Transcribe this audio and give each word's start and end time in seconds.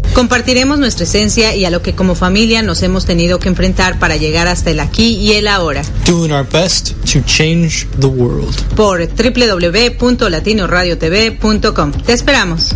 Compartiremos 0.13 0.77
nuestra 0.79 1.03
esencia 1.05 1.55
y 1.55 1.63
a 1.65 1.69
lo 1.69 1.81
que 1.81 1.95
como 1.95 2.15
familia 2.15 2.61
nos 2.61 2.83
hemos 2.83 3.05
tenido 3.05 3.39
que 3.39 3.47
enfrentar 3.49 3.99
para 3.99 4.15
llegar 4.17 4.47
hasta 4.47 4.69
el 4.71 4.79
aquí 4.79 5.15
y 5.15 5.33
el 5.33 5.47
ahora. 5.47 5.81
Doing 6.05 6.31
our 6.31 6.47
best 6.47 6.91
to 7.11 7.19
change 7.25 7.87
the 7.99 8.07
world. 8.07 8.55
Por 8.75 9.07
www.latinoradiotv.com. 9.07 11.91
Te 12.05 12.13
esperamos. 12.13 12.75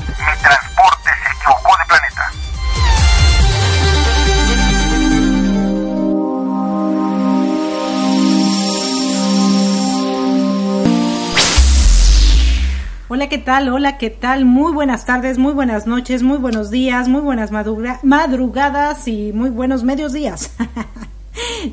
Hola, 13.21 13.29
¿qué 13.29 13.37
tal? 13.37 13.69
Hola, 13.69 13.97
¿qué 13.99 14.09
tal? 14.09 14.45
Muy 14.45 14.73
buenas 14.73 15.05
tardes, 15.05 15.37
muy 15.37 15.53
buenas 15.53 15.85
noches, 15.85 16.23
muy 16.23 16.39
buenos 16.39 16.71
días, 16.71 17.07
muy 17.07 17.21
buenas 17.21 17.51
madrugadas 17.51 19.07
y 19.07 19.31
muy 19.31 19.51
buenos 19.51 19.83
medios 19.83 20.11
días. 20.11 20.55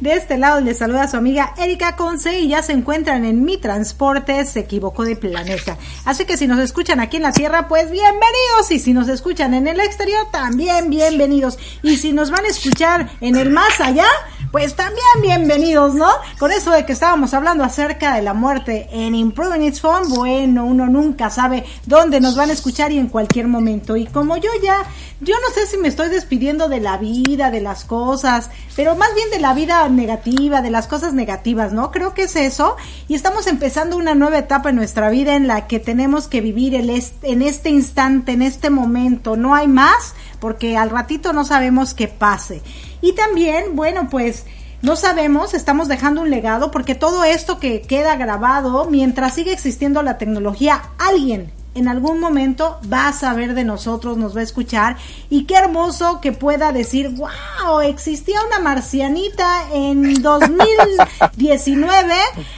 De 0.00 0.12
este 0.12 0.36
lado 0.36 0.60
les 0.60 0.78
saluda 0.78 1.08
su 1.08 1.16
amiga 1.16 1.54
Erika 1.56 1.96
Conce 1.96 2.40
y 2.40 2.48
ya 2.48 2.62
se 2.62 2.72
encuentran 2.72 3.24
en 3.24 3.44
mi 3.44 3.56
transporte, 3.56 4.44
se 4.44 4.60
equivocó 4.60 5.04
de 5.04 5.16
planeta. 5.16 5.78
Así 6.04 6.26
que 6.26 6.36
si 6.36 6.46
nos 6.46 6.58
escuchan 6.58 7.00
aquí 7.00 7.16
en 7.16 7.22
la 7.22 7.32
Tierra, 7.32 7.68
pues 7.68 7.90
bienvenidos. 7.90 8.70
Y 8.70 8.78
si 8.78 8.92
nos 8.92 9.08
escuchan 9.08 9.54
en 9.54 9.66
el 9.66 9.80
exterior, 9.80 10.26
también 10.30 10.90
bienvenidos. 10.90 11.58
Y 11.82 11.96
si 11.96 12.12
nos 12.12 12.30
van 12.30 12.44
a 12.44 12.48
escuchar 12.48 13.10
en 13.20 13.36
el 13.36 13.50
más 13.50 13.80
allá, 13.80 14.06
pues 14.52 14.74
también 14.74 15.04
bienvenidos, 15.22 15.94
¿no? 15.94 16.08
Con 16.38 16.52
eso 16.52 16.70
de 16.70 16.84
que 16.84 16.92
estábamos 16.92 17.34
hablando 17.34 17.64
acerca 17.64 18.14
de 18.14 18.22
la 18.22 18.34
muerte 18.34 18.88
en 18.92 19.14
Improving 19.14 19.62
Its 19.62 19.80
Phone, 19.80 20.08
bueno, 20.08 20.64
uno 20.64 20.86
nunca 20.86 21.30
sabe 21.30 21.64
dónde 21.86 22.20
nos 22.20 22.36
van 22.36 22.50
a 22.50 22.52
escuchar 22.54 22.92
y 22.92 22.98
en 22.98 23.08
cualquier 23.08 23.48
momento. 23.48 23.96
Y 23.96 24.06
como 24.06 24.36
yo 24.36 24.50
ya, 24.62 24.78
yo 25.20 25.34
no 25.34 25.52
sé 25.52 25.66
si 25.66 25.76
me 25.76 25.88
estoy 25.88 26.10
despidiendo 26.10 26.68
de 26.68 26.80
la 26.80 26.96
vida, 26.96 27.50
de 27.50 27.60
las 27.60 27.84
cosas, 27.84 28.50
pero 28.76 28.94
más 28.94 29.12
bien 29.16 29.30
de 29.30 29.40
la 29.40 29.52
vida 29.52 29.88
negativa, 29.88 30.62
de 30.62 30.70
las 30.70 30.86
cosas 30.86 31.12
negativas, 31.12 31.72
¿no? 31.72 31.90
Creo 31.90 32.14
que 32.14 32.22
es 32.22 32.36
eso. 32.36 32.76
Y 33.08 33.16
estamos 33.16 33.48
empezando 33.48 33.96
una 33.96 34.14
nueva 34.14 34.38
etapa 34.38 34.70
en 34.70 34.76
nuestra 34.76 35.10
vida 35.10 35.34
en 35.34 35.48
la 35.48 35.66
que 35.66 35.80
tenemos 35.80 36.28
que 36.28 36.40
vivir 36.40 36.76
en 36.76 37.42
este 37.42 37.70
instante, 37.70 38.32
en 38.32 38.42
este 38.42 38.70
momento. 38.70 39.36
No 39.36 39.56
hay 39.56 39.66
más, 39.66 40.14
porque 40.38 40.76
al 40.76 40.90
ratito 40.90 41.32
no 41.32 41.44
sabemos 41.44 41.94
qué 41.94 42.06
pase. 42.06 42.62
Y 43.00 43.14
también, 43.14 43.74
bueno, 43.74 44.08
pues 44.08 44.44
no 44.82 44.94
sabemos, 44.94 45.52
estamos 45.54 45.88
dejando 45.88 46.20
un 46.20 46.30
legado 46.30 46.70
porque 46.70 46.94
todo 46.94 47.24
esto 47.24 47.58
que 47.58 47.82
queda 47.82 48.14
grabado, 48.14 48.88
mientras 48.88 49.34
sigue 49.34 49.52
existiendo 49.52 50.04
la 50.04 50.16
tecnología, 50.16 50.82
alguien 50.98 51.50
en 51.78 51.88
algún 51.88 52.20
momento 52.20 52.80
va 52.92 53.08
a 53.08 53.12
saber 53.12 53.54
de 53.54 53.64
nosotros, 53.64 54.16
nos 54.16 54.36
va 54.36 54.40
a 54.40 54.44
escuchar 54.44 54.96
y 55.30 55.44
qué 55.44 55.54
hermoso 55.56 56.20
que 56.20 56.32
pueda 56.32 56.72
decir, 56.72 57.10
wow, 57.10 57.80
existía 57.80 58.40
una 58.46 58.58
marcianita 58.58 59.68
en 59.72 60.22
2019, 60.22 62.14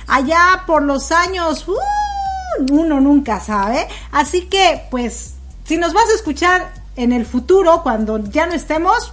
allá 0.06 0.62
por 0.67 0.82
los 0.82 1.12
años, 1.12 1.69
uh, 1.69 1.75
uno 2.70 3.00
nunca 3.00 3.40
sabe. 3.40 3.87
Así 4.11 4.46
que, 4.46 4.82
pues, 4.90 5.34
si 5.64 5.76
nos 5.76 5.93
vas 5.93 6.08
a 6.11 6.14
escuchar 6.14 6.73
en 6.96 7.12
el 7.12 7.26
futuro, 7.26 7.82
cuando 7.82 8.19
ya 8.19 8.46
no 8.46 8.55
estemos, 8.55 9.12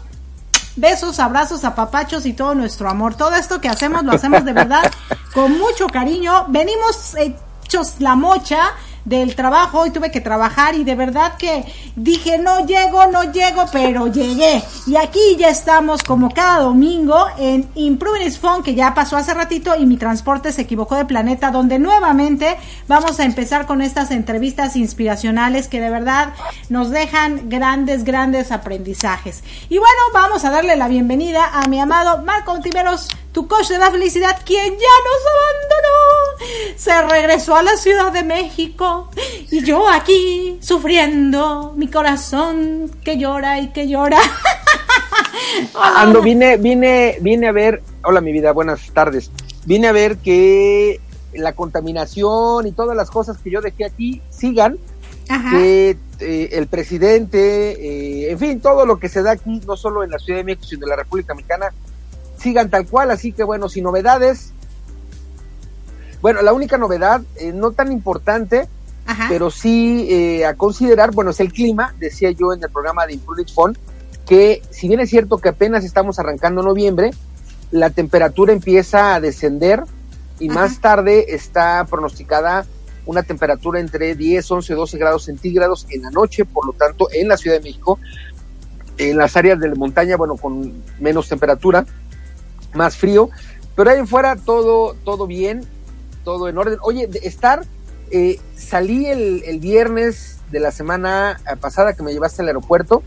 besos, 0.78 1.20
abrazos, 1.20 1.66
apapachos 1.66 2.26
y 2.26 2.34
todo 2.34 2.56
nuestro 2.56 2.90
amor. 2.90 3.16
Todo 3.16 3.36
esto 3.36 3.60
que 3.60 3.68
hacemos 3.68 4.04
lo 4.04 4.14
hacemos 4.14 4.46
de 4.46 4.54
verdad 4.54 4.92
con 5.34 5.58
mucho 5.58 5.88
cariño. 5.88 6.46
Venimos 6.48 7.16
hechos 7.16 7.96
la 8.00 8.16
mocha 8.16 8.74
del 9.08 9.36
trabajo, 9.36 9.80
hoy 9.80 9.92
tuve 9.92 10.12
que 10.12 10.20
trabajar 10.20 10.76
y 10.76 10.84
de 10.84 10.94
verdad 10.94 11.38
que 11.38 11.64
dije 11.96 12.38
no 12.40 12.66
llego, 12.66 13.08
no 13.08 13.32
llego, 13.32 13.64
pero 13.72 14.08
llegué. 14.08 14.62
Y 14.86 14.98
aquí 14.98 15.38
ya 15.38 15.48
estamos 15.48 16.04
como 16.04 16.30
cada 16.30 16.60
domingo 16.60 17.26
en 17.38 17.70
Improving 17.76 18.34
Phone, 18.34 18.64
que 18.64 18.76
ya 18.76 18.94
pasó 18.94 19.16
hace 19.16 19.34
ratito 19.34 19.78
y 19.78 19.86
mi 19.86 19.96
transporte 19.96 20.52
se 20.52 20.64
equivocó 20.64 20.96
de 20.96 21.06
planeta, 21.06 21.52
donde 21.52 21.80
nuevamente 21.80 22.58
vamos 22.90 23.22
a 23.22 23.24
empezar 23.24 23.66
con 23.66 23.82
estas 23.82 24.12
entrevistas 24.12 24.76
inspiracionales 24.76 25.70
que 25.70 25.80
de 25.80 25.90
verdad 25.90 26.34
nos 26.68 26.90
dejan 26.90 27.50
grandes, 27.50 28.04
grandes 28.04 28.52
aprendizajes. 28.52 29.42
Y 29.70 29.78
bueno, 29.78 30.02
vamos 30.14 30.44
a 30.44 30.50
darle 30.50 30.76
la 30.76 30.90
bienvenida 30.90 31.50
a 31.54 31.66
mi 31.70 31.80
amado 31.80 32.24
Marco 32.24 32.52
Ontiveros 32.52 33.08
tu 33.38 33.48
coche 33.48 33.74
de 33.74 33.80
la 33.80 33.92
felicidad, 33.92 34.42
quien 34.44 34.66
ya 34.74 34.96
nos 35.06 35.22
abandonó, 35.36 36.76
se 36.76 37.02
regresó 37.04 37.56
a 37.56 37.62
la 37.62 37.78
Ciudad 37.78 38.12
de 38.12 38.24
México. 38.24 39.12
Y 39.52 39.64
yo 39.64 39.88
aquí 39.88 40.58
sufriendo, 40.60 41.72
mi 41.78 41.88
corazón 41.88 42.90
que 43.04 43.20
llora 43.20 43.60
y 43.60 43.68
que 43.68 43.88
llora. 43.88 44.18
Ando, 45.98 46.24
vine, 46.24 46.58
vine, 46.58 47.20
vine 47.22 47.50
a 47.50 47.52
ver, 47.52 47.84
hola 48.04 48.22
mi 48.22 48.32
vida, 48.32 48.54
buenas 48.54 48.90
tardes, 48.92 49.30
vine 49.68 49.88
a 49.88 49.92
ver 49.92 50.18
que 50.18 51.00
la 51.36 51.54
contaminación 51.54 52.66
y 52.66 52.72
todas 52.72 52.98
las 52.98 53.12
cosas 53.12 53.38
que 53.38 53.52
yo 53.52 53.62
dejé 53.62 53.86
aquí 53.86 54.20
sigan, 54.32 54.80
que 55.52 55.96
eh, 56.22 56.50
el 56.54 56.66
presidente, 56.66 57.74
eh, 57.74 58.32
en 58.32 58.40
fin, 58.40 58.62
todo 58.62 58.88
lo 58.88 58.98
que 58.98 59.10
se 59.10 59.22
da 59.22 59.34
aquí, 59.34 59.62
no 59.68 59.78
solo 59.78 60.04
en 60.04 60.10
la 60.10 60.18
Ciudad 60.18 60.40
de 60.40 60.44
México, 60.44 60.66
sino 60.66 60.88
en 60.88 60.90
la 60.90 60.96
República 60.96 61.36
Mexicana, 61.36 61.72
sigan 62.48 62.70
tal 62.70 62.88
cual, 62.88 63.12
así 63.12 63.34
que 63.34 63.44
bueno, 63.44 63.68
sin 63.68 63.84
novedades. 63.84 64.54
Bueno, 66.22 66.42
la 66.42 66.54
única 66.54 66.78
novedad, 66.78 67.22
eh, 67.36 67.52
no 67.54 67.72
tan 67.72 67.92
importante, 67.92 68.70
pero 69.30 69.52
sí 69.52 70.08
eh, 70.10 70.46
a 70.46 70.56
considerar, 70.56 71.12
bueno, 71.12 71.32
es 71.32 71.40
el 71.40 71.52
clima, 71.52 71.94
decía 72.00 72.32
yo 72.32 72.54
en 72.54 72.64
el 72.64 72.70
programa 72.70 73.06
de 73.06 73.14
Improved 73.14 73.48
Phone, 73.54 73.78
que 74.26 74.62
si 74.70 74.88
bien 74.88 75.00
es 75.00 75.10
cierto 75.10 75.38
que 75.38 75.50
apenas 75.50 75.84
estamos 75.84 76.20
arrancando 76.20 76.62
noviembre, 76.62 77.12
la 77.72 77.90
temperatura 77.90 78.54
empieza 78.54 79.16
a 79.16 79.20
descender 79.20 79.84
y 80.40 80.50
más 80.50 80.80
tarde 80.80 81.26
está 81.30 81.86
pronosticada 81.90 82.66
una 83.06 83.24
temperatura 83.24 83.80
entre 83.80 84.16
10, 84.16 84.52
11, 84.52 84.74
12 84.74 84.98
grados 84.98 85.24
centígrados 85.26 85.86
en 85.90 86.02
la 86.02 86.12
noche, 86.12 86.46
por 86.46 86.66
lo 86.66 86.74
tanto, 86.74 87.08
en 87.12 87.28
la 87.28 87.38
Ciudad 87.38 87.58
de 87.58 87.64
México, 87.64 88.00
en 88.98 89.18
las 89.18 89.36
áreas 89.38 89.60
de 89.60 89.70
la 89.70 89.76
montaña, 89.76 90.18
bueno, 90.18 90.36
con 90.36 90.84
menos 91.00 91.30
temperatura, 91.30 91.86
más 92.78 92.96
frío, 92.96 93.30
pero 93.76 93.90
ahí 93.90 94.06
fuera 94.06 94.36
todo, 94.36 94.96
todo 95.04 95.28
bien, 95.28 95.66
todo 96.24 96.48
en 96.48 96.58
orden. 96.58 96.80
Oye, 96.82 97.08
de 97.08 97.20
estar, 97.20 97.64
eh, 98.12 98.40
salí 98.56 99.08
el, 99.08 99.44
el, 99.46 99.60
viernes 99.60 100.40
de 100.52 100.60
la 100.60 100.72
semana 100.72 101.40
eh, 101.46 101.56
pasada 101.58 101.94
que 101.94 102.04
me 102.04 102.14
llevaste 102.14 102.42
al 102.42 102.48
aeropuerto 102.48 103.04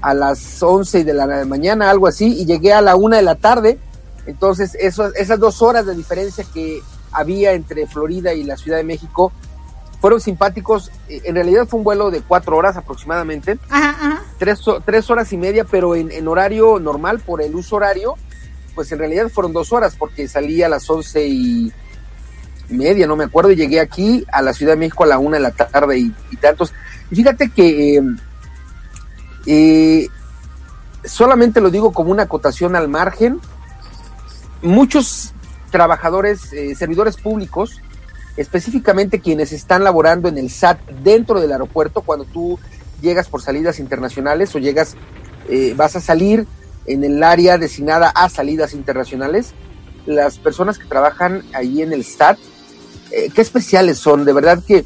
a 0.00 0.14
las 0.14 0.62
11 0.62 1.04
de 1.04 1.14
la 1.14 1.44
mañana, 1.44 1.90
algo 1.90 2.06
así, 2.06 2.40
y 2.40 2.46
llegué 2.46 2.72
a 2.72 2.80
la 2.80 2.96
una 2.96 3.16
de 3.16 3.22
la 3.22 3.36
tarde. 3.36 3.78
Entonces, 4.26 4.76
eso, 4.78 5.12
esas 5.14 5.38
dos 5.38 5.62
horas 5.62 5.86
de 5.86 5.94
diferencia 5.94 6.44
que 6.52 6.80
había 7.12 7.52
entre 7.52 7.86
Florida 7.86 8.34
y 8.34 8.44
la 8.44 8.56
Ciudad 8.56 8.78
de 8.78 8.84
México 8.84 9.32
fueron 10.00 10.20
simpáticos. 10.20 10.90
Eh, 11.08 11.22
en 11.24 11.34
realidad 11.34 11.66
fue 11.66 11.78
un 11.78 11.84
vuelo 11.84 12.10
de 12.10 12.20
cuatro 12.22 12.56
horas 12.56 12.76
aproximadamente, 12.76 13.58
Tres, 14.38 14.60
tres, 14.84 15.10
horas 15.10 15.32
y 15.32 15.36
media, 15.36 15.64
pero 15.64 15.96
en, 15.96 16.12
en 16.12 16.28
horario 16.28 16.78
normal 16.78 17.18
por 17.18 17.42
el 17.42 17.56
uso 17.56 17.74
horario 17.74 18.14
pues 18.78 18.92
en 18.92 19.00
realidad 19.00 19.28
fueron 19.28 19.52
dos 19.52 19.72
horas 19.72 19.96
porque 19.98 20.28
salí 20.28 20.62
a 20.62 20.68
las 20.68 20.88
once 20.88 21.26
y 21.26 21.72
media, 22.68 23.08
no 23.08 23.16
me 23.16 23.24
acuerdo, 23.24 23.50
y 23.50 23.56
llegué 23.56 23.80
aquí 23.80 24.24
a 24.30 24.40
la 24.40 24.52
Ciudad 24.52 24.74
de 24.74 24.78
México 24.78 25.02
a 25.02 25.08
la 25.08 25.18
una 25.18 25.36
de 25.38 25.42
la 25.42 25.50
tarde 25.50 25.98
y, 25.98 26.36
tantos. 26.36 26.72
Fíjate 27.10 27.50
que 27.50 27.96
eh, 27.96 28.02
eh, 29.46 30.08
solamente 31.04 31.60
lo 31.60 31.72
digo 31.72 31.92
como 31.92 32.12
una 32.12 32.22
acotación 32.22 32.76
al 32.76 32.86
margen, 32.86 33.40
muchos 34.62 35.32
trabajadores, 35.72 36.52
eh, 36.52 36.76
servidores 36.76 37.16
públicos, 37.16 37.80
específicamente 38.36 39.18
quienes 39.18 39.50
están 39.50 39.82
laborando 39.82 40.28
en 40.28 40.38
el 40.38 40.50
SAT 40.50 40.78
dentro 41.02 41.40
del 41.40 41.50
aeropuerto, 41.50 42.02
cuando 42.02 42.26
tú 42.26 42.60
llegas 43.02 43.28
por 43.28 43.42
salidas 43.42 43.80
internacionales 43.80 44.54
o 44.54 44.60
llegas, 44.60 44.94
vas 45.74 45.96
a 45.96 46.00
salir 46.00 46.46
en 46.88 47.04
el 47.04 47.22
área 47.22 47.58
destinada 47.58 48.08
a 48.08 48.28
salidas 48.28 48.74
internacionales, 48.74 49.54
las 50.06 50.38
personas 50.38 50.78
que 50.78 50.86
trabajan 50.86 51.44
ahí 51.52 51.82
en 51.82 51.92
el 51.92 52.02
STAT, 52.02 52.38
eh, 53.10 53.30
qué 53.34 53.42
especiales 53.42 53.98
son, 53.98 54.24
de 54.24 54.32
verdad 54.32 54.62
que 54.66 54.84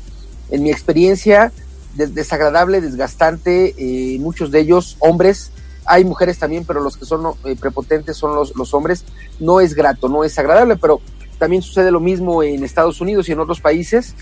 en 0.50 0.62
mi 0.62 0.70
experiencia 0.70 1.52
desagradable, 1.94 2.80
desgastante, 2.80 3.74
eh, 3.76 4.18
muchos 4.18 4.50
de 4.50 4.60
ellos 4.60 4.96
hombres, 4.98 5.52
hay 5.84 6.04
mujeres 6.04 6.38
también, 6.38 6.64
pero 6.64 6.80
los 6.80 6.96
que 6.96 7.04
son 7.04 7.34
eh, 7.44 7.56
prepotentes 7.58 8.16
son 8.16 8.34
los, 8.34 8.54
los 8.56 8.72
hombres, 8.74 9.04
no 9.40 9.60
es 9.60 9.74
grato, 9.74 10.08
no 10.08 10.24
es 10.24 10.38
agradable, 10.38 10.76
pero 10.76 11.00
también 11.38 11.62
sucede 11.62 11.90
lo 11.90 12.00
mismo 12.00 12.42
en 12.42 12.64
Estados 12.64 13.00
Unidos 13.00 13.28
y 13.28 13.32
en 13.32 13.40
otros 13.40 13.60
países. 13.60 14.14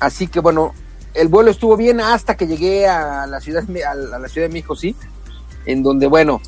así 0.00 0.26
que 0.26 0.40
bueno, 0.40 0.74
el 1.14 1.28
vuelo 1.28 1.50
estuvo 1.50 1.76
bien 1.76 2.00
hasta 2.00 2.36
que 2.36 2.46
llegué 2.46 2.86
a 2.86 3.26
la 3.26 3.40
ciudad, 3.40 3.64
a 3.86 4.18
la 4.18 4.28
ciudad 4.28 4.48
de 4.48 4.52
México, 4.52 4.74
sí, 4.76 4.96
en 5.66 5.82
donde, 5.82 6.06
bueno, 6.06 6.40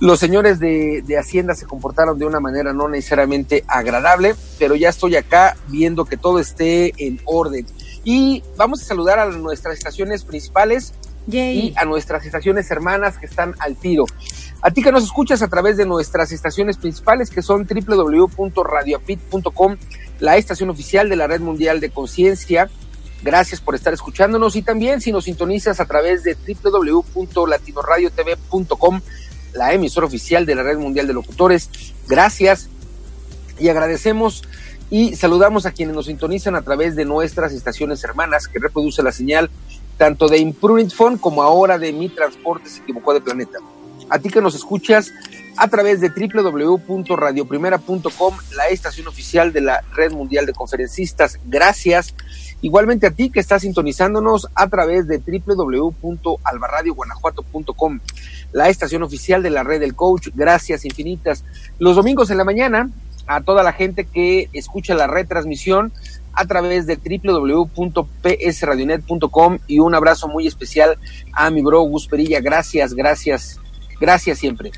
los 0.00 0.18
señores 0.18 0.58
de, 0.58 1.02
Hacienda 1.18 1.54
se 1.54 1.66
comportaron 1.66 2.18
de 2.18 2.26
una 2.26 2.40
manera 2.40 2.72
no 2.72 2.88
necesariamente 2.88 3.64
agradable, 3.66 4.34
pero 4.58 4.74
ya 4.74 4.90
estoy 4.90 5.16
acá 5.16 5.56
viendo 5.68 6.04
que 6.04 6.16
todo 6.16 6.38
esté 6.38 6.92
en 6.98 7.20
orden. 7.24 7.66
Y 8.04 8.42
vamos 8.56 8.82
a 8.82 8.84
saludar 8.84 9.18
a 9.18 9.26
nuestras 9.26 9.78
estaciones 9.78 10.24
principales 10.24 10.92
y 11.28 11.74
a 11.76 11.84
nuestras 11.84 12.24
estaciones 12.24 12.70
hermanas 12.70 13.18
que 13.18 13.26
están 13.26 13.54
al 13.58 13.76
tiro. 13.76 14.04
A 14.60 14.70
ti 14.70 14.82
que 14.82 14.92
nos 14.92 15.04
escuchas 15.04 15.42
a 15.42 15.48
través 15.48 15.76
de 15.76 15.86
nuestras 15.86 16.30
estaciones 16.32 16.76
principales 16.76 17.30
que 17.30 17.42
son 17.42 17.66
www.radioapit.com, 17.66 19.76
la 20.20 20.36
estación 20.36 20.70
oficial 20.70 21.08
de 21.08 21.16
la 21.16 21.26
Red 21.26 21.40
Mundial 21.40 21.80
de 21.80 21.90
Conciencia. 21.90 22.70
Gracias 23.22 23.60
por 23.60 23.74
estar 23.74 23.92
escuchándonos 23.94 24.56
y 24.56 24.62
también 24.62 25.00
si 25.00 25.12
nos 25.12 25.24
sintonizas 25.24 25.80
a 25.80 25.86
través 25.86 26.22
de 26.22 26.36
www.latinoradiotv.com 26.62 29.00
la 29.54 29.72
emisora 29.72 30.06
oficial 30.06 30.46
de 30.46 30.54
la 30.54 30.62
Red 30.62 30.78
Mundial 30.78 31.06
de 31.06 31.14
Locutores. 31.14 31.70
Gracias 32.06 32.68
y 33.58 33.68
agradecemos 33.68 34.44
y 34.90 35.16
saludamos 35.16 35.64
a 35.66 35.72
quienes 35.72 35.96
nos 35.96 36.06
sintonizan 36.06 36.54
a 36.54 36.62
través 36.62 36.94
de 36.94 37.04
nuestras 37.04 37.52
estaciones 37.52 38.04
hermanas 38.04 38.46
que 38.48 38.58
reproduce 38.58 39.02
la 39.02 39.12
señal 39.12 39.50
tanto 39.96 40.28
de 40.28 40.38
Improvement 40.38 40.92
Phone 40.92 41.18
como 41.18 41.42
ahora 41.42 41.78
de 41.78 41.92
Mi 41.92 42.08
Transporte 42.08 42.68
se 42.68 42.80
equivocó 42.80 43.14
de 43.14 43.20
planeta. 43.20 43.58
A 44.08 44.20
ti 44.20 44.28
que 44.28 44.40
nos 44.40 44.54
escuchas 44.54 45.12
a 45.56 45.66
través 45.68 46.00
de 46.00 46.10
www.radioprimera.com, 46.10 48.36
la 48.54 48.68
estación 48.68 49.08
oficial 49.08 49.52
de 49.52 49.62
la 49.62 49.82
Red 49.94 50.12
Mundial 50.12 50.46
de 50.46 50.52
Conferencistas. 50.52 51.40
Gracias. 51.46 52.14
Igualmente 52.62 53.06
a 53.06 53.10
ti 53.10 53.28
que 53.30 53.40
estás 53.40 53.60
sintonizándonos 53.62 54.48
a 54.54 54.68
través 54.68 55.06
de 55.06 55.18
www.albarradioguanajuato.com 55.18 58.00
la 58.52 58.68
estación 58.68 59.02
oficial 59.02 59.42
de 59.42 59.50
la 59.50 59.62
red 59.62 59.80
del 59.80 59.94
coach. 59.94 60.28
Gracias 60.34 60.84
infinitas. 60.84 61.42
Los 61.78 61.96
domingos 61.96 62.30
en 62.30 62.36
la 62.38 62.44
mañana, 62.44 62.90
a 63.26 63.40
toda 63.42 63.62
la 63.62 63.72
gente 63.72 64.04
que 64.04 64.48
escucha 64.52 64.94
la 64.94 65.06
retransmisión 65.06 65.92
a 66.32 66.44
través 66.46 66.86
de 66.86 66.96
www.psradionet.com 66.96 69.58
y 69.66 69.80
un 69.80 69.94
abrazo 69.94 70.28
muy 70.28 70.46
especial 70.46 70.98
a 71.32 71.50
mi 71.50 71.60
bro 71.62 71.80
Gus 71.82 72.08
Perilla. 72.08 72.40
Gracias, 72.40 72.94
gracias, 72.94 73.60
gracias 74.00 74.38
siempre. 74.38 74.72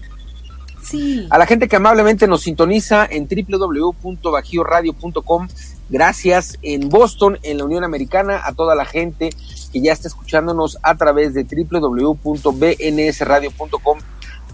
A 1.31 1.39
la 1.39 1.47
gente 1.47 1.69
que 1.69 1.77
amablemente 1.77 2.27
nos 2.27 2.43
sintoniza 2.43 3.07
en 3.11 3.29
www.bajioradio.com. 3.29 5.49
Gracias 5.91 6.59
en 6.63 6.89
Boston, 6.89 7.39
en 7.43 7.59
la 7.59 7.65
Unión 7.65 7.85
Americana, 7.85 8.41
a 8.45 8.53
toda 8.53 8.75
la 8.75 8.85
gente 8.85 9.31
que 9.73 9.81
ya 9.81 9.93
está 9.93 10.09
escuchándonos 10.09 10.79
a 10.83 10.97
través 10.97 11.35
de 11.35 11.45
www.bnsradio.com. 11.45 13.99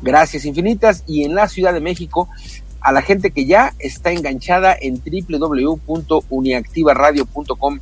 Gracias 0.03 0.45
infinitas. 0.45 1.03
Y 1.07 1.25
en 1.25 1.35
la 1.35 1.49
Ciudad 1.49 1.73
de 1.73 1.81
México, 1.81 2.29
a 2.81 2.93
la 2.93 3.01
gente 3.03 3.31
que 3.31 3.47
ya 3.47 3.73
está 3.79 4.13
enganchada 4.13 4.77
en 4.79 5.03
www.uniactivaradio.com. 5.03 7.81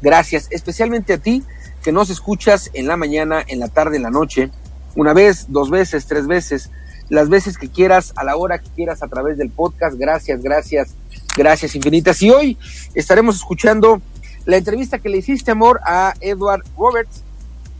Gracias, 0.00 0.46
especialmente 0.50 1.14
a 1.14 1.18
ti 1.18 1.42
que 1.82 1.90
nos 1.92 2.08
escuchas 2.08 2.70
en 2.72 2.86
la 2.86 2.96
mañana, 2.96 3.44
en 3.46 3.58
la 3.58 3.66
tarde, 3.68 3.96
en 3.96 4.04
la 4.04 4.10
noche, 4.10 4.50
una 4.96 5.12
vez, 5.12 5.46
dos 5.48 5.70
veces, 5.70 6.06
tres 6.06 6.26
veces, 6.26 6.70
las 7.08 7.28
veces 7.28 7.58
que 7.58 7.68
quieras, 7.68 8.12
a 8.16 8.24
la 8.24 8.36
hora 8.36 8.58
que 8.58 8.68
quieras 8.70 9.02
a 9.02 9.08
través 9.08 9.38
del 9.38 9.50
podcast. 9.50 9.96
Gracias, 9.96 10.42
gracias, 10.42 10.94
gracias 11.36 11.74
infinitas. 11.74 12.22
Y 12.22 12.30
hoy 12.30 12.58
estaremos 12.94 13.36
escuchando 13.36 14.00
la 14.46 14.56
entrevista 14.56 14.98
que 14.98 15.08
le 15.08 15.18
hiciste, 15.18 15.50
amor, 15.50 15.80
a 15.84 16.14
Edward 16.20 16.62
Roberts, 16.76 17.22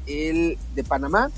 el 0.06 0.58
de 0.74 0.84
Panamá, 0.84 1.30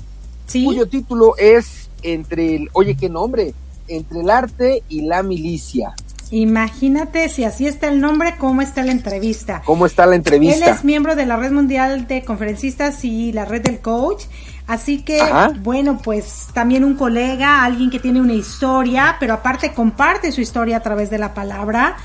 cuyo 0.51 0.87
título 0.87 1.35
es 1.37 1.89
entre 2.03 2.55
el, 2.55 2.69
oye, 2.73 2.95
qué 2.95 3.09
nombre, 3.09 3.53
entre 3.87 4.21
el 4.21 4.29
arte 4.29 4.83
y 4.89 5.01
la 5.01 5.23
milicia. 5.23 5.93
Imagínate 6.29 7.29
si 7.29 7.45
así 7.45 7.67
está 7.67 7.87
el 7.87 8.01
nombre, 8.01 8.35
cómo 8.37 8.61
está 8.61 8.83
la 8.83 8.91
entrevista. 8.91 9.61
¿Cómo 9.65 9.85
está 9.85 10.05
la 10.05 10.15
entrevista? 10.15 10.65
Él 10.65 10.73
es 10.73 10.83
miembro 10.83 11.15
de 11.15 11.25
la 11.25 11.37
Red 11.37 11.51
Mundial 11.51 12.07
de 12.07 12.23
Conferencistas 12.23 13.05
y 13.05 13.31
la 13.31 13.45
Red 13.45 13.61
del 13.61 13.79
Coach. 13.79 14.25
Así 14.67 15.01
que, 15.01 15.21
bueno, 15.61 15.97
pues 16.03 16.49
también 16.53 16.83
un 16.83 16.95
colega, 16.95 17.63
alguien 17.63 17.89
que 17.89 17.99
tiene 17.99 18.19
una 18.19 18.33
historia, 18.33 19.15
pero 19.17 19.33
aparte 19.33 19.73
comparte 19.73 20.31
su 20.33 20.41
historia 20.41 20.77
a 20.77 20.79
través 20.81 21.09
de 21.09 21.17
la 21.17 21.33
palabra. 21.33 21.95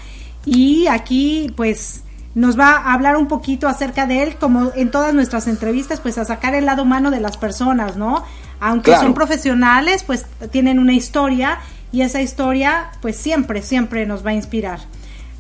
Y 0.47 0.87
aquí, 0.87 1.53
pues, 1.57 2.03
nos 2.37 2.59
va 2.59 2.77
a 2.77 2.95
hablar 2.95 3.17
un 3.17 3.27
poquito 3.27 3.67
acerca 3.67 4.07
de 4.07 4.23
él, 4.23 4.37
como 4.37 4.71
en 4.77 4.93
todas 4.93 5.13
nuestras 5.13 5.49
entrevistas, 5.49 6.01
pues 6.01 6.19
a 6.19 6.25
sacar 6.25 6.55
el 6.55 6.67
lado 6.67 6.85
humano 6.85 7.11
de 7.11 7.19
las 7.21 7.37
personas, 7.37 7.97
¿no? 7.97 8.25
Aunque 8.61 8.97
son 8.97 9.13
profesionales, 9.13 10.05
pues 10.05 10.25
tienen 10.53 10.79
una 10.79 10.93
historia 10.93 11.59
y 11.91 12.03
esa 12.03 12.23
historia, 12.23 12.93
pues 13.03 13.17
siempre, 13.17 13.61
siempre 13.61 14.07
nos 14.07 14.25
va 14.25 14.31
a 14.31 14.35
inspirar. 14.35 14.79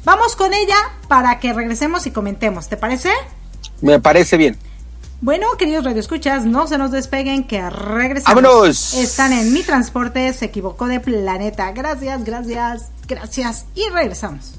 Vamos 0.04 0.34
con 0.34 0.52
ella 0.52 0.76
para 1.06 1.38
que 1.38 1.52
regresemos 1.52 2.04
y 2.06 2.10
comentemos, 2.10 2.68
¿te 2.68 2.76
parece? 2.76 3.10
Me 3.80 4.00
parece 4.00 4.36
bien. 4.36 4.58
Bueno, 5.22 5.46
queridos 5.56 5.84
radioescuchas, 5.84 6.44
no 6.46 6.66
se 6.66 6.76
nos 6.78 6.90
despeguen 6.90 7.44
que 7.44 7.70
regresamos. 7.70 8.42
¡Vámonos! 8.42 8.94
Están 8.94 9.32
en 9.32 9.52
Mi 9.52 9.62
Transporte, 9.62 10.32
se 10.32 10.46
equivocó 10.46 10.86
de 10.86 10.98
planeta. 10.98 11.70
Gracias, 11.70 12.24
gracias, 12.24 12.88
gracias 13.06 13.66
y 13.76 13.88
regresamos. 13.90 14.54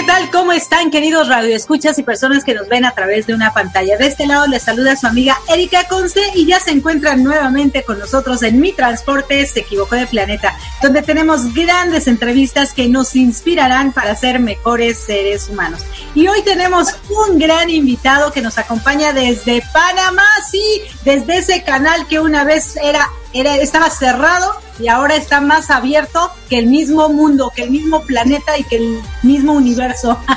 ¿Qué 0.00 0.06
tal? 0.06 0.30
¿Cómo 0.30 0.52
están, 0.52 0.90
queridos 0.90 1.28
radioescuchas 1.28 1.98
y 1.98 2.02
personas 2.02 2.42
que 2.42 2.54
nos 2.54 2.68
ven 2.68 2.86
a 2.86 2.92
través 2.92 3.26
de 3.26 3.34
una 3.34 3.52
pantalla? 3.52 3.98
De 3.98 4.06
este 4.06 4.26
lado 4.26 4.46
les 4.46 4.62
saluda 4.62 4.96
su 4.96 5.06
amiga 5.06 5.36
Erika 5.46 5.86
Conce 5.88 6.22
y 6.34 6.46
ya 6.46 6.58
se 6.58 6.70
encuentran 6.70 7.22
nuevamente 7.22 7.82
con 7.82 7.98
nosotros 7.98 8.42
en 8.42 8.60
Mi 8.60 8.72
Transporte 8.72 9.44
Se 9.44 9.60
Equivocó 9.60 9.96
de 9.96 10.06
Planeta, 10.06 10.56
donde 10.80 11.02
tenemos 11.02 11.52
grandes 11.52 12.06
entrevistas 12.06 12.72
que 12.72 12.88
nos 12.88 13.14
inspirarán 13.14 13.92
para 13.92 14.16
ser 14.16 14.40
mejores 14.40 14.98
seres 15.00 15.50
humanos. 15.50 15.82
Y 16.14 16.28
hoy 16.28 16.40
tenemos 16.44 16.88
un 17.10 17.38
gran 17.38 17.68
invitado 17.68 18.32
que 18.32 18.40
nos 18.40 18.56
acompaña 18.56 19.12
desde 19.12 19.62
Panamá, 19.70 20.24
sí, 20.50 20.80
desde 21.04 21.38
ese 21.38 21.62
canal 21.62 22.06
que 22.06 22.20
una 22.20 22.44
vez 22.44 22.76
era 22.82 23.06
era, 23.32 23.56
estaba 23.56 23.90
cerrado 23.90 24.52
y 24.78 24.88
ahora 24.88 25.16
está 25.16 25.40
más 25.40 25.70
abierto 25.70 26.30
que 26.48 26.58
el 26.58 26.66
mismo 26.66 27.08
mundo, 27.08 27.52
que 27.54 27.62
el 27.62 27.70
mismo 27.70 28.02
planeta 28.02 28.58
y 28.58 28.64
que 28.64 28.76
el 28.76 29.02
mismo 29.22 29.52
universo. 29.52 30.18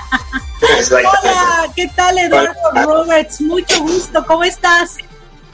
Hola, 0.92 1.72
¿qué 1.76 1.90
tal 1.96 2.18
Eduardo 2.18 2.54
Roberts? 2.74 3.42
Mucho 3.42 3.82
gusto, 3.82 4.24
¿cómo 4.26 4.44
estás? 4.44 4.98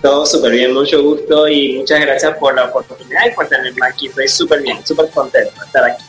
Todo 0.02 0.26
súper 0.26 0.52
bien, 0.52 0.74
mucho 0.74 1.02
gusto 1.02 1.48
y 1.48 1.80
muchas 1.80 2.00
gracias 2.02 2.38
por 2.38 2.56
la 2.56 2.66
oportunidad 2.66 3.22
y 3.30 3.32
por 3.32 3.48
tenerme 3.48 3.86
aquí. 3.88 4.08
Estoy 4.08 4.28
súper 4.28 4.62
bien, 4.62 4.86
súper 4.86 5.10
contento 5.10 5.60
de 5.60 5.66
estar 5.66 5.84
aquí. 5.84 6.04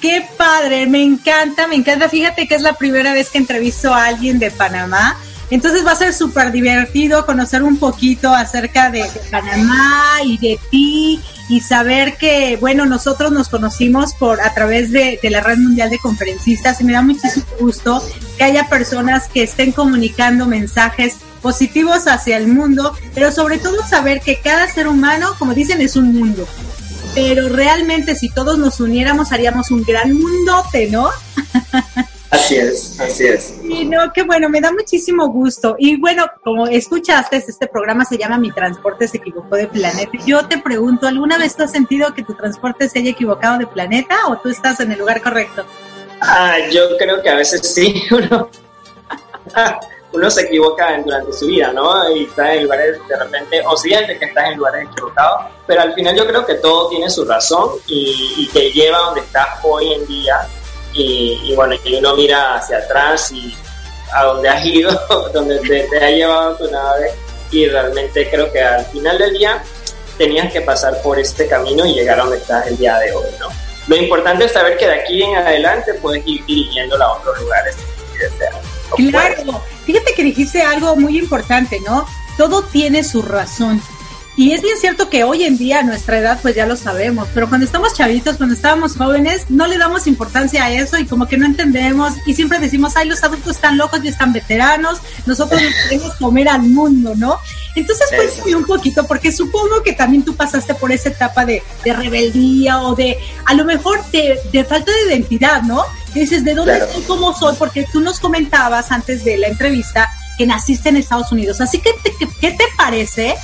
Qué 0.00 0.26
padre, 0.36 0.86
me 0.86 1.02
encanta, 1.02 1.66
me 1.66 1.74
encanta. 1.74 2.08
Fíjate 2.08 2.46
que 2.46 2.54
es 2.54 2.62
la 2.62 2.74
primera 2.74 3.12
vez 3.12 3.30
que 3.30 3.38
entrevisto 3.38 3.92
a 3.92 4.06
alguien 4.06 4.38
de 4.38 4.50
Panamá 4.50 5.18
entonces 5.50 5.86
va 5.86 5.92
a 5.92 5.96
ser 5.96 6.12
súper 6.12 6.50
divertido 6.50 7.24
conocer 7.24 7.62
un 7.62 7.78
poquito 7.78 8.34
acerca 8.34 8.90
de, 8.90 9.04
Panamá 9.30 10.22
y 10.24 10.38
de 10.38 10.58
ti 10.70 11.20
y 11.48 11.60
saber 11.60 12.16
que, 12.16 12.56
bueno, 12.60 12.86
nosotros 12.86 13.30
nos 13.30 13.48
conocimos 13.48 14.14
por 14.14 14.40
a 14.40 14.52
través 14.52 14.90
de, 14.90 15.18
de, 15.22 15.30
la 15.30 15.40
Red 15.40 15.58
Mundial 15.58 15.90
de 15.90 15.98
Conferencistas 15.98 16.80
y 16.80 16.84
me 16.84 16.92
da 16.92 17.02
muchísimo 17.02 17.46
gusto 17.60 18.02
que 18.36 18.44
haya 18.44 18.68
personas 18.68 19.28
que 19.28 19.44
estén 19.44 19.70
comunicando 19.72 20.46
mensajes 20.46 21.18
positivos 21.40 22.08
hacia 22.08 22.36
el 22.36 22.48
mundo, 22.48 22.92
pero 23.14 23.30
sobre 23.30 23.58
todo 23.58 23.86
saber 23.86 24.20
que 24.20 24.40
cada 24.40 24.68
ser 24.68 24.88
humano, 24.88 25.28
como 25.38 25.54
dicen, 25.54 25.80
es 25.80 25.94
un 25.94 26.12
mundo. 26.12 26.46
Pero 27.14 27.48
realmente 27.48 28.16
si 28.16 28.28
todos 28.28 28.58
nos 28.58 28.80
uniéramos 28.80 29.30
haríamos 29.30 29.70
un 29.70 29.84
gran 29.84 30.12
mundote, 30.12 30.88
¿no? 30.90 31.08
Así 32.30 32.56
es, 32.56 32.98
así 32.98 33.26
es. 33.26 33.54
Y 33.62 33.84
no, 33.84 34.12
qué 34.12 34.24
bueno, 34.24 34.48
me 34.48 34.60
da 34.60 34.72
muchísimo 34.72 35.28
gusto. 35.28 35.76
Y 35.78 36.00
bueno, 36.00 36.24
como 36.42 36.66
escuchaste, 36.66 37.36
este 37.36 37.68
programa 37.68 38.04
se 38.04 38.18
llama 38.18 38.36
Mi 38.38 38.50
transporte 38.50 39.06
se 39.06 39.18
equivocó 39.18 39.56
de 39.56 39.68
planeta. 39.68 40.10
Yo 40.26 40.46
te 40.46 40.58
pregunto, 40.58 41.06
¿alguna 41.06 41.38
vez 41.38 41.54
tú 41.54 41.62
has 41.62 41.70
sentido 41.70 42.12
que 42.14 42.24
tu 42.24 42.34
transporte 42.34 42.88
se 42.88 42.98
haya 42.98 43.10
equivocado 43.10 43.58
de 43.58 43.66
planeta 43.66 44.16
o 44.28 44.36
tú 44.38 44.48
estás 44.48 44.80
en 44.80 44.92
el 44.92 44.98
lugar 44.98 45.22
correcto? 45.22 45.64
Ah, 46.20 46.56
yo 46.70 46.96
creo 46.98 47.22
que 47.22 47.30
a 47.30 47.36
veces 47.36 47.60
sí, 47.72 48.02
uno, 48.10 48.50
uno 50.12 50.30
se 50.30 50.42
equivoca 50.42 51.00
durante 51.04 51.32
su 51.32 51.46
vida, 51.46 51.72
¿no? 51.72 52.10
Y 52.10 52.24
está 52.24 52.54
en 52.54 52.64
lugares 52.64 52.98
de 53.08 53.16
repente, 53.16 53.62
o 53.66 53.76
siente 53.76 54.18
que 54.18 54.24
estás 54.24 54.46
en 54.50 54.56
lugares 54.56 54.88
equivocados, 54.90 55.46
pero 55.66 55.82
al 55.82 55.94
final 55.94 56.16
yo 56.16 56.26
creo 56.26 56.44
que 56.44 56.54
todo 56.54 56.88
tiene 56.88 57.08
su 57.08 57.24
razón 57.24 57.70
y, 57.86 58.34
y 58.38 58.48
te 58.48 58.72
lleva 58.72 58.98
donde 58.98 59.20
estás 59.20 59.60
hoy 59.62 59.92
en 59.92 60.06
día. 60.06 60.48
Y, 60.96 61.40
y, 61.44 61.54
bueno, 61.54 61.74
y 61.84 61.96
uno 61.96 62.16
mira 62.16 62.56
hacia 62.56 62.78
atrás 62.78 63.30
y 63.32 63.54
a 64.12 64.24
donde 64.24 64.48
has 64.48 64.64
ido, 64.64 64.90
donde 65.34 65.58
te, 65.60 65.80
te 65.84 66.04
ha 66.04 66.10
llevado 66.10 66.56
tu 66.56 66.70
nave 66.70 67.10
y 67.50 67.68
realmente 67.68 68.28
creo 68.30 68.50
que 68.52 68.62
al 68.62 68.84
final 68.86 69.18
del 69.18 69.36
día 69.36 69.62
tenías 70.18 70.52
que 70.52 70.62
pasar 70.62 71.00
por 71.02 71.18
este 71.18 71.46
camino 71.46 71.84
y 71.84 71.94
llegar 71.94 72.18
a 72.18 72.22
donde 72.22 72.38
estás 72.38 72.66
el 72.66 72.76
día 72.76 72.98
de 72.98 73.12
hoy, 73.12 73.28
¿no? 73.38 73.48
Lo 73.86 73.96
importante 73.96 74.46
es 74.46 74.52
saber 74.52 74.76
que 74.76 74.86
de 74.86 74.94
aquí 75.00 75.22
en 75.22 75.36
adelante 75.36 75.94
puedes 75.94 76.26
ir 76.26 76.44
dirigiéndola 76.44 77.04
a 77.04 77.12
otros 77.12 77.40
lugares. 77.40 77.76
Claro, 78.96 79.62
fíjate 79.84 80.14
que 80.14 80.24
dijiste 80.24 80.62
algo 80.62 80.96
muy 80.96 81.18
importante, 81.18 81.80
¿no? 81.86 82.06
Todo 82.36 82.62
tiene 82.62 83.04
su 83.04 83.22
razón. 83.22 83.80
Y 84.36 84.52
es 84.52 84.60
bien 84.60 84.76
cierto 84.78 85.08
que 85.08 85.24
hoy 85.24 85.44
en 85.44 85.56
día, 85.56 85.80
a 85.80 85.82
nuestra 85.82 86.18
edad, 86.18 86.38
pues 86.42 86.54
ya 86.54 86.66
lo 86.66 86.76
sabemos, 86.76 87.26
pero 87.32 87.48
cuando 87.48 87.64
estamos 87.64 87.94
chavitos, 87.94 88.36
cuando 88.36 88.54
estábamos 88.54 88.94
jóvenes, 88.94 89.46
no 89.48 89.66
le 89.66 89.78
damos 89.78 90.06
importancia 90.06 90.64
a 90.64 90.70
eso 90.70 90.98
y 90.98 91.06
como 91.06 91.26
que 91.26 91.38
no 91.38 91.46
entendemos 91.46 92.12
y 92.26 92.34
siempre 92.34 92.58
decimos, 92.58 92.96
ay, 92.96 93.08
los 93.08 93.24
adultos 93.24 93.56
están 93.56 93.78
locos 93.78 94.04
y 94.04 94.08
están 94.08 94.34
veteranos, 94.34 94.98
nosotros 95.24 95.62
nos 95.62 95.72
queremos 95.88 96.14
comer 96.16 96.50
al 96.50 96.62
mundo, 96.62 97.14
¿no? 97.16 97.38
Entonces, 97.74 98.06
pues 98.14 98.54
un 98.54 98.64
poquito, 98.64 99.06
porque 99.06 99.32
supongo 99.32 99.82
que 99.82 99.94
también 99.94 100.22
tú 100.22 100.36
pasaste 100.36 100.74
por 100.74 100.92
esa 100.92 101.08
etapa 101.08 101.46
de, 101.46 101.62
de 101.82 101.92
rebeldía 101.94 102.82
o 102.82 102.94
de, 102.94 103.16
a 103.46 103.54
lo 103.54 103.64
mejor, 103.64 104.04
de, 104.10 104.38
de 104.52 104.64
falta 104.64 104.92
de 104.92 105.14
identidad, 105.14 105.62
¿no? 105.62 105.82
dices, 106.20 106.44
¿de 106.44 106.54
dónde 106.54 106.76
claro. 106.76 106.92
soy? 106.92 107.02
¿Cómo 107.02 107.34
soy? 107.34 107.54
Porque 107.58 107.86
tú 107.92 108.00
nos 108.00 108.20
comentabas 108.20 108.90
antes 108.90 109.24
de 109.24 109.36
la 109.36 109.48
entrevista 109.48 110.10
que 110.38 110.46
naciste 110.46 110.88
en 110.88 110.96
Estados 110.96 111.32
Unidos. 111.32 111.60
Así 111.60 111.78
que, 111.78 111.90
¿qué, 112.02 112.28
qué 112.40 112.50
te 112.52 112.64
parece 112.76 113.34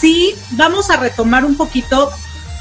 si 0.00 0.34
vamos 0.52 0.90
a 0.90 0.96
retomar 0.96 1.44
un 1.44 1.56
poquito 1.56 2.10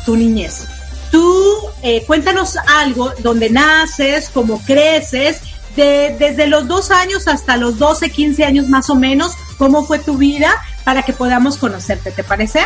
tu 0.06 0.16
niñez? 0.16 0.68
Tú 1.12 1.58
eh, 1.82 2.04
cuéntanos 2.06 2.58
algo, 2.68 3.14
donde 3.20 3.50
naces, 3.50 4.30
cómo 4.34 4.62
creces, 4.66 5.42
de, 5.76 6.16
desde 6.18 6.48
los 6.48 6.68
dos 6.68 6.92
años 6.92 7.28
hasta 7.28 7.58
los 7.58 7.78
12, 7.78 8.10
15 8.10 8.44
años 8.44 8.68
más 8.68 8.90
o 8.90 8.96
menos, 8.96 9.34
cómo 9.58 9.86
fue 9.86 10.00
tu 10.00 10.18
vida 10.18 10.54
para 10.84 11.04
que 11.04 11.14
podamos 11.14 11.58
conocerte, 11.58 12.12
¿te 12.12 12.24
parece? 12.24 12.66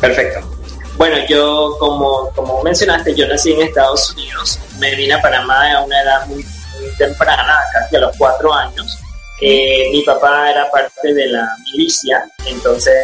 Perfecto. 0.00 0.58
Bueno, 0.96 1.16
yo, 1.28 1.76
como, 1.78 2.30
como 2.34 2.62
mencionaste, 2.64 3.14
yo 3.14 3.26
nací 3.28 3.52
en 3.52 3.62
Estados 3.62 4.12
Unidos, 4.12 4.58
me 4.78 4.94
vine 4.96 5.14
a 5.14 5.22
Panamá 5.22 5.72
a 5.72 5.82
una 5.82 6.02
edad 6.02 6.26
muy, 6.26 6.44
muy 6.44 6.96
temprana, 6.96 7.56
casi 7.72 7.96
a 7.96 8.00
los 8.00 8.16
cuatro 8.16 8.52
años. 8.52 8.98
Eh, 9.40 9.90
mi 9.92 10.02
papá 10.02 10.50
era 10.50 10.70
parte 10.70 11.14
de 11.14 11.26
la 11.28 11.46
milicia, 11.64 12.28
entonces 12.46 12.94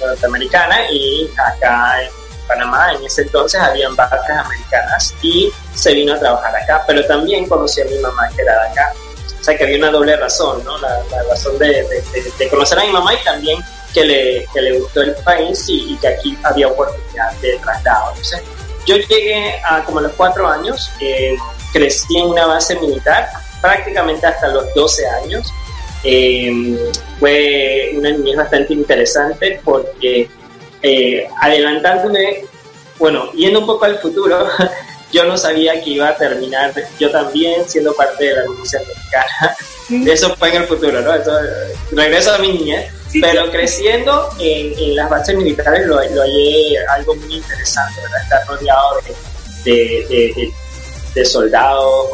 norteamericana, 0.00 0.90
y 0.90 1.30
acá 1.36 2.02
en 2.02 2.10
Panamá 2.48 2.92
en 2.94 3.04
ese 3.04 3.22
entonces 3.22 3.60
habían 3.60 3.94
barcas 3.94 4.44
americanas 4.44 5.14
y 5.22 5.52
se 5.74 5.94
vino 5.94 6.14
a 6.14 6.18
trabajar 6.18 6.54
acá, 6.56 6.84
pero 6.86 7.04
también 7.06 7.48
conocí 7.48 7.80
a 7.80 7.84
mi 7.84 7.98
mamá 7.98 8.28
que 8.34 8.42
era 8.42 8.52
de 8.64 8.68
acá. 8.70 8.92
O 9.40 9.44
sea 9.44 9.56
que 9.56 9.64
había 9.64 9.76
una 9.76 9.90
doble 9.90 10.16
razón, 10.16 10.64
¿no? 10.64 10.78
La, 10.78 11.00
la 11.10 11.22
razón 11.28 11.58
de, 11.58 11.66
de, 11.66 11.82
de, 11.82 12.32
de 12.38 12.48
conocer 12.48 12.78
a 12.78 12.84
mi 12.84 12.92
mamá 12.92 13.14
y 13.14 13.24
también 13.24 13.62
que 13.92 14.04
le, 14.04 14.46
que 14.52 14.60
le 14.60 14.78
gustó 14.78 15.02
el 15.02 15.14
país 15.16 15.68
y, 15.68 15.92
y, 15.92 15.96
que 15.98 16.08
aquí 16.08 16.36
había 16.42 16.68
oportunidad 16.68 17.32
de 17.40 17.56
traslado. 17.58 18.08
Entonces, 18.10 18.42
yo 18.86 18.96
llegué 18.96 19.60
a 19.64 19.82
como 19.84 20.00
a 20.00 20.02
los 20.02 20.12
cuatro 20.12 20.46
años, 20.48 20.90
eh, 21.00 21.36
crecí 21.72 22.18
en 22.18 22.26
una 22.26 22.46
base 22.46 22.74
militar 22.80 23.30
prácticamente 23.62 24.26
hasta 24.26 24.48
los 24.48 24.72
12 24.74 25.06
años. 25.22 25.50
Eh, 26.04 26.92
fue 27.18 27.92
una 27.94 28.10
niñez 28.10 28.36
bastante 28.36 28.74
interesante 28.74 29.60
porque 29.64 30.28
eh, 30.82 31.28
adelantándome, 31.40 32.44
bueno, 32.98 33.32
yendo 33.32 33.60
un 33.60 33.66
poco 33.66 33.86
al 33.86 33.98
futuro, 33.98 34.46
yo 35.12 35.24
no 35.24 35.38
sabía 35.38 35.80
que 35.82 35.90
iba 35.90 36.08
a 36.08 36.16
terminar 36.16 36.74
yo 36.98 37.10
también 37.10 37.66
siendo 37.66 37.94
parte 37.94 38.24
de 38.24 38.34
la 38.34 38.48
milicia 38.48 38.80
mexicana. 38.80 39.56
Eso 40.12 40.36
fue 40.36 40.50
en 40.50 40.62
el 40.62 40.68
futuro, 40.68 41.00
¿no? 41.00 41.14
Eso, 41.14 41.32
regreso 41.92 42.34
a 42.34 42.38
mi 42.38 42.52
niñez 42.52 42.92
pero 43.20 43.50
creciendo 43.50 44.28
en, 44.38 44.78
en, 44.78 44.96
las 44.96 45.08
bases 45.08 45.36
militares 45.36 45.86
lo, 45.86 45.96
lo, 45.96 46.22
hallé 46.22 46.76
algo 46.88 47.14
muy 47.14 47.36
interesante, 47.36 48.00
¿verdad? 48.02 48.22
Estar 48.22 48.46
rodeado 48.46 49.00
de, 49.64 49.72
de, 50.08 50.32
de, 50.34 50.52
de 51.14 51.24
soldados, 51.24 52.08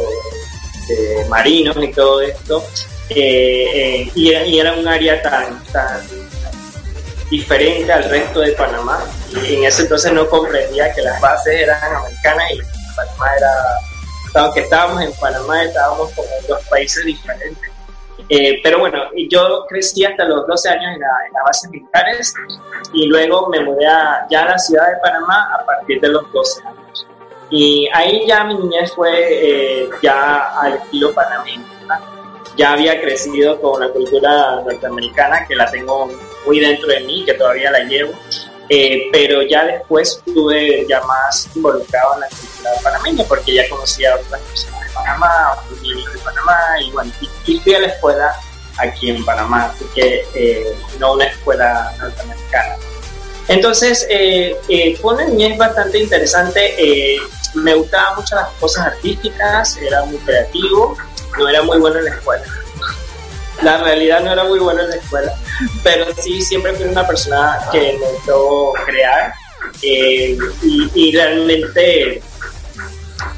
de 0.89 1.25
marinos 1.29 1.77
y 1.83 1.93
todo 1.93 2.21
esto. 2.21 2.65
Eh, 3.11 3.67
eh, 3.75 4.13
y, 4.15 4.33
y, 4.33 4.61
era 4.61 4.73
un 4.73 4.87
área 4.87 5.21
tan, 5.21 5.63
tan 5.73 6.01
diferente 7.31 7.93
al 7.93 8.05
resto 8.05 8.41
de 8.41 8.53
Panamá. 8.53 9.01
Y 9.33 9.57
en 9.57 9.65
ese 9.65 9.83
entonces 9.83 10.13
no 10.13 10.29
comprendía 10.29 10.93
que 10.93 11.03
las 11.03 11.21
bases 11.21 11.55
eran 11.63 11.95
americanas 11.95 12.51
y 12.53 12.61
Panamá 12.97 13.27
era, 13.37 14.43
aunque 14.43 14.61
estábamos 14.61 15.03
en 15.03 15.13
Panamá, 15.15 15.65
estábamos 15.65 16.11
como 16.13 16.29
en 16.41 16.47
dos 16.47 16.61
países 16.69 17.05
diferentes. 17.05 17.71
Eh, 18.29 18.61
pero 18.63 18.79
bueno, 18.79 18.99
yo 19.29 19.65
crecí 19.69 20.05
hasta 20.05 20.25
los 20.25 20.47
12 20.47 20.69
años 20.69 20.95
en 20.95 21.01
la, 21.01 21.09
en 21.27 21.33
la 21.33 21.43
base 21.45 21.69
militares 21.69 22.33
y 22.93 23.07
luego 23.07 23.49
me 23.49 23.61
mudé 23.61 23.87
a, 23.87 24.25
ya 24.31 24.43
a 24.43 24.51
la 24.51 24.59
ciudad 24.59 24.89
de 24.89 24.97
Panamá 25.03 25.49
a 25.53 25.67
partir 25.67 26.01
de 26.01 26.09
los 26.09 26.31
12 26.33 26.63
años. 26.65 27.07
Y 27.51 27.89
ahí 27.93 28.25
ya 28.29 28.45
mi 28.45 28.55
niñez 28.55 28.93
fue 28.93 29.11
eh, 29.13 29.91
ya 30.01 30.61
al 30.61 30.75
estilo 30.75 31.13
panameño. 31.13 31.65
Ya 32.57 32.73
había 32.73 33.01
crecido 33.01 33.61
con 33.61 33.81
la 33.81 33.89
cultura 33.91 34.61
norteamericana 34.63 35.47
que 35.47 35.55
la 35.55 35.71
tengo 35.71 36.11
muy 36.47 36.61
dentro 36.61 36.89
de 36.89 37.01
mí, 37.01 37.25
que 37.25 37.35
todavía 37.35 37.71
la 37.71 37.81
llevo. 37.81 38.13
Eh, 38.69 39.09
pero 39.11 39.43
ya 39.43 39.65
después 39.65 40.23
estuve 40.25 40.87
ya 40.89 41.01
más 41.03 41.49
involucrado 41.57 42.15
en 42.15 42.21
la 42.21 42.29
cultura 42.29 42.71
panameña 42.85 43.25
porque 43.25 43.55
ya 43.55 43.69
conocía 43.69 44.13
a 44.13 44.17
otras 44.17 44.41
personas 44.43 44.81
de 44.83 44.95
Panamá, 44.95 45.57
otros 45.59 45.83
niños 45.83 46.13
de 46.13 46.19
Panamá 46.21 46.59
y 46.81 46.91
bueno, 46.93 47.13
y, 47.47 47.59
fui 47.59 47.75
a 47.75 47.81
la 47.81 47.89
escuela 47.89 48.37
aquí 48.79 49.11
en 49.11 49.25
Panamá, 49.25 49.75
que 49.93 50.25
eh, 50.35 50.73
no 51.01 51.15
una 51.15 51.25
escuela 51.25 51.93
norteamericana. 51.99 52.77
Entonces, 53.51 54.07
eh, 54.09 54.57
eh, 54.69 54.97
fue 55.03 55.15
una 55.15 55.25
niñez 55.25 55.59
bastante 55.59 55.99
interesante, 55.99 56.73
eh, 56.79 57.19
me 57.55 57.75
gustaban 57.75 58.15
mucho 58.15 58.37
las 58.37 58.49
cosas 58.61 58.87
artísticas, 58.87 59.77
era 59.79 60.05
muy 60.05 60.19
creativo, 60.19 60.97
no 61.39 61.49
era 61.49 61.63
muy 61.63 61.79
bueno 61.79 61.99
en 61.99 62.05
la 62.05 62.11
escuela 62.11 62.45
la 63.63 63.79
realidad 63.79 64.21
no 64.21 64.33
era 64.33 64.45
muy 64.45 64.59
buena 64.59 64.83
en 64.83 64.91
la 64.91 64.97
escuela, 64.97 65.35
pero 65.83 66.07
sí 66.17 66.41
siempre 66.41 66.73
fui 66.75 66.87
una 66.87 67.07
persona 67.07 67.59
que 67.71 67.99
me 68.01 68.07
gustó 68.13 68.73
crear 68.87 69.35
eh, 69.83 70.37
y, 70.63 70.91
y, 70.95 71.13
realmente 71.13 72.23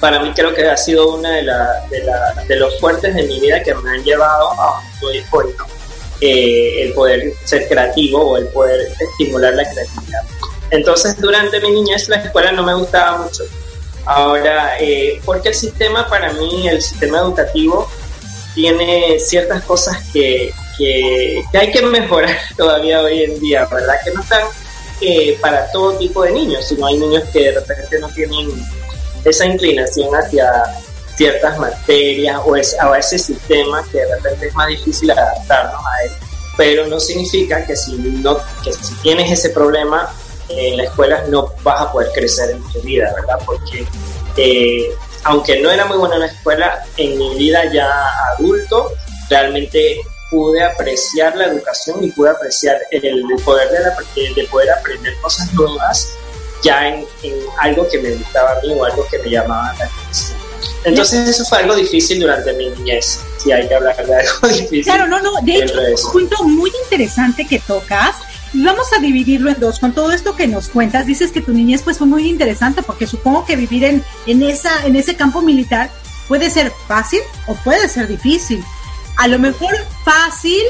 para 0.00 0.20
mí 0.20 0.32
creo 0.34 0.54
que 0.54 0.68
ha 0.68 0.76
sido 0.76 1.14
una 1.14 1.30
de, 1.30 1.42
la, 1.42 1.86
de, 1.90 2.04
de, 2.48 2.56
los 2.56 2.78
fuertes 2.80 3.14
de 3.14 3.22
mi 3.24 3.40
vida 3.40 3.62
que 3.62 3.74
me 3.74 3.90
han 3.90 4.04
llevado 4.04 4.50
a 4.52 4.82
donde 5.00 5.18
estoy 5.18 5.44
hoy, 5.44 5.54
eh, 6.20 6.82
el 6.84 6.92
poder 6.94 7.32
ser 7.44 7.68
creativo 7.68 8.20
o 8.20 8.36
el 8.36 8.46
poder 8.48 8.80
estimular 8.98 9.54
la 9.54 9.64
creatividad. 9.64 10.22
Entonces 10.70 11.20
durante 11.20 11.60
mi 11.60 11.70
niñez 11.70 12.08
la 12.08 12.16
escuela 12.16 12.52
no 12.52 12.62
me 12.62 12.74
gustaba 12.74 13.18
mucho. 13.18 13.42
Ahora, 14.04 14.78
eh, 14.80 15.20
porque 15.24 15.50
el 15.50 15.54
sistema 15.54 16.08
para 16.08 16.32
mí, 16.32 16.68
el 16.68 16.82
sistema 16.82 17.18
educativo, 17.18 17.88
tiene 18.54 19.18
ciertas 19.18 19.62
cosas 19.64 19.96
que, 20.12 20.52
que, 20.76 21.42
hay 21.52 21.70
que 21.70 21.82
mejorar 21.82 22.36
todavía 22.56 23.00
hoy 23.00 23.22
en 23.22 23.40
día, 23.40 23.66
¿verdad? 23.66 23.94
Que 24.04 24.10
no 24.12 24.22
están 24.22 24.42
eh, 25.00 25.38
para 25.40 25.70
todo 25.70 25.96
tipo 25.98 26.22
de 26.22 26.32
niños, 26.32 26.66
sino 26.66 26.86
hay 26.86 26.98
niños 26.98 27.24
que 27.32 27.44
de 27.44 27.52
repente 27.52 27.98
no 27.98 28.08
tienen 28.08 28.50
esa 29.24 29.46
inclinación 29.46 30.14
hacia 30.14 30.64
ciertas 31.16 31.58
materias 31.58 32.40
o, 32.44 32.56
es, 32.56 32.76
a 32.80 32.98
ese 32.98 33.18
sistema 33.18 33.84
que 33.90 33.98
de 33.98 34.16
repente 34.16 34.48
es 34.48 34.54
más 34.54 34.68
difícil 34.68 35.10
adaptarnos 35.10 35.80
a 35.80 36.04
él. 36.04 36.12
Pero 36.56 36.86
no 36.86 37.00
significa 37.00 37.64
que 37.64 37.76
si, 37.76 37.92
no, 37.96 38.38
que 38.62 38.72
si 38.72 38.94
tienes 38.96 39.30
ese 39.30 39.50
problema 39.50 40.12
en 40.58 40.76
la 40.76 40.84
escuela 40.84 41.24
no 41.28 41.52
vas 41.62 41.82
a 41.82 41.92
poder 41.92 42.10
crecer 42.14 42.50
en 42.50 42.62
tu 42.72 42.80
vida, 42.80 43.12
¿verdad? 43.14 43.38
Porque 43.44 43.86
eh, 44.36 44.90
aunque 45.24 45.60
no 45.60 45.70
era 45.70 45.84
muy 45.86 45.96
buena 45.96 46.16
en 46.16 46.20
la 46.22 46.26
escuela, 46.26 46.84
en 46.96 47.18
mi 47.18 47.34
vida 47.36 47.64
ya 47.72 47.88
adulto, 48.36 48.92
realmente 49.28 50.00
pude 50.30 50.62
apreciar 50.64 51.36
la 51.36 51.46
educación 51.46 52.02
y 52.02 52.10
pude 52.10 52.30
apreciar 52.30 52.78
el, 52.90 53.24
poder 53.44 53.68
de, 53.70 53.80
la, 53.80 53.96
de 54.34 54.48
poder 54.48 54.70
aprender 54.70 55.14
cosas 55.20 55.52
nuevas 55.52 56.08
ya 56.62 56.88
en, 56.88 57.04
en, 57.22 57.34
algo 57.58 57.86
que 57.88 57.98
me 57.98 58.12
gustaba 58.12 58.52
a 58.52 58.60
mí 58.60 58.72
o 58.72 58.84
algo 58.84 59.06
que 59.10 59.18
me 59.18 59.30
llamaba 59.30 59.74
la 59.78 59.84
atención. 59.84 60.38
Entonces 60.84 61.28
eso 61.28 61.44
fue 61.44 61.58
algo 61.58 61.76
difícil 61.76 62.20
durante 62.20 62.52
mi 62.54 62.70
niñez, 62.70 63.20
si 63.38 63.52
hay 63.52 63.68
que 63.68 63.74
hablar 63.74 63.96
de 64.04 64.14
algo 64.14 64.48
difícil. 64.48 64.84
Claro, 64.84 65.06
no, 65.06 65.20
no, 65.20 65.32
de 65.42 65.56
hecho, 65.56 65.78
un 66.06 66.12
punto 66.12 66.44
muy 66.44 66.72
interesante 66.84 67.46
que 67.46 67.58
tocas 67.60 68.16
vamos 68.52 68.92
a 68.96 69.00
dividirlo 69.00 69.50
en 69.50 69.60
dos. 69.60 69.78
Con 69.78 69.92
todo 69.92 70.12
esto 70.12 70.36
que 70.36 70.46
nos 70.46 70.68
cuentas, 70.68 71.06
dices 71.06 71.32
que 71.32 71.40
tu 71.40 71.52
niñez 71.52 71.82
pues 71.82 71.98
fue 71.98 72.06
muy 72.06 72.28
interesante 72.28 72.82
porque 72.82 73.06
supongo 73.06 73.44
que 73.44 73.56
vivir 73.56 73.84
en, 73.84 74.04
en, 74.26 74.42
esa, 74.42 74.86
en 74.86 74.96
ese 74.96 75.16
campo 75.16 75.42
militar 75.42 75.90
puede 76.28 76.50
ser 76.50 76.72
fácil 76.86 77.20
o 77.46 77.54
puede 77.56 77.88
ser 77.88 78.08
difícil. 78.08 78.62
A 79.16 79.28
lo 79.28 79.38
mejor 79.38 79.74
fácil 80.04 80.62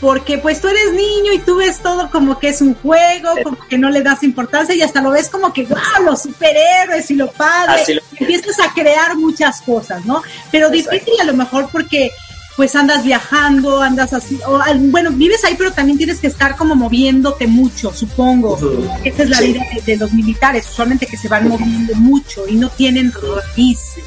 porque 0.00 0.38
pues 0.38 0.60
tú 0.60 0.68
eres 0.68 0.94
niño 0.94 1.32
y 1.34 1.38
tú 1.40 1.56
ves 1.56 1.80
todo 1.80 2.10
como 2.10 2.38
que 2.38 2.48
es 2.48 2.62
un 2.62 2.74
juego, 2.74 3.28
como 3.44 3.58
que 3.68 3.76
no 3.76 3.90
le 3.90 4.02
das 4.02 4.22
importancia 4.22 4.74
y 4.74 4.82
hasta 4.82 5.02
lo 5.02 5.10
ves 5.10 5.28
como 5.28 5.52
que, 5.52 5.64
wow, 5.64 6.04
los 6.04 6.22
superhéroes 6.22 7.10
y 7.10 7.16
lo 7.16 7.30
padre, 7.30 8.00
empiezas 8.18 8.58
a 8.60 8.72
crear 8.72 9.16
muchas 9.16 9.60
cosas, 9.60 10.04
¿no? 10.06 10.22
Pero 10.50 10.70
difícil 10.70 11.14
a 11.20 11.24
lo 11.24 11.34
mejor 11.34 11.68
porque 11.70 12.10
pues 12.60 12.76
andas 12.76 13.02
viajando, 13.02 13.80
andas 13.80 14.12
así, 14.12 14.38
o, 14.46 14.60
bueno, 14.90 15.10
vives 15.12 15.42
ahí, 15.46 15.54
pero 15.56 15.72
también 15.72 15.96
tienes 15.96 16.18
que 16.18 16.26
estar 16.26 16.56
como 16.56 16.74
moviéndote 16.74 17.46
mucho, 17.46 17.90
supongo. 17.90 18.58
Esa 19.02 19.22
es 19.22 19.30
la 19.30 19.40
vida 19.40 19.64
de, 19.86 19.96
los 19.96 20.12
militares, 20.12 20.68
usualmente 20.68 21.06
que 21.06 21.16
se 21.16 21.26
van 21.26 21.48
moviendo 21.48 21.94
mucho 21.94 22.46
y 22.46 22.56
no 22.56 22.68
tienen 22.68 23.14
raíces. 23.14 24.04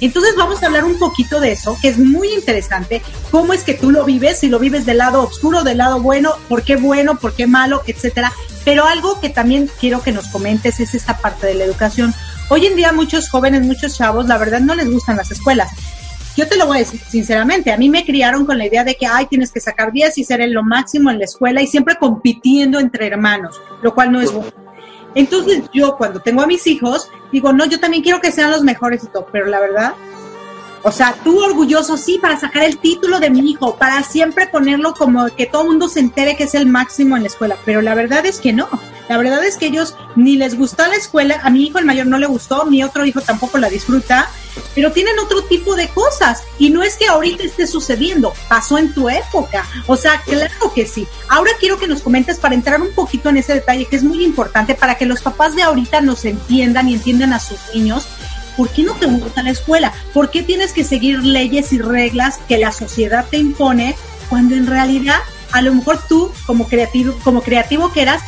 Entonces 0.00 0.34
vamos 0.36 0.60
a 0.60 0.66
hablar 0.66 0.84
un 0.84 0.98
poquito 0.98 1.38
de 1.38 1.52
eso, 1.52 1.78
que 1.80 1.90
es 1.90 1.98
muy 1.98 2.34
interesante, 2.34 3.02
cómo 3.30 3.52
es 3.52 3.62
que 3.62 3.74
tú 3.74 3.92
lo 3.92 4.04
vives, 4.04 4.40
si 4.40 4.48
lo 4.48 4.58
vives 4.58 4.84
del 4.84 4.98
lado 4.98 5.22
oscuro, 5.22 5.62
del 5.62 5.78
lado 5.78 6.00
bueno, 6.00 6.34
por 6.48 6.64
qué 6.64 6.74
bueno, 6.74 7.20
por 7.20 7.34
qué 7.34 7.46
malo, 7.46 7.84
etcétera. 7.86 8.32
Pero 8.64 8.84
algo 8.84 9.20
que 9.20 9.28
también 9.28 9.70
quiero 9.78 10.02
que 10.02 10.10
nos 10.10 10.26
comentes 10.26 10.80
es 10.80 10.96
esta 10.96 11.18
parte 11.18 11.46
de 11.46 11.54
la 11.54 11.62
educación. 11.62 12.12
Hoy 12.48 12.66
en 12.66 12.74
día 12.74 12.92
muchos 12.92 13.30
jóvenes, 13.30 13.62
muchos 13.62 13.96
chavos, 13.96 14.26
la 14.26 14.38
verdad 14.38 14.58
no 14.58 14.74
les 14.74 14.90
gustan 14.90 15.16
las 15.18 15.30
escuelas. 15.30 15.70
Yo 16.36 16.48
te 16.48 16.56
lo 16.56 16.66
voy 16.66 16.78
a 16.78 16.80
decir 16.80 17.00
sinceramente, 17.06 17.72
a 17.72 17.76
mí 17.76 17.90
me 17.90 18.04
criaron 18.04 18.46
con 18.46 18.56
la 18.56 18.66
idea 18.66 18.84
de 18.84 18.94
que, 18.94 19.06
ay, 19.06 19.26
tienes 19.26 19.52
que 19.52 19.60
sacar 19.60 19.92
10 19.92 20.16
y 20.16 20.24
ser 20.24 20.40
en 20.40 20.54
lo 20.54 20.62
máximo 20.62 21.10
en 21.10 21.18
la 21.18 21.26
escuela 21.26 21.60
y 21.60 21.66
siempre 21.66 21.96
compitiendo 21.96 22.80
entre 22.80 23.06
hermanos, 23.06 23.60
lo 23.82 23.94
cual 23.94 24.12
no 24.12 24.20
es 24.20 24.32
bueno. 24.32 24.50
Entonces 25.14 25.64
yo 25.74 25.96
cuando 25.96 26.20
tengo 26.20 26.40
a 26.40 26.46
mis 26.46 26.66
hijos, 26.66 27.10
digo, 27.30 27.52
no, 27.52 27.66
yo 27.66 27.78
también 27.80 28.02
quiero 28.02 28.20
que 28.20 28.32
sean 28.32 28.50
los 28.50 28.62
mejores 28.62 29.04
y 29.04 29.08
todo, 29.08 29.26
pero 29.30 29.46
la 29.46 29.60
verdad, 29.60 29.92
o 30.84 30.90
sea, 30.90 31.14
tú 31.22 31.38
orgulloso, 31.38 31.96
sí, 31.96 32.18
para 32.20 32.40
sacar 32.40 32.64
el 32.64 32.78
título 32.78 33.20
de 33.20 33.30
mi 33.30 33.50
hijo, 33.50 33.76
para 33.76 34.02
siempre 34.02 34.46
ponerlo 34.46 34.94
como 34.94 35.26
que 35.26 35.46
todo 35.46 35.62
el 35.62 35.68
mundo 35.68 35.88
se 35.88 36.00
entere 36.00 36.36
que 36.36 36.44
es 36.44 36.54
el 36.54 36.66
máximo 36.66 37.16
en 37.16 37.22
la 37.22 37.28
escuela, 37.28 37.56
pero 37.64 37.82
la 37.82 37.94
verdad 37.94 38.26
es 38.26 38.40
que 38.40 38.52
no. 38.52 38.68
La 39.08 39.16
verdad 39.16 39.44
es 39.44 39.56
que 39.56 39.66
ellos 39.66 39.94
ni 40.16 40.36
les 40.36 40.56
gustó 40.56 40.86
la 40.86 40.96
escuela, 40.96 41.40
a 41.42 41.50
mi 41.50 41.64
hijo 41.64 41.78
el 41.78 41.84
mayor 41.84 42.06
no 42.06 42.18
le 42.18 42.26
gustó, 42.26 42.64
mi 42.64 42.82
otro 42.82 43.04
hijo 43.04 43.20
tampoco 43.20 43.58
la 43.58 43.68
disfruta, 43.68 44.28
pero 44.74 44.92
tienen 44.92 45.18
otro 45.18 45.42
tipo 45.44 45.74
de 45.74 45.88
cosas 45.88 46.42
y 46.58 46.70
no 46.70 46.82
es 46.82 46.96
que 46.96 47.06
ahorita 47.06 47.44
esté 47.44 47.66
sucediendo, 47.66 48.32
pasó 48.48 48.78
en 48.78 48.92
tu 48.94 49.08
época, 49.08 49.66
o 49.86 49.96
sea, 49.96 50.20
claro 50.22 50.72
que 50.74 50.86
sí. 50.86 51.06
Ahora 51.28 51.52
quiero 51.58 51.78
que 51.78 51.88
nos 51.88 52.02
comentes 52.02 52.38
para 52.38 52.54
entrar 52.54 52.80
un 52.80 52.92
poquito 52.92 53.28
en 53.28 53.38
ese 53.38 53.54
detalle 53.54 53.86
que 53.86 53.96
es 53.96 54.02
muy 54.02 54.24
importante 54.24 54.74
para 54.74 54.96
que 54.96 55.06
los 55.06 55.22
papás 55.22 55.54
de 55.56 55.62
ahorita 55.62 56.00
nos 56.00 56.24
entiendan 56.24 56.88
y 56.88 56.94
entiendan 56.94 57.32
a 57.32 57.40
sus 57.40 57.58
niños. 57.74 58.06
¿Por 58.56 58.68
qué 58.68 58.82
no 58.82 58.94
te 58.94 59.06
gusta 59.06 59.42
la 59.42 59.50
escuela? 59.50 59.92
¿Por 60.12 60.30
qué 60.30 60.42
tienes 60.42 60.72
que 60.72 60.84
seguir 60.84 61.24
leyes 61.24 61.72
y 61.72 61.78
reglas 61.78 62.38
que 62.48 62.58
la 62.58 62.70
sociedad 62.70 63.26
te 63.30 63.38
impone 63.38 63.96
cuando 64.28 64.54
en 64.54 64.66
realidad 64.66 65.20
a 65.52 65.62
lo 65.62 65.74
mejor 65.74 66.00
tú 66.08 66.32
como 66.46 66.66
creativo, 66.66 67.14
como 67.22 67.42
creativo 67.42 67.92
que 67.92 68.02
eras, 68.02 68.22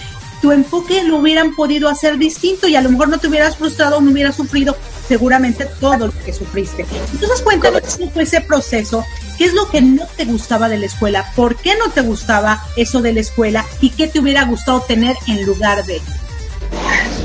tu 0.45 0.53
enfoque 0.53 1.03
lo 1.05 1.17
hubieran 1.17 1.57
podido 1.57 1.89
hacer 1.89 2.19
distinto 2.19 2.69
y 2.69 2.77
a 2.77 2.83
lo 2.83 2.91
mejor 2.91 3.09
no 3.09 3.17
te 3.17 3.29
hubieras 3.29 3.57
frustrado, 3.57 3.99
no 4.03 4.11
hubieras 4.11 4.37
sufrido 4.37 4.77
seguramente 5.09 5.67
todo 5.81 6.09
lo 6.09 6.13
que 6.23 6.35
sufriste. 6.35 6.85
Entonces 7.15 7.41
cuéntame 7.41 7.81
cómo 7.81 8.11
fue 8.11 8.25
ese 8.25 8.43
proceso, 8.43 9.07
qué 9.39 9.47
es 9.47 9.55
lo 9.55 9.71
que 9.71 9.81
no 9.81 10.07
te 10.19 10.27
gustaba 10.27 10.69
de 10.69 10.77
la 10.77 10.85
escuela, 10.85 11.33
por 11.35 11.57
qué 11.57 11.75
no 11.77 11.91
te 11.93 12.03
gustaba 12.03 12.63
eso 12.77 13.01
de 13.01 13.15
la 13.15 13.21
escuela 13.21 13.65
y 13.81 13.89
qué 13.89 14.07
te 14.07 14.21
hubiera 14.21 14.45
gustado 14.45 14.83
tener 14.83 15.17
en 15.29 15.47
lugar 15.47 15.83
de. 15.87 16.03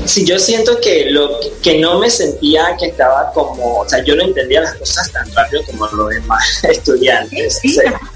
Sí, 0.06 0.24
yo 0.24 0.38
siento 0.38 0.80
que 0.80 1.10
lo 1.10 1.40
que 1.62 1.78
no 1.78 1.98
me 1.98 2.08
sentía 2.08 2.74
que 2.78 2.86
estaba 2.86 3.30
como, 3.34 3.80
o 3.80 3.86
sea, 3.86 4.02
yo 4.02 4.16
no 4.16 4.22
entendía 4.22 4.62
las 4.62 4.76
cosas 4.76 5.12
tan 5.12 5.30
rápido 5.34 5.62
como 5.66 5.86
los 5.88 6.08
demás 6.08 6.60
estudiantes. 6.62 7.60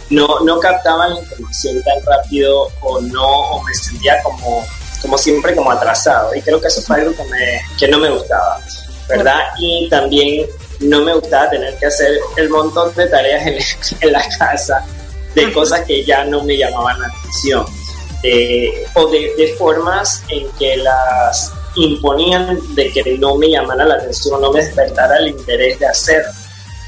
no, 0.09 0.41
no 0.41 0.59
captaban 0.61 1.13
la 1.13 1.21
información 1.21 1.83
tan 1.83 2.03
rápido 2.07 2.71
o 2.81 3.03
no, 3.03 3.27
o 3.27 3.63
me 3.65 3.75
sentía 3.75 4.15
como 4.23 4.65
como 5.05 5.19
siempre 5.19 5.55
como 5.55 5.71
atrasado 5.71 6.35
y 6.35 6.41
creo 6.41 6.59
que 6.59 6.69
eso 6.69 6.81
fue 6.81 6.97
algo 6.97 7.15
que, 7.15 7.25
me, 7.25 7.61
que 7.79 7.89
no 7.89 7.99
me 7.99 8.09
gustaba, 8.09 8.59
¿verdad? 9.07 9.41
Y 9.59 9.87
también 9.91 10.47
no 10.81 11.03
me 11.05 11.13
gustaba 11.13 11.51
tener 11.51 11.77
que 11.77 11.87
hacer 11.87 12.19
el 12.37 12.49
montón 12.49 12.95
de 12.95 13.07
tareas 13.09 13.47
en, 14.01 14.13
la 14.13 14.27
casa 14.39 14.83
de 15.35 15.53
cosas 15.53 15.83
que 15.83 16.03
ya 16.07 16.25
no 16.25 16.43
me 16.43 16.57
llamaban 16.57 16.99
la 17.03 17.09
atención 17.09 17.67
o 18.95 19.07
de, 19.09 19.35
de, 19.37 19.55
formas 19.59 20.23
en 20.29 20.51
que 20.53 20.79
las 20.79 21.53
imponían 21.75 22.59
de 22.75 22.91
que 22.91 23.19
no 23.19 23.37
me 23.37 23.51
llamara 23.51 23.85
la 23.85 23.97
atención, 23.97 24.41
no 24.41 24.51
me 24.51 24.65
despertara 24.65 25.19
el 25.19 25.29
interés 25.29 25.79
de 25.79 25.87
hacer. 25.87 26.25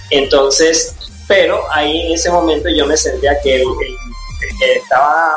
Entonces, 0.09 0.95
pero 1.29 1.71
ahí 1.71 2.07
en 2.07 2.13
ese 2.15 2.31
momento 2.31 2.71
yo 2.75 2.87
me 2.87 2.97
sentía 2.97 3.39
que 3.43 3.57
el 3.57 3.69
que 4.59 4.73
estaba 4.73 5.37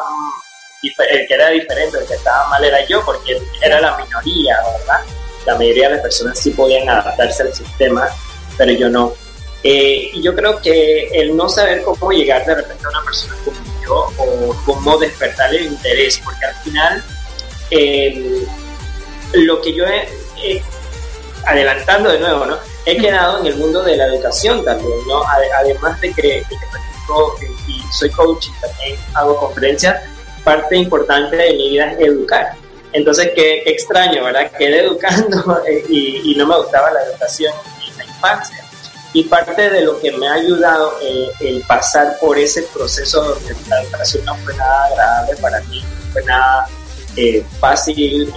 el 0.81 1.27
que 1.27 1.33
era 1.33 1.49
diferente, 1.49 1.97
el 1.97 2.07
que 2.07 2.13
estaba 2.13 2.47
mal 2.49 2.63
era 2.63 2.85
yo, 2.87 3.03
porque 3.03 3.37
era 3.61 3.81
la 3.81 3.97
minoría, 3.97 4.57
¿verdad? 4.77 5.01
La 5.45 5.55
mayoría 5.55 5.89
de 5.89 5.95
las 5.95 6.03
personas 6.03 6.39
sí 6.39 6.51
podían 6.51 6.87
adaptarse 6.89 7.43
al 7.43 7.53
sistema, 7.53 8.07
pero 8.57 8.71
yo 8.71 8.89
no. 8.89 9.13
Eh, 9.63 10.11
y 10.13 10.21
yo 10.21 10.33
creo 10.35 10.61
que 10.61 11.09
el 11.13 11.35
no 11.35 11.49
saber 11.49 11.81
cómo 11.81 12.11
llegar 12.11 12.45
de 12.45 12.55
repente 12.55 12.85
a 12.85 12.89
una 12.89 13.03
persona 13.03 13.35
como 13.43 13.57
yo 13.85 14.07
o 14.17 14.55
cómo 14.65 14.97
despertarle 14.97 15.59
el 15.59 15.65
interés, 15.65 16.21
porque 16.23 16.45
al 16.45 16.55
final 16.55 17.03
eh, 17.71 18.45
lo 19.33 19.61
que 19.61 19.73
yo 19.73 19.85
he, 19.85 20.63
adelantando 21.45 22.09
de 22.09 22.19
nuevo, 22.19 22.45
¿no? 22.45 22.57
He 22.85 22.97
quedado 22.97 23.39
en 23.39 23.47
el 23.47 23.55
mundo 23.57 23.83
de 23.83 23.97
la 23.97 24.05
educación 24.05 24.63
también, 24.63 24.97
¿no? 25.07 25.23
Además 25.27 25.99
de 25.99 26.13
que, 26.13 26.21
de 26.21 26.45
que 26.47 26.69
y 27.67 27.81
soy 27.91 28.09
coach 28.11 28.47
y 28.47 28.61
también 28.61 28.99
hago 29.13 29.35
conferencias, 29.37 30.01
parte 30.49 30.77
importante 30.77 31.35
de 31.37 31.53
mi 31.53 31.69
vida 31.69 31.91
es 31.91 31.99
educar. 31.99 32.55
Entonces, 32.91 33.29
qué, 33.35 33.61
extraño, 33.67 34.23
¿verdad? 34.23 34.51
Quedé 34.57 34.79
educando 34.85 35.61
eh, 35.67 35.83
y, 35.87 36.33
no 36.35 36.47
me 36.47 36.57
gustaba 36.57 36.89
la 36.91 37.03
educación 37.03 37.53
en 37.87 37.97
la 37.97 38.05
infancia. 38.05 38.57
Y 39.13 39.23
parte 39.23 39.69
de 39.69 39.81
lo 39.81 39.99
que 39.99 40.11
me 40.13 40.27
ha 40.27 40.33
ayudado 40.33 40.97
eh, 41.03 41.29
el 41.41 41.61
pasar 41.67 42.17
por 42.19 42.37
ese 42.37 42.63
proceso 42.63 43.23
donde 43.23 43.55
la 43.67 43.81
educación 43.83 44.25
no 44.25 44.35
fue 44.37 44.55
nada 44.55 44.85
agradable 44.85 45.35
para 45.37 45.61
mí, 45.61 45.83
no 45.83 46.13
fue 46.13 46.23
nada 46.23 46.67
eh, 47.15 47.43
fácil 47.59 48.31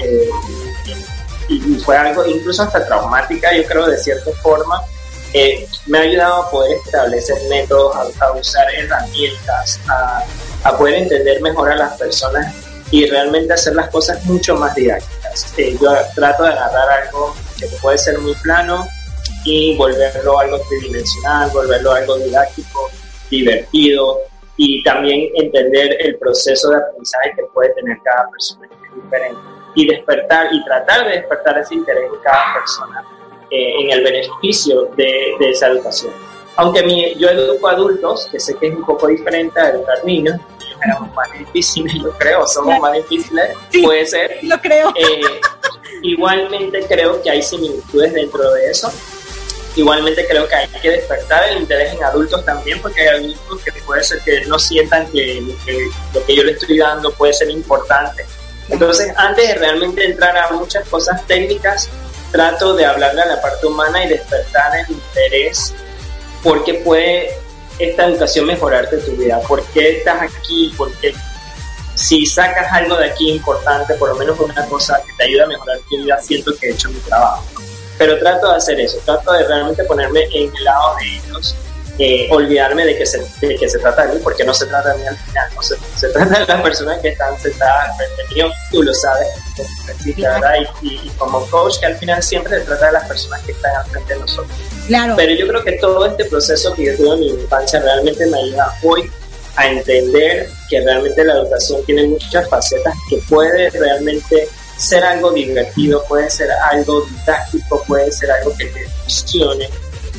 y 1.48 1.74
fue 1.84 1.96
algo 1.96 2.24
incluso 2.26 2.62
hasta 2.62 2.86
traumática, 2.86 3.54
yo 3.54 3.64
creo, 3.64 3.86
de 3.86 3.98
cierta 3.98 4.30
forma, 4.42 4.82
me 5.86 5.98
ha 5.98 6.00
ayudado 6.02 6.42
a 6.42 6.50
poder 6.50 6.78
establecer 6.86 7.36
métodos, 7.50 7.94
a 8.20 8.32
usar 8.32 8.66
herramientas, 8.74 9.78
a 9.88 10.24
a 10.64 10.76
poder 10.76 10.94
entender 10.94 11.40
mejor 11.42 11.70
a 11.70 11.76
las 11.76 11.98
personas 11.98 12.54
y 12.90 13.06
realmente 13.06 13.54
hacer 13.54 13.74
las 13.74 13.88
cosas 13.90 14.24
mucho 14.26 14.54
más 14.56 14.74
didácticas. 14.74 15.52
Eh, 15.56 15.76
yo 15.80 15.92
trato 16.14 16.44
de 16.44 16.50
agarrar 16.50 17.04
algo 17.04 17.34
que 17.58 17.66
puede 17.80 17.98
ser 17.98 18.18
muy 18.18 18.34
plano 18.34 18.86
y 19.44 19.76
volverlo 19.76 20.38
algo 20.38 20.60
tridimensional, 20.68 21.50
volverlo 21.50 21.92
algo 21.92 22.18
didáctico, 22.18 22.90
divertido 23.30 24.20
y 24.56 24.82
también 24.82 25.30
entender 25.34 25.96
el 26.00 26.18
proceso 26.18 26.70
de 26.70 26.76
aprendizaje 26.76 27.32
que 27.36 27.42
puede 27.54 27.72
tener 27.74 27.96
cada 28.04 28.28
persona 28.30 28.68
que 28.68 28.74
es 28.74 29.02
diferente 29.02 29.40
y 29.74 29.86
despertar 29.86 30.52
y 30.52 30.62
tratar 30.64 31.06
de 31.06 31.12
despertar 31.12 31.58
ese 31.58 31.74
interés 31.74 32.04
en 32.12 32.20
cada 32.20 32.54
persona 32.54 33.04
eh, 33.50 33.72
en 33.80 33.90
el 33.90 34.04
beneficio 34.04 34.84
de, 34.96 35.34
de 35.38 35.50
esa 35.50 35.68
educación. 35.68 36.12
Aunque 36.56 36.82
mi, 36.82 37.14
yo 37.16 37.28
educo 37.28 37.68
adultos, 37.68 38.28
que 38.30 38.38
sé 38.38 38.54
que 38.56 38.68
es 38.68 38.74
un 38.74 38.84
poco 38.84 39.08
diferente 39.08 39.58
a 39.58 39.70
educar 39.70 40.04
niños, 40.04 40.38
éramos 40.84 41.14
más 41.14 41.30
difíciles, 41.32 41.94
yo 41.94 42.10
creo, 42.18 42.46
somos 42.46 42.78
más 42.80 42.92
difíciles, 42.92 43.56
puede 43.82 44.06
ser. 44.06 44.38
Lo 44.42 44.60
creo. 44.60 44.92
Eh, 44.96 45.40
igualmente 46.02 46.84
creo 46.86 47.22
que 47.22 47.30
hay 47.30 47.42
similitudes 47.42 48.12
dentro 48.12 48.52
de 48.52 48.70
eso. 48.70 48.92
Igualmente 49.74 50.26
creo 50.28 50.46
que 50.46 50.54
hay 50.54 50.68
que 50.68 50.90
despertar 50.90 51.48
el 51.48 51.62
interés 51.62 51.94
en 51.94 52.04
adultos 52.04 52.44
también, 52.44 52.80
porque 52.82 53.00
hay 53.00 53.08
adultos 53.08 53.62
que 53.64 53.72
puede 53.82 54.04
ser 54.04 54.20
que 54.20 54.44
no 54.44 54.58
sientan 54.58 55.10
que, 55.10 55.40
lo 56.12 56.26
que 56.26 56.36
yo 56.36 56.44
le 56.44 56.52
estoy 56.52 56.78
dando 56.78 57.10
puede 57.12 57.32
ser 57.32 57.48
importante. 57.50 58.26
Entonces, 58.68 59.12
antes 59.16 59.48
de 59.48 59.54
realmente 59.54 60.04
entrar 60.04 60.36
a 60.36 60.50
muchas 60.50 60.86
cosas 60.88 61.26
técnicas, 61.26 61.88
trato 62.30 62.74
de 62.74 62.84
hablarle 62.84 63.22
a 63.22 63.26
la 63.26 63.40
parte 63.40 63.66
humana 63.66 64.04
y 64.04 64.08
despertar 64.08 64.76
el 64.76 64.94
interés 64.94 65.74
porque 66.42 66.74
puede 66.74 67.30
esta 67.78 68.06
educación 68.06 68.46
mejorarte 68.46 68.98
tu 68.98 69.12
vida? 69.12 69.40
¿Por 69.40 69.64
qué 69.66 69.98
estás 69.98 70.22
aquí? 70.22 70.72
Porque 70.76 71.14
si 71.94 72.26
sacas 72.26 72.72
algo 72.72 72.96
de 72.96 73.10
aquí 73.10 73.30
importante, 73.30 73.94
por 73.94 74.10
lo 74.10 74.16
menos 74.16 74.38
una 74.40 74.66
cosa 74.66 75.00
que 75.06 75.12
te 75.16 75.24
ayuda 75.24 75.44
a 75.44 75.46
mejorar 75.48 75.78
tu 75.88 75.96
vida, 75.96 76.18
siento 76.20 76.52
que 76.58 76.68
he 76.68 76.72
hecho 76.72 76.88
mi 76.88 76.98
trabajo. 77.00 77.44
Pero 77.98 78.18
trato 78.18 78.50
de 78.50 78.56
hacer 78.56 78.80
eso, 78.80 78.98
trato 79.04 79.32
de 79.32 79.44
realmente 79.44 79.84
ponerme 79.84 80.24
en 80.32 80.54
el 80.54 80.64
lado 80.64 80.96
de 80.96 81.16
ellos, 81.16 81.54
eh, 82.04 82.26
olvidarme 82.30 82.84
de 82.84 82.98
que, 82.98 83.06
se, 83.06 83.24
de 83.40 83.54
que 83.54 83.68
se 83.68 83.78
trata 83.78 84.04
de 84.04 84.14
mí, 84.14 84.20
porque 84.24 84.42
no 84.42 84.52
se 84.52 84.66
trata 84.66 84.92
de 84.92 84.98
mí 84.98 85.06
al 85.06 85.16
final, 85.16 85.48
no 85.54 85.62
se, 85.62 85.76
se 85.94 86.08
trata 86.08 86.40
de 86.40 86.46
las 86.46 86.60
personas 86.60 86.98
que 87.00 87.10
están 87.10 87.38
sentadas 87.38 87.96
frente 87.96 88.34
mío, 88.34 88.50
tú 88.72 88.82
lo 88.82 88.92
sabes, 88.92 89.28
¿verdad? 90.16 90.54
Y, 90.82 90.88
y, 90.88 91.08
como 91.16 91.48
coach, 91.48 91.78
que 91.78 91.86
al 91.86 91.96
final 91.96 92.20
siempre 92.20 92.58
se 92.58 92.64
trata 92.64 92.86
de 92.86 92.92
las 92.94 93.06
personas 93.06 93.40
que 93.42 93.52
están 93.52 93.76
al 93.76 93.86
frente 93.86 94.14
de 94.14 94.18
nosotros. 94.18 94.58
Claro. 94.88 95.14
Pero 95.16 95.32
yo 95.32 95.46
creo 95.46 95.62
que 95.62 95.72
todo 95.74 96.04
este 96.06 96.24
proceso 96.24 96.74
que 96.74 96.86
yo 96.86 96.96
tuve 96.96 97.14
en 97.14 97.20
mi 97.20 97.28
infancia 97.28 97.78
realmente 97.78 98.26
me 98.26 98.36
ayuda 98.36 98.74
hoy 98.82 99.08
a 99.54 99.68
entender 99.68 100.48
que 100.68 100.80
realmente 100.80 101.24
la 101.24 101.34
educación 101.34 101.84
tiene 101.84 102.08
muchas 102.08 102.48
facetas 102.48 102.94
que 103.08 103.18
puede 103.28 103.70
realmente 103.70 104.48
ser 104.76 105.04
algo 105.04 105.30
divertido, 105.30 106.02
puede 106.08 106.28
ser 106.30 106.50
algo 106.50 107.02
didáctico, 107.02 107.84
puede 107.86 108.10
ser 108.10 108.32
algo 108.32 108.56
que 108.56 108.64
te 108.64 108.88
funcione 108.88 109.68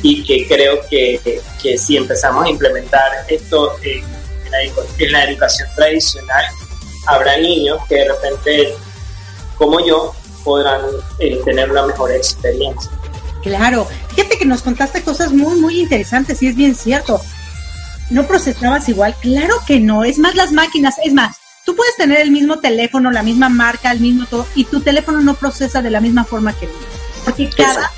y 0.04 0.22
que 0.22 0.46
creo 0.46 0.80
que, 0.90 1.40
que, 1.62 1.78
si 1.78 1.96
empezamos 1.96 2.44
a 2.44 2.50
implementar 2.50 3.10
esto 3.26 3.72
en, 3.82 4.04
la, 5.10 5.24
educación 5.24 5.66
tradicional, 5.74 6.44
habrá 7.06 7.38
niños 7.38 7.80
que 7.88 7.94
de 7.96 8.08
repente, 8.08 8.74
como 9.56 9.84
yo, 9.84 10.14
podrán 10.44 10.82
eh, 11.20 11.40
tener 11.46 11.70
una 11.70 11.86
mejor 11.86 12.12
experiencia. 12.12 12.90
Claro, 13.42 13.88
fíjate 14.14 14.36
que 14.36 14.44
nos 14.44 14.60
contaste 14.60 15.02
cosas 15.02 15.32
muy, 15.32 15.58
muy 15.58 15.80
interesantes 15.80 16.42
y 16.42 16.48
es 16.48 16.54
bien 16.54 16.74
cierto. 16.74 17.18
¿No 18.10 18.26
procesabas 18.26 18.86
igual? 18.90 19.16
Claro 19.22 19.54
que 19.66 19.80
no, 19.80 20.04
es 20.04 20.18
más 20.18 20.34
las 20.34 20.52
máquinas, 20.52 20.96
es 21.02 21.14
más, 21.14 21.38
tú 21.64 21.74
puedes 21.74 21.96
tener 21.96 22.20
el 22.20 22.30
mismo 22.30 22.58
teléfono, 22.58 23.10
la 23.10 23.22
misma 23.22 23.48
marca, 23.48 23.90
el 23.90 24.00
mismo 24.00 24.26
todo, 24.26 24.46
y 24.54 24.64
tu 24.64 24.82
teléfono 24.82 25.22
no 25.22 25.32
procesa 25.34 25.80
de 25.80 25.90
la 25.90 26.02
misma 26.02 26.24
forma 26.24 26.52
que 26.52 26.66
el 26.66 26.72
mío. 26.72 26.80
Porque 27.24 27.48
cada 27.48 27.90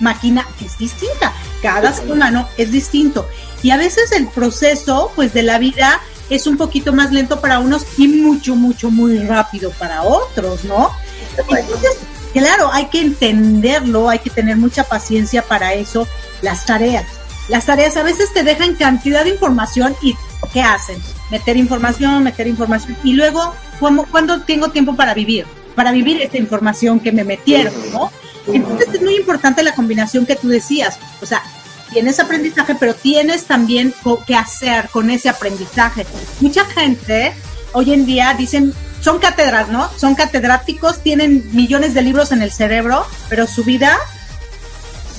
máquina 0.00 0.46
es 0.64 0.78
distinta, 0.78 1.32
cada 1.62 1.92
ser 1.92 2.10
humano 2.10 2.48
es 2.56 2.72
distinto. 2.72 3.28
Y 3.62 3.70
a 3.70 3.76
veces 3.76 4.12
el 4.12 4.28
proceso, 4.28 5.10
pues, 5.14 5.32
de 5.32 5.42
la 5.42 5.58
vida 5.58 6.00
es 6.30 6.46
un 6.46 6.56
poquito 6.56 6.92
más 6.92 7.12
lento 7.12 7.40
para 7.40 7.58
unos 7.58 7.86
y 7.98 8.08
mucho, 8.08 8.56
mucho, 8.56 8.90
muy 8.90 9.18
rápido 9.18 9.70
para 9.72 10.02
otros, 10.02 10.64
¿no? 10.64 10.90
Entonces, 11.36 11.98
claro, 12.32 12.70
hay 12.72 12.86
que 12.86 13.00
entenderlo, 13.00 14.08
hay 14.08 14.18
que 14.18 14.30
tener 14.30 14.56
mucha 14.56 14.84
paciencia 14.84 15.42
para 15.42 15.74
eso. 15.74 16.06
Las 16.42 16.66
tareas. 16.66 17.06
Las 17.48 17.66
tareas 17.66 17.96
a 17.96 18.02
veces 18.02 18.32
te 18.32 18.42
dejan 18.42 18.74
cantidad 18.74 19.24
de 19.24 19.30
información 19.30 19.94
y 20.02 20.14
¿qué 20.52 20.62
hacen? 20.62 21.00
Meter 21.30 21.56
información, 21.56 22.24
meter 22.24 22.46
información. 22.46 22.96
Y 23.04 23.12
luego, 23.12 23.54
¿cuándo, 23.78 24.42
tengo 24.42 24.70
tiempo 24.70 24.96
para 24.96 25.14
vivir? 25.14 25.46
Para 25.74 25.92
vivir 25.92 26.20
esta 26.20 26.38
información 26.38 26.98
que 26.98 27.12
me 27.12 27.24
metieron, 27.24 27.74
¿no? 27.92 28.10
Entonces 28.52 28.88
es 28.94 29.02
muy 29.02 29.16
importante 29.16 29.62
la 29.62 29.74
combinación 29.74 30.26
que 30.26 30.36
tú 30.36 30.48
decías. 30.48 30.98
O 31.20 31.26
sea, 31.26 31.42
tienes 31.90 32.18
aprendizaje, 32.20 32.74
pero 32.78 32.94
tienes 32.94 33.44
también 33.44 33.94
que 34.26 34.34
hacer 34.34 34.88
con 34.90 35.10
ese 35.10 35.28
aprendizaje. 35.28 36.06
Mucha 36.40 36.64
gente 36.64 37.32
hoy 37.72 37.92
en 37.92 38.06
día 38.06 38.34
dicen, 38.34 38.72
son 39.00 39.18
cátedras, 39.18 39.68
¿no? 39.68 39.90
Son 39.96 40.14
catedráticos, 40.14 41.02
tienen 41.02 41.48
millones 41.52 41.94
de 41.94 42.02
libros 42.02 42.32
en 42.32 42.42
el 42.42 42.50
cerebro, 42.50 43.06
pero 43.28 43.46
su 43.46 43.64
vida, 43.64 43.98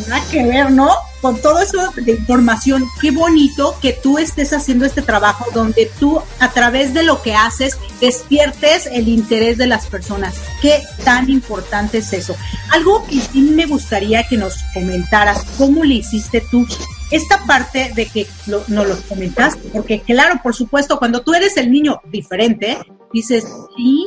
nada 0.07 0.23
que 0.29 0.43
ver, 0.43 0.71
¿no? 0.71 0.89
con 1.21 1.41
todo 1.41 1.59
eso 1.59 1.91
de 1.95 2.13
información, 2.13 2.85
qué 3.01 3.11
bonito 3.11 3.75
que 3.81 3.93
tú 3.93 4.17
estés 4.17 4.53
haciendo 4.53 4.85
este 4.85 5.01
trabajo 5.01 5.45
donde 5.53 5.89
tú 5.99 6.21
a 6.39 6.51
través 6.51 6.93
de 6.93 7.03
lo 7.03 7.21
que 7.21 7.33
haces 7.33 7.77
despiertes 7.99 8.85
el 8.85 9.07
interés 9.07 9.57
de 9.57 9.67
las 9.67 9.87
personas. 9.87 10.35
Qué 10.61 10.81
tan 11.03 11.29
importante 11.29 11.99
es 11.99 12.13
eso. 12.13 12.35
Algo 12.71 13.05
que 13.05 13.19
sí 13.19 13.41
me 13.41 13.65
gustaría 13.65 14.27
que 14.27 14.37
nos 14.37 14.55
comentaras, 14.73 15.43
¿cómo 15.57 15.83
le 15.83 15.95
hiciste 15.95 16.41
tú? 16.51 16.67
Esta 17.09 17.39
parte 17.45 17.91
de 17.95 18.05
que 18.05 18.27
no 18.47 18.59
nos 18.67 18.87
lo 18.87 19.01
comentaste, 19.03 19.69
porque 19.71 20.01
claro, 20.01 20.39
por 20.43 20.53
supuesto, 20.53 20.99
cuando 20.99 21.21
tú 21.21 21.33
eres 21.33 21.55
el 21.57 21.71
niño 21.71 22.01
diferente, 22.11 22.77
dices, 23.13 23.47
sí, 23.75 24.05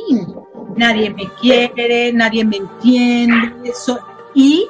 nadie 0.77 1.09
me 1.09 1.27
quiere, 1.41 2.13
nadie 2.13 2.45
me 2.45 2.57
entiende, 2.57 3.69
eso, 3.69 3.99
y 4.35 4.67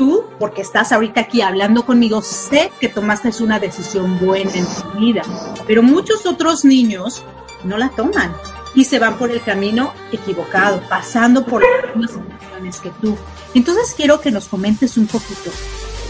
tú, 0.00 0.24
porque 0.38 0.62
estás 0.62 0.92
ahorita 0.92 1.20
aquí 1.20 1.42
hablando 1.42 1.84
conmigo, 1.84 2.22
sé 2.22 2.72
que 2.80 2.88
tomaste 2.88 3.30
una 3.42 3.58
decisión 3.58 4.18
buena 4.18 4.50
en 4.54 4.64
tu 4.64 4.98
vida, 4.98 5.20
pero 5.66 5.82
muchos 5.82 6.24
otros 6.24 6.64
niños 6.64 7.22
no 7.64 7.76
la 7.76 7.90
toman 7.90 8.34
y 8.74 8.84
se 8.84 8.98
van 8.98 9.18
por 9.18 9.30
el 9.30 9.42
camino 9.42 9.92
equivocado, 10.10 10.80
pasando 10.88 11.44
por 11.44 11.60
las 11.60 11.94
mismas 11.94 12.12
situaciones 12.12 12.80
que 12.80 12.90
tú. 13.02 13.14
Entonces 13.54 13.92
quiero 13.94 14.22
que 14.22 14.30
nos 14.30 14.48
comentes 14.48 14.96
un 14.96 15.06
poquito, 15.06 15.50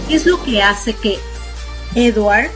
¿qué 0.07 0.15
es 0.15 0.25
lo 0.25 0.41
que 0.45 0.63
hace 0.63 0.95
que 0.95 1.19
Edward, 1.97 2.49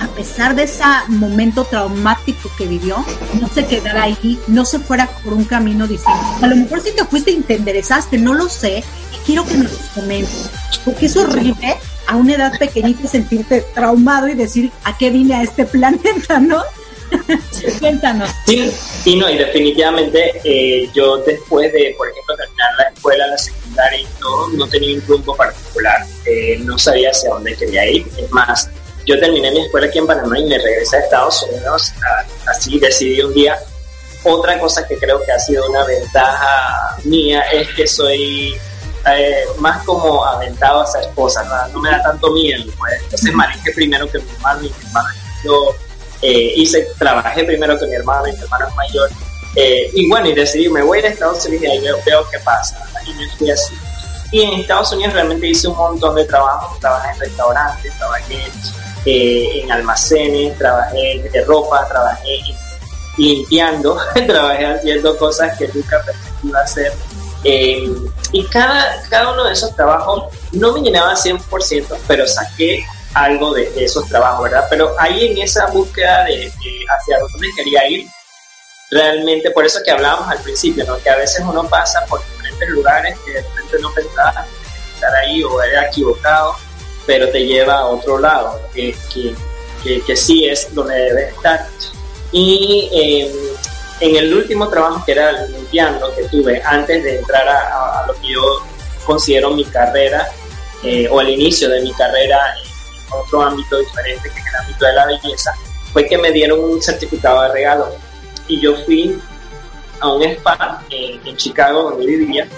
a 0.00 0.08
pesar 0.08 0.54
de 0.54 0.64
ese 0.64 0.82
momento 1.08 1.64
traumático 1.64 2.50
que 2.58 2.66
vivió, 2.66 3.04
no 3.40 3.48
se 3.48 3.64
quedara 3.66 4.04
ahí, 4.04 4.38
no 4.48 4.64
se 4.64 4.78
fuera 4.78 5.08
por 5.22 5.32
un 5.32 5.44
camino 5.44 5.86
distinto? 5.86 6.20
A 6.42 6.46
lo 6.46 6.56
mejor 6.56 6.80
si 6.80 6.92
te 6.92 7.04
fuiste 7.04 7.30
y 7.30 7.40
te 7.40 7.54
interesaste, 7.54 8.18
no 8.18 8.34
lo 8.34 8.48
sé, 8.48 8.82
quiero 9.24 9.44
que 9.44 9.56
nos 9.56 9.72
comentes, 9.94 10.50
porque 10.84 11.06
es 11.06 11.16
horrible 11.16 11.76
a 12.06 12.16
una 12.16 12.34
edad 12.34 12.58
pequeñita 12.58 13.08
sentirte 13.08 13.64
traumado 13.74 14.28
y 14.28 14.34
decir 14.34 14.70
a 14.84 14.96
qué 14.96 15.10
vine 15.10 15.34
a 15.34 15.42
este 15.42 15.64
planeta, 15.64 16.38
¿no? 16.40 16.62
Cuéntanos. 17.80 18.30
Sí, 18.46 18.70
y 19.04 19.16
no, 19.16 19.30
y 19.30 19.38
definitivamente 19.38 20.40
eh, 20.42 20.88
yo 20.94 21.18
después 21.18 21.72
de, 21.72 21.94
por 21.96 22.08
ejemplo, 22.08 22.36
terminar 22.36 22.70
la 22.78 22.84
escuela, 22.84 23.26
la 23.28 23.38
secundaria 23.38 24.00
y 24.00 24.06
todo, 24.20 24.48
no 24.48 24.66
tenía 24.66 24.96
un 24.96 25.06
rumbo 25.06 25.36
particular, 25.36 26.06
eh, 26.26 26.58
no 26.60 26.76
sabía 26.78 27.10
hacia 27.10 27.30
dónde 27.30 27.54
quería 27.56 27.88
ir, 27.88 28.06
es 28.16 28.30
más, 28.32 28.68
yo 29.06 29.18
terminé 29.18 29.50
mi 29.50 29.60
escuela 29.60 29.86
aquí 29.86 29.98
en 29.98 30.06
Panamá 30.06 30.38
y 30.38 30.44
me 30.46 30.58
regresé 30.58 30.96
a 30.96 31.00
Estados 31.00 31.42
Unidos, 31.42 31.92
así 32.46 32.78
decidí 32.78 33.20
un 33.22 33.34
día. 33.34 33.58
Otra 34.24 34.58
cosa 34.58 34.86
que 34.86 34.96
creo 34.98 35.22
que 35.22 35.32
ha 35.32 35.38
sido 35.38 35.68
una 35.68 35.84
ventaja 35.84 36.96
mía 37.04 37.42
es 37.52 37.68
que 37.74 37.86
soy 37.86 38.58
eh, 39.06 39.44
más 39.58 39.84
como 39.84 40.24
aventado 40.24 40.80
a 40.80 40.84
hacer 40.84 41.10
cosas, 41.14 41.46
¿no? 41.72 41.80
me 41.80 41.90
da 41.90 42.02
tanto 42.02 42.30
miedo. 42.30 42.64
Pues. 42.78 43.02
Entonces 43.02 43.32
manejé 43.34 43.72
primero 43.72 44.10
que 44.10 44.18
mi 44.18 44.30
hermano 44.30 44.60
y 44.60 44.70
mi 44.70 44.86
hermano. 44.86 45.08
Yo 45.44 45.74
eh, 46.22 46.54
hice, 46.56 46.88
trabajé 46.98 47.44
primero 47.44 47.78
que 47.78 47.86
mi 47.86 47.94
hermano 47.94 48.26
y 48.28 48.32
mi 48.32 48.40
hermano 48.40 48.68
es 48.68 48.74
mayor. 48.74 49.10
Eh, 49.56 49.90
y 49.92 50.08
bueno, 50.08 50.28
y 50.28 50.34
decidí, 50.34 50.68
me 50.70 50.82
voy 50.82 50.98
a 50.98 51.00
ir 51.00 51.06
a 51.06 51.10
Estados 51.10 51.44
Unidos 51.44 51.64
y 51.64 51.66
ahí 51.68 51.80
veo, 51.80 51.98
veo 52.06 52.26
qué 52.30 52.38
pasa. 52.38 52.78
Y 53.06 53.12
yo 53.12 53.26
estoy 53.30 53.50
así. 53.50 53.74
Y 54.32 54.42
en 54.42 54.60
Estados 54.60 54.90
Unidos 54.92 55.12
realmente 55.12 55.46
hice 55.46 55.68
un 55.68 55.76
montón 55.76 56.16
de 56.16 56.24
trabajo. 56.24 56.76
Trabajé 56.80 57.10
en 57.12 57.20
restaurantes, 57.20 57.92
trabajé 57.98 58.50
en 59.06 59.70
almacenes, 59.70 60.56
trabajé 60.58 61.28
de 61.32 61.44
ropa, 61.44 61.86
trabajé 61.88 62.40
limpiando, 63.16 63.96
trabajé 64.26 64.66
haciendo 64.66 65.16
cosas 65.16 65.56
que 65.58 65.68
nunca 65.68 66.02
pensé 66.04 66.30
iba 66.42 66.60
a 66.60 66.62
hacer 66.62 66.92
eh, 67.44 67.86
y 68.32 68.46
cada, 68.46 69.02
cada 69.10 69.32
uno 69.32 69.44
de 69.44 69.52
esos 69.52 69.76
trabajos 69.76 70.32
no 70.52 70.72
me 70.72 70.80
llenaba 70.80 71.14
100%, 71.14 71.98
pero 72.08 72.26
saqué 72.26 72.84
algo 73.12 73.52
de, 73.52 73.70
esos 73.76 74.08
trabajos, 74.08 74.44
¿verdad? 74.44 74.66
Pero 74.70 74.94
ahí 74.98 75.26
en 75.26 75.38
esa 75.38 75.66
búsqueda 75.66 76.24
de, 76.24 76.46
hacia 76.48 77.18
dónde 77.18 77.48
quería 77.54 77.86
ir, 77.86 78.06
realmente, 78.90 79.50
por 79.50 79.66
eso 79.66 79.80
que 79.84 79.90
hablábamos 79.90 80.28
al 80.28 80.38
principio, 80.38 80.84
¿no? 80.84 80.98
Que 80.98 81.10
a 81.10 81.16
veces 81.16 81.44
uno 81.46 81.68
pasa 81.68 82.04
por 82.06 82.20
diferentes 82.24 82.68
lugares 82.70 83.18
que 83.24 83.32
de 83.32 83.42
repente 83.42 83.78
no 83.80 83.92
pensaba 83.92 84.46
estar 84.94 85.14
ahí 85.14 85.44
o 85.44 85.62
era 85.62 85.86
equivocado, 85.86 86.56
pero 87.06 87.28
te 87.30 87.46
lleva 87.46 87.78
a 87.78 87.86
otro 87.86 88.18
lado, 88.18 88.60
que, 88.74 88.94
que, 89.12 90.00
que, 90.02 90.16
sí 90.16 90.46
es 90.46 90.74
donde 90.74 90.94
debe 90.94 91.28
estar. 91.28 91.66
Y 92.32 92.88
eh, 92.92 93.32
en 94.00 94.16
el 94.16 94.34
último 94.34 94.68
trabajo 94.68 95.04
que 95.04 95.12
era 95.12 95.46
limpiando 95.46 96.14
que 96.14 96.24
tuve 96.24 96.62
antes 96.64 97.02
de 97.02 97.18
entrar 97.18 97.46
a, 97.48 98.06
lo 98.06 98.14
que 98.14 98.28
yo 98.28 98.40
considero 99.04 99.50
mi 99.50 99.64
carrera 99.64 100.28
eh, 100.82 101.08
o 101.10 101.20
el 101.20 101.30
inicio 101.30 101.68
de 101.68 101.80
mi 101.82 101.92
carrera 101.92 102.38
en 102.62 103.12
otro 103.12 103.42
ámbito 103.42 103.78
diferente 103.78 104.30
que 104.30 104.40
es 104.40 104.46
el 104.46 104.60
ámbito 104.60 104.86
de 104.86 104.92
la 104.92 105.06
belleza, 105.06 105.54
fue 105.92 106.06
que 106.06 106.18
me 106.18 106.32
dieron 106.32 106.60
un 106.60 106.82
certificado 106.82 107.42
de 107.42 107.52
regalo 107.52 107.88
y 108.48 108.60
yo 108.60 108.76
fui 108.84 109.20
a 110.00 110.12
un 110.12 110.22
spa 110.22 110.82
en, 110.90 111.26
en 111.26 111.36
Chicago 111.36 111.90
donde 111.90 112.06
vivía 112.06 112.48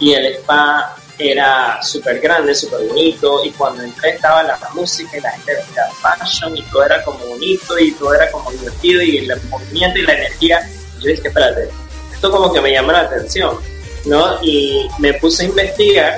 y 0.00 0.12
el 0.12 0.26
spa 0.36 0.96
era 1.20 1.82
súper 1.82 2.20
grande, 2.20 2.54
súper 2.54 2.86
bonito 2.86 3.44
y 3.44 3.50
cuando 3.50 3.82
entré 3.82 4.10
estaba 4.10 4.42
la 4.42 4.58
música 4.74 5.16
y 5.16 5.20
la 5.20 5.30
gente 5.32 5.54
vestía 5.54 5.84
fashion 6.00 6.56
y 6.56 6.62
todo 6.64 6.84
era 6.84 7.02
como 7.02 7.18
bonito 7.26 7.78
y 7.78 7.92
todo 7.92 8.14
era 8.14 8.30
como 8.30 8.50
divertido 8.50 9.02
y 9.02 9.18
el 9.18 9.40
movimiento 9.48 9.98
y 9.98 10.02
la 10.02 10.14
energía 10.14 10.68
yo 11.00 11.08
dije, 11.08 11.28
espérate, 11.28 11.68
esto 12.12 12.30
como 12.30 12.52
que 12.52 12.60
me 12.60 12.72
llama 12.72 12.92
la 12.92 13.00
atención, 13.00 13.58
¿no? 14.04 14.42
Y 14.42 14.88
me 14.98 15.14
puse 15.14 15.44
a 15.44 15.46
investigar 15.46 16.14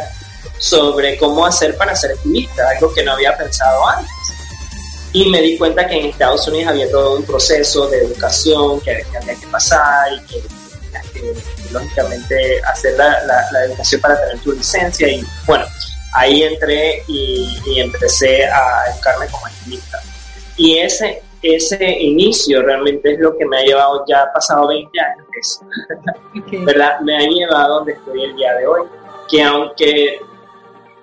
sobre 0.59 1.17
cómo 1.17 1.47
hacer 1.47 1.77
para 1.77 1.95
ser 1.95 2.13
estilista, 2.13 2.69
algo 2.71 2.93
que 2.93 3.03
no 3.03 3.13
había 3.13 3.37
pensado 3.37 3.87
antes. 3.89 4.11
Y 5.13 5.29
me 5.29 5.41
di 5.41 5.59
cuenta 5.59 5.87
que 5.87 6.01
en 6.01 6.07
Estados 6.07 6.49
Unidos 6.49 6.69
había 6.69 6.91
todo 6.91 7.17
un 7.17 7.25
proceso 7.25 7.89
de 7.89 7.99
educación 7.99 8.81
que, 8.81 9.05
había 9.21 9.35
que 9.35 9.47
pasar 9.49 10.13
y 10.15 10.21
que, 10.27 10.43
lógicamente 11.71 12.61
hacer 12.63 12.97
la, 12.97 13.17
la, 13.51 13.65
educación 13.65 14.01
para 14.01 14.21
tener 14.21 14.39
tu 14.41 14.53
licencia. 14.53 15.09
Y 15.09 15.25
bueno, 15.47 15.65
ahí 16.15 16.43
entré 16.43 17.03
y, 17.09 17.49
empecé 17.77 18.47
a 18.47 18.91
educarme 18.93 19.27
como 19.29 19.47
estilista. 19.47 19.99
Y 20.57 20.79
ese, 20.79 21.23
ese 21.43 21.85
inicio 21.85 22.63
realmente 22.63 23.15
es 23.15 23.21
lo 23.21 23.37
que 23.37 23.47
me 23.47 23.59
ha 23.59 23.63
llevado, 23.63 24.05
ya 24.07 24.23
ha 24.23 24.33
pasado 24.33 24.69
20 24.69 25.01
años, 25.01 25.27
eso, 25.41 25.61
¿verdad? 26.65 27.01
Me 27.01 27.17
ha 27.17 27.29
llevado 27.29 27.77
donde 27.77 27.93
estoy 27.93 28.25
el 28.25 28.37
día 28.37 28.55
de 28.55 28.67
hoy. 28.67 28.83
Que 29.31 29.43
aunque 29.43 30.21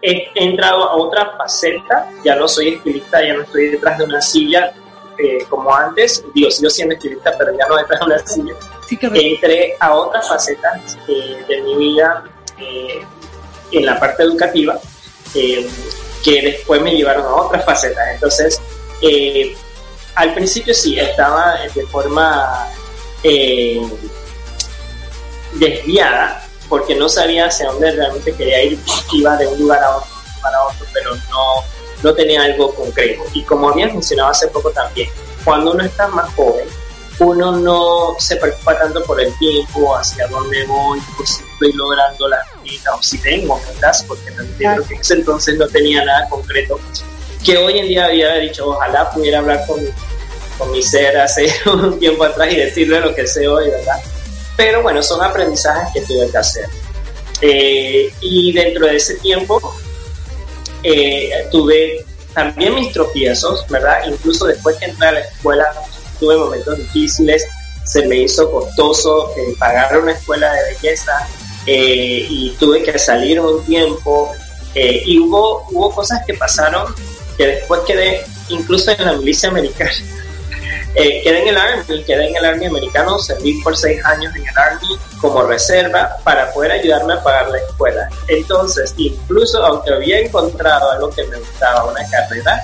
he 0.02 0.32
entrado 0.36 0.84
a 0.84 0.96
otra 0.96 1.32
faceta, 1.38 2.10
ya 2.24 2.36
no 2.36 2.48
soy 2.48 2.76
estilista, 2.76 3.26
ya 3.26 3.34
no 3.34 3.42
estoy 3.42 3.70
detrás 3.70 3.98
de 3.98 4.04
una 4.06 4.22
silla 4.22 4.74
eh, 5.22 5.46
como 5.50 5.76
antes, 5.76 6.24
digo, 6.34 6.50
sigo 6.50 6.70
siendo 6.70 6.96
estilista, 6.96 7.34
pero 7.38 7.52
ya 7.58 7.68
no 7.68 7.76
detrás 7.76 8.00
de 8.00 8.06
una 8.06 8.26
silla. 8.26 8.54
Entré 9.14 9.76
a 9.80 9.94
otras 9.94 10.30
facetas 10.30 10.98
eh, 11.08 11.44
de 11.48 11.62
mi 11.62 11.76
vida 11.76 12.24
eh, 12.58 13.02
en 13.72 13.86
la 13.86 14.00
parte 14.00 14.24
educativa 14.24 14.80
que 15.34 16.42
después 16.42 16.82
me 16.82 16.96
llevaron 16.96 17.26
a 17.26 17.36
otras 17.36 17.66
facetas. 17.66 18.08
Entonces, 18.14 18.62
al 20.16 20.34
principio 20.34 20.74
sí, 20.74 20.98
estaba 20.98 21.60
de 21.76 21.86
forma 21.88 22.68
desviada 25.54 26.44
porque 26.70 26.96
no 26.96 27.10
sabía 27.10 27.48
hacia 27.48 27.68
dónde 27.68 27.92
realmente 27.92 28.34
quería 28.34 28.64
ir, 28.64 28.80
iba 29.14 29.36
de 29.36 29.48
un 29.48 29.60
lugar 29.60 29.84
a 29.84 29.98
otro, 29.98 30.10
para 30.42 30.64
otro, 30.64 30.86
pero 30.94 31.14
no, 31.16 31.64
no 32.04 32.14
tenía 32.14 32.44
algo 32.44 32.74
concreto. 32.74 33.24
Y 33.34 33.44
como 33.44 33.70
había 33.70 33.88
mencionado 33.88 34.30
hace 34.30 34.48
poco 34.48 34.72
también, 34.72 35.10
cuando 35.44 35.72
uno 35.72 35.84
está 35.84 36.08
más 36.08 36.34
joven, 36.36 36.66
uno 37.20 37.52
no 37.58 38.16
se 38.18 38.38
preocupa 38.38 38.78
tanto 38.78 39.04
por 39.04 39.20
el 39.20 39.38
tiempo, 39.38 39.96
hacia 39.96 40.28
dónde 40.28 40.66
voy, 40.66 41.00
por 41.18 41.28
si 41.28 41.44
estoy 41.44 41.74
logrando 41.74 42.30
las 42.30 42.46
metas 42.64 42.94
o 42.98 43.04
si 43.04 43.18
tengo 43.18 43.60
metas, 43.68 44.04
porque 44.08 44.32
no 44.32 44.44
entiendo 44.44 44.86
que 44.88 44.96
en 44.96 45.02
ese 45.02 45.16
entonces 45.16 45.58
no 45.58 45.68
tenía 45.68 46.04
nada 46.06 46.30
concreto, 46.30 46.80
que 47.44 47.58
hoy 47.58 47.80
en 47.80 47.88
día 47.88 48.06
había 48.06 48.36
dicho, 48.36 48.70
ojalá 48.70 49.10
pudiera 49.12 49.40
hablar 49.40 49.66
con, 49.68 49.80
con 50.58 50.72
mi 50.72 50.82
ser 50.82 51.18
hace 51.18 51.54
un 51.66 52.00
tiempo 52.00 52.24
atrás 52.24 52.52
y 52.54 52.58
decirle 52.58 53.02
lo 53.02 53.14
que 53.14 53.28
sé 53.28 53.48
hoy, 53.48 53.70
¿verdad? 53.70 54.00
Pero 54.56 54.82
bueno, 54.82 55.04
son 55.04 55.22
aprendizajes 55.22 55.92
que 55.94 56.02
tuve 56.02 56.30
que 56.32 56.38
hacer. 56.38 56.70
Eh, 57.42 58.14
y 58.20 58.52
dentro 58.52 58.86
de 58.86 58.98
ese 58.98 59.16
tiempo 59.16 59.74
eh, 60.84 61.48
tuve 61.52 62.06
también 62.34 62.76
mis 62.76 62.92
tropiezos, 62.94 63.66
¿verdad? 63.68 64.00
Incluso 64.08 64.48
después 64.48 64.78
que 64.78 64.86
entré 64.86 65.08
a 65.08 65.12
la 65.14 65.20
escuela 65.22 65.72
tuve 66.20 66.38
momentos 66.38 66.78
difíciles, 66.78 67.46
se 67.86 68.06
me 68.08 68.18
hizo 68.18 68.52
costoso 68.52 69.34
eh, 69.36 69.56
pagar 69.58 69.98
una 69.98 70.12
escuela 70.12 70.54
de 70.54 70.74
belleza 70.74 71.28
y 71.66 72.56
tuve 72.60 72.82
que 72.82 72.98
salir 72.98 73.40
un 73.40 73.64
tiempo 73.64 74.32
y 74.74 75.20
hubo, 75.20 75.68
hubo 75.70 75.94
cosas 75.94 76.26
que 76.26 76.34
pasaron 76.34 76.96
que 77.38 77.46
después 77.46 77.82
quedé 77.86 78.24
incluso 78.48 78.92
en 78.92 79.06
la 79.06 79.14
milicia 79.14 79.50
americana 79.50 79.92
eh, 80.96 81.22
quedé 81.24 81.42
en 81.42 81.48
el 81.50 81.58
Army, 81.58 82.04
quedé 82.04 82.30
en 82.30 82.36
el 82.36 82.46
Army 82.46 82.66
americano, 82.66 83.20
serví 83.20 83.62
por 83.62 83.78
seis 83.78 84.04
años 84.06 84.36
en 84.36 84.48
el 84.48 84.58
Army 84.58 84.98
como 85.22 85.44
reserva 85.44 86.18
para 86.24 86.52
poder 86.52 86.72
ayudarme 86.72 87.14
a 87.14 87.24
pagar 87.24 87.50
la 87.50 87.58
escuela. 87.58 88.10
Entonces, 88.28 88.94
incluso 88.98 89.64
aunque 89.64 89.94
había 89.94 90.20
encontrado 90.20 90.92
algo 90.92 91.10
que 91.10 91.24
me 91.26 91.38
gustaba, 91.38 91.86
una 91.86 92.02
carrera, 92.10 92.64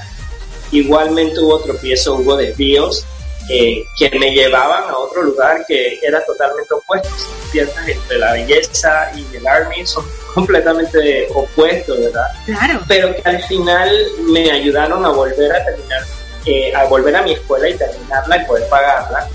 igualmente 0.72 1.39
hubo 1.39 1.60
tropiezo, 1.60 2.15
hubo 2.15 2.36
desvíos 2.36 3.06
eh, 3.48 3.86
que 4.00 4.10
me 4.18 4.32
llevaban 4.32 4.89
a 4.89 4.98
otro 4.98 5.22
lugar 5.22 5.63
que 5.68 6.00
era 6.02 6.24
totalmente 6.26 6.74
opuesto. 6.74 7.10
Piensas 7.52 7.88
entre 7.88 8.18
la 8.18 8.34
belleza 8.34 9.12
y 9.15 9.36
el 9.36 9.46
Army 9.46 9.86
son 9.86 10.04
completamente 10.34 11.28
opuestos, 11.34 12.00
¿verdad? 12.00 12.28
Claro. 12.46 12.82
Pero 12.88 13.15
que 13.15 13.22
al 13.30 13.41
final 13.44 14.08
me 14.30 14.50
ayudaron 14.50 15.06
a 15.06 15.10
volver 15.10 15.52
a 15.52 15.63
terminar 15.63 16.02
eh, 16.45 16.73
a 16.75 16.86
volver 16.86 17.15
a 17.15 17.23
mi 17.23 17.34
escuela 17.34 17.67
y 17.67 17.75
terminarla 17.75 18.38
y 18.38 18.45
poder 18.45 18.69
pagarla 18.69 19.27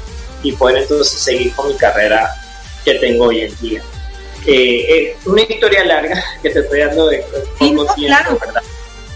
y 0.43 0.53
poder 0.53 0.79
entonces 0.79 1.19
seguir 1.19 1.53
con 1.55 1.69
mi 1.69 1.75
carrera 1.75 2.35
que 2.85 2.95
tengo 2.95 3.27
hoy 3.27 3.43
en 3.43 3.59
día. 3.59 3.83
Eh, 4.47 5.15
es 5.19 5.27
una 5.27 5.43
historia 5.43 5.85
larga 5.85 6.23
que 6.43 6.51
te 6.51 6.61
estoy 6.61 6.81
dando 6.81 7.09
de 7.09 7.25
poco 7.59 7.95
tiempo, 7.95 8.39
¿verdad? 8.41 8.63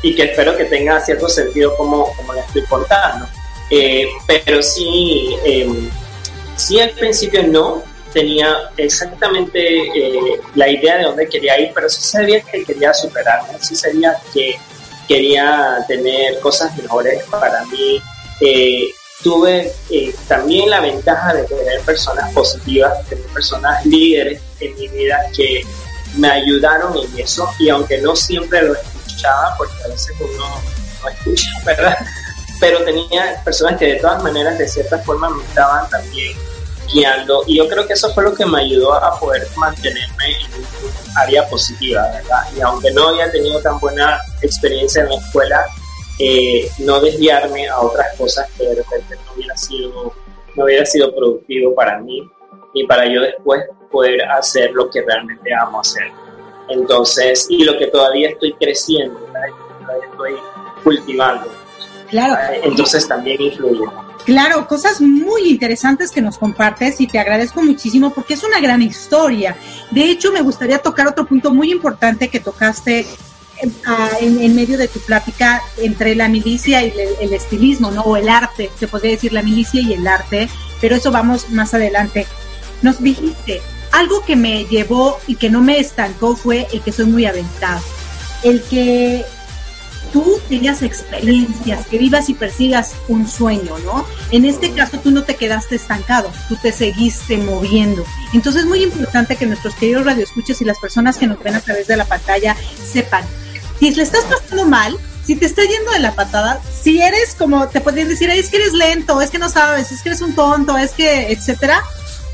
Y 0.03 0.15
que 0.15 0.25
espero 0.25 0.57
que 0.57 0.65
tenga 0.65 1.01
cierto 1.01 1.29
sentido 1.29 1.77
como, 1.77 2.15
como 2.17 2.35
la 2.35 2.41
estoy 2.43 2.63
contando. 2.65 3.27
Eh, 3.71 4.07
pero 4.27 4.63
sí, 4.63 5.35
em, 5.45 5.89
sí 6.57 6.81
al 6.81 6.91
principio 6.91 7.43
no 7.45 7.83
tenía 8.13 8.71
exactamente 8.77 9.83
la 10.55 10.69
idea 10.69 10.99
de 10.99 11.05
dónde 11.05 11.29
quería 11.29 11.59
ir, 11.59 11.71
pero 11.75 11.89
sí 11.89 12.03
sabía 12.03 12.41
que 12.43 12.65
quería 12.65 12.93
superarme, 12.93 13.59
sí 13.61 13.75
sabía 13.75 14.17
que 14.33 14.57
quería 15.07 15.85
tener 15.87 16.41
cosas 16.41 16.77
mejores 16.77 17.23
para 17.25 17.65
mí. 17.67 18.03
Eh, 18.41 18.89
tuve 19.23 19.73
eh, 19.91 20.15
también 20.29 20.69
la 20.69 20.81
ventaja 20.81 21.33
de 21.33 21.45
tener 21.45 21.81
personas 21.81 22.33
positivas, 22.33 23.07
tener 23.09 23.25
personas 23.27 23.85
líderes 23.87 24.41
en 24.61 24.75
mi 24.75 24.89
vida 24.89 25.19
que 25.35 25.63
me 26.17 26.29
ayudaron 26.29 26.97
en 26.97 27.19
eso 27.19 27.51
y 27.59 27.69
aunque 27.71 27.99
no 27.99 28.15
siempre 28.15 28.63
lo 28.63 28.75
escuchaba, 28.75 29.55
porque 29.57 29.75
a 29.85 29.89
veces 29.89 30.15
uno 30.21 30.63
no 31.03 31.09
escucha, 31.09 31.49
¿verdad? 31.65 31.99
Pero 32.61 32.85
tenía 32.85 33.43
personas 33.45 33.79
que 33.79 33.87
de 33.87 33.97
todas 33.97 34.23
maneras 34.23 34.59
de 34.59 34.69
cierta 34.69 34.99
forma 34.99 35.31
me 35.31 35.43
estaban 35.45 35.89
también 35.91 36.37
guiando 36.93 37.43
y 37.47 37.59
yo 37.59 37.69
creo 37.69 37.87
que 37.87 37.95
eso 37.95 38.13
fue 38.13 38.25
lo 38.25 38.35
que 38.35 38.47
me 38.47 38.61
ayudó 38.61 38.93
a 38.95 39.19
poder 39.19 39.47
mantenerme 39.57 40.27
en 40.29 40.61
un 40.61 41.17
área 41.17 41.49
positiva, 41.49 42.03
¿verdad? 42.13 42.43
Y 42.57 42.61
aunque 42.61 42.91
no 42.91 43.09
había 43.09 43.31
tenido 43.31 43.61
tan 43.61 43.79
buena 43.79 44.21
experiencia 44.43 45.03
en 45.03 45.11
la 45.11 45.17
escuela, 45.17 45.65
eh, 46.19 46.69
no 46.79 47.01
desviarme 47.01 47.69
a 47.69 47.81
otras 47.81 48.17
cosas 48.17 48.49
que 48.57 48.65
de 48.65 48.75
repente 48.77 49.17
no 49.17 49.33
hubiera 49.35 49.57
sido, 49.57 50.15
no 50.55 50.65
hubiera 50.65 50.87
sido 50.87 51.15
productivo 51.15 51.75
para 51.75 51.99
mí 51.99 52.23
y 52.73 52.87
para 52.87 53.07
yo 53.07 53.23
después 53.23 53.65
poder 53.91 54.23
hacer 54.23 54.73
lo 54.73 54.91
que 54.91 55.03
realmente 55.03 55.53
amo 55.55 55.81
hacer. 55.81 56.11
Entonces, 56.69 57.47
y 57.49 57.65
lo 57.65 57.77
que 57.79 57.89
todavía 57.89 58.31
estoy 58.31 58.53
creciendo, 58.55 59.19
todavía 59.21 60.07
estoy 60.11 60.35
cultivando. 60.83 61.64
Claro. 62.11 62.37
Entonces 62.63 63.07
también 63.09 63.41
influye. 63.41 63.85
Claro, 64.25 64.67
cosas 64.67 65.01
muy 65.01 65.51
interesantes 65.51 66.11
que 66.11 66.23
nos 66.23 66.39
compartes 66.39 67.01
y 67.01 67.07
te 67.07 67.19
agradezco 67.19 67.63
muchísimo 67.63 68.11
porque 68.11 68.35
es 68.35 68.43
una 68.43 68.59
gran 68.61 68.81
historia. 68.81 69.57
De 69.91 70.05
hecho, 70.05 70.33
me 70.33 70.41
gustaría 70.41 70.79
tocar 70.79 71.07
otro 71.07 71.27
punto 71.27 71.53
muy 71.53 71.71
importante 71.71 72.29
que 72.29 72.41
tocaste 72.41 73.01
eh, 73.01 73.71
en, 74.21 74.57
medio 74.57 74.79
de 74.79 74.89
tu 74.89 74.99
plática 75.01 75.63
entre 75.77 76.15
la 76.15 76.29
milicia 76.29 76.83
y 76.83 76.93
el, 77.21 77.35
estilismo, 77.35 77.91
¿no? 77.91 78.03
O 78.03 78.17
el 78.17 78.29
arte, 78.29 78.71
se 78.79 78.89
podría 78.89 79.13
decir 79.13 79.33
la 79.33 79.43
milicia 79.43 79.83
y 79.83 79.93
el 79.93 80.07
arte, 80.07 80.49
pero 80.81 80.97
eso 80.97 81.11
vamos 81.11 81.51
más 81.51 81.75
adelante. 81.75 82.27
Nos 82.81 83.03
dijiste, 83.03 83.61
algo 83.93 84.25
que 84.25 84.37
me 84.37 84.65
llevó 84.65 85.19
y 85.27 85.37
que 85.37 85.51
no 85.51 85.61
me 85.61 85.79
estancó 85.79 86.35
fue 86.35 86.67
el 86.73 86.81
que 86.81 86.93
soy 86.93 87.07
muy 87.07 87.27
aventado. 87.27 87.81
El 88.43 88.63
que 88.63 89.25
tú 90.15 90.41
tengas 90.49 90.83
experiencias, 90.83 91.89
que 91.89 91.99
vivas 91.99 92.29
y 92.29 92.35
persigas 92.35 92.93
un 93.09 93.27
sueño, 93.27 93.77
¿no? 93.85 94.07
En 94.31 94.45
este 94.45 94.71
caso 94.71 95.01
tú 95.01 95.11
no 95.11 95.25
te 95.25 95.35
quedaste 95.35 95.75
estancado, 95.75 96.31
tú 96.49 96.55
te 96.55 96.71
seguiste 96.71 97.37
moviendo. 97.37 98.05
Entonces 98.33 98.63
es 98.63 98.69
muy 98.69 98.85
importante 98.85 99.35
que 99.35 99.45
nuestros 99.45 99.75
queridos 99.75 100.07
radioescuchas 100.07 100.63
y 100.63 100.65
las 100.65 100.79
personas 100.79 101.19
que 101.19 101.27
nos 101.27 101.43
ven 101.43 101.57
a 101.57 101.61
través 101.61 101.89
de 101.89 101.97
la 101.97 102.05
pantalla 102.05 102.57
sepan, 102.93 103.25
si 103.81 103.93
le 103.93 104.05
estás 104.05 104.23
pasando 104.27 104.67
mal, 104.67 104.97
si 105.27 105.35
te 105.35 105.47
está 105.47 105.63
yendo 105.63 105.91
de 105.91 105.99
la 105.99 106.15
patada, 106.15 106.63
si 106.81 107.03
eres 107.03 107.35
como 107.35 107.67
te 107.67 107.81
pueden 107.81 108.09
decir, 108.09 108.31
es 108.31 108.51
que 108.51 108.59
eres 108.59 108.73
lento, 108.73 109.21
es 109.21 109.31
que 109.31 109.41
no 109.41 109.49
sabes, 109.49 109.91
es 109.91 110.01
que 110.01 110.11
eres 110.11 110.21
un 110.21 110.37
tonto, 110.37 110.79
es 110.79 110.93
que, 110.93 111.33
etcétera, 111.33 111.83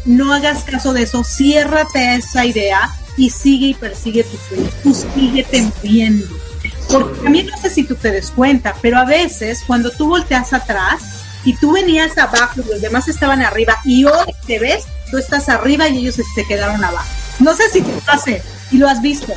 no 0.04 0.34
hagas 0.34 0.64
caso 0.64 0.92
de 0.92 1.04
eso, 1.04 1.24
ciérrate 1.24 2.16
esa 2.16 2.44
idea 2.44 2.90
y 3.16 3.30
sigue 3.30 3.68
y 3.68 3.74
persigue 3.74 4.22
tus 4.24 4.40
sueños, 4.40 4.74
tú 4.82 4.94
síguete 4.94 5.62
moviendo 5.62 6.49
porque 6.90 7.22
también 7.22 7.46
no 7.46 7.56
sé 7.56 7.70
si 7.70 7.84
tú 7.84 7.94
te 7.94 8.10
des 8.10 8.30
cuenta, 8.30 8.74
pero 8.80 8.98
a 8.98 9.04
veces 9.04 9.62
cuando 9.66 9.90
tú 9.90 10.08
volteas 10.08 10.52
atrás 10.52 11.02
y 11.44 11.54
tú 11.56 11.72
venías 11.72 12.16
abajo 12.18 12.60
y 12.60 12.68
los 12.68 12.80
demás 12.80 13.08
estaban 13.08 13.42
arriba 13.42 13.78
y 13.84 14.04
hoy 14.04 14.34
te 14.46 14.58
ves, 14.58 14.84
tú 15.10 15.18
estás 15.18 15.48
arriba 15.48 15.88
y 15.88 15.98
ellos 15.98 16.16
se 16.16 16.44
quedaron 16.46 16.84
abajo. 16.84 17.08
No 17.38 17.54
sé 17.54 17.68
si 17.70 17.82
te 17.82 17.92
pase 18.02 18.42
y 18.70 18.78
lo 18.78 18.88
has 18.88 19.00
visto. 19.00 19.32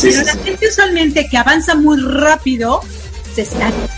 pero 0.00 0.22
la 0.22 0.32
gente 0.32 0.68
usualmente 0.68 1.28
que 1.28 1.38
avanza 1.38 1.74
muy 1.74 2.00
rápido 2.00 2.80
se 3.34 3.42
estanca 3.42 3.88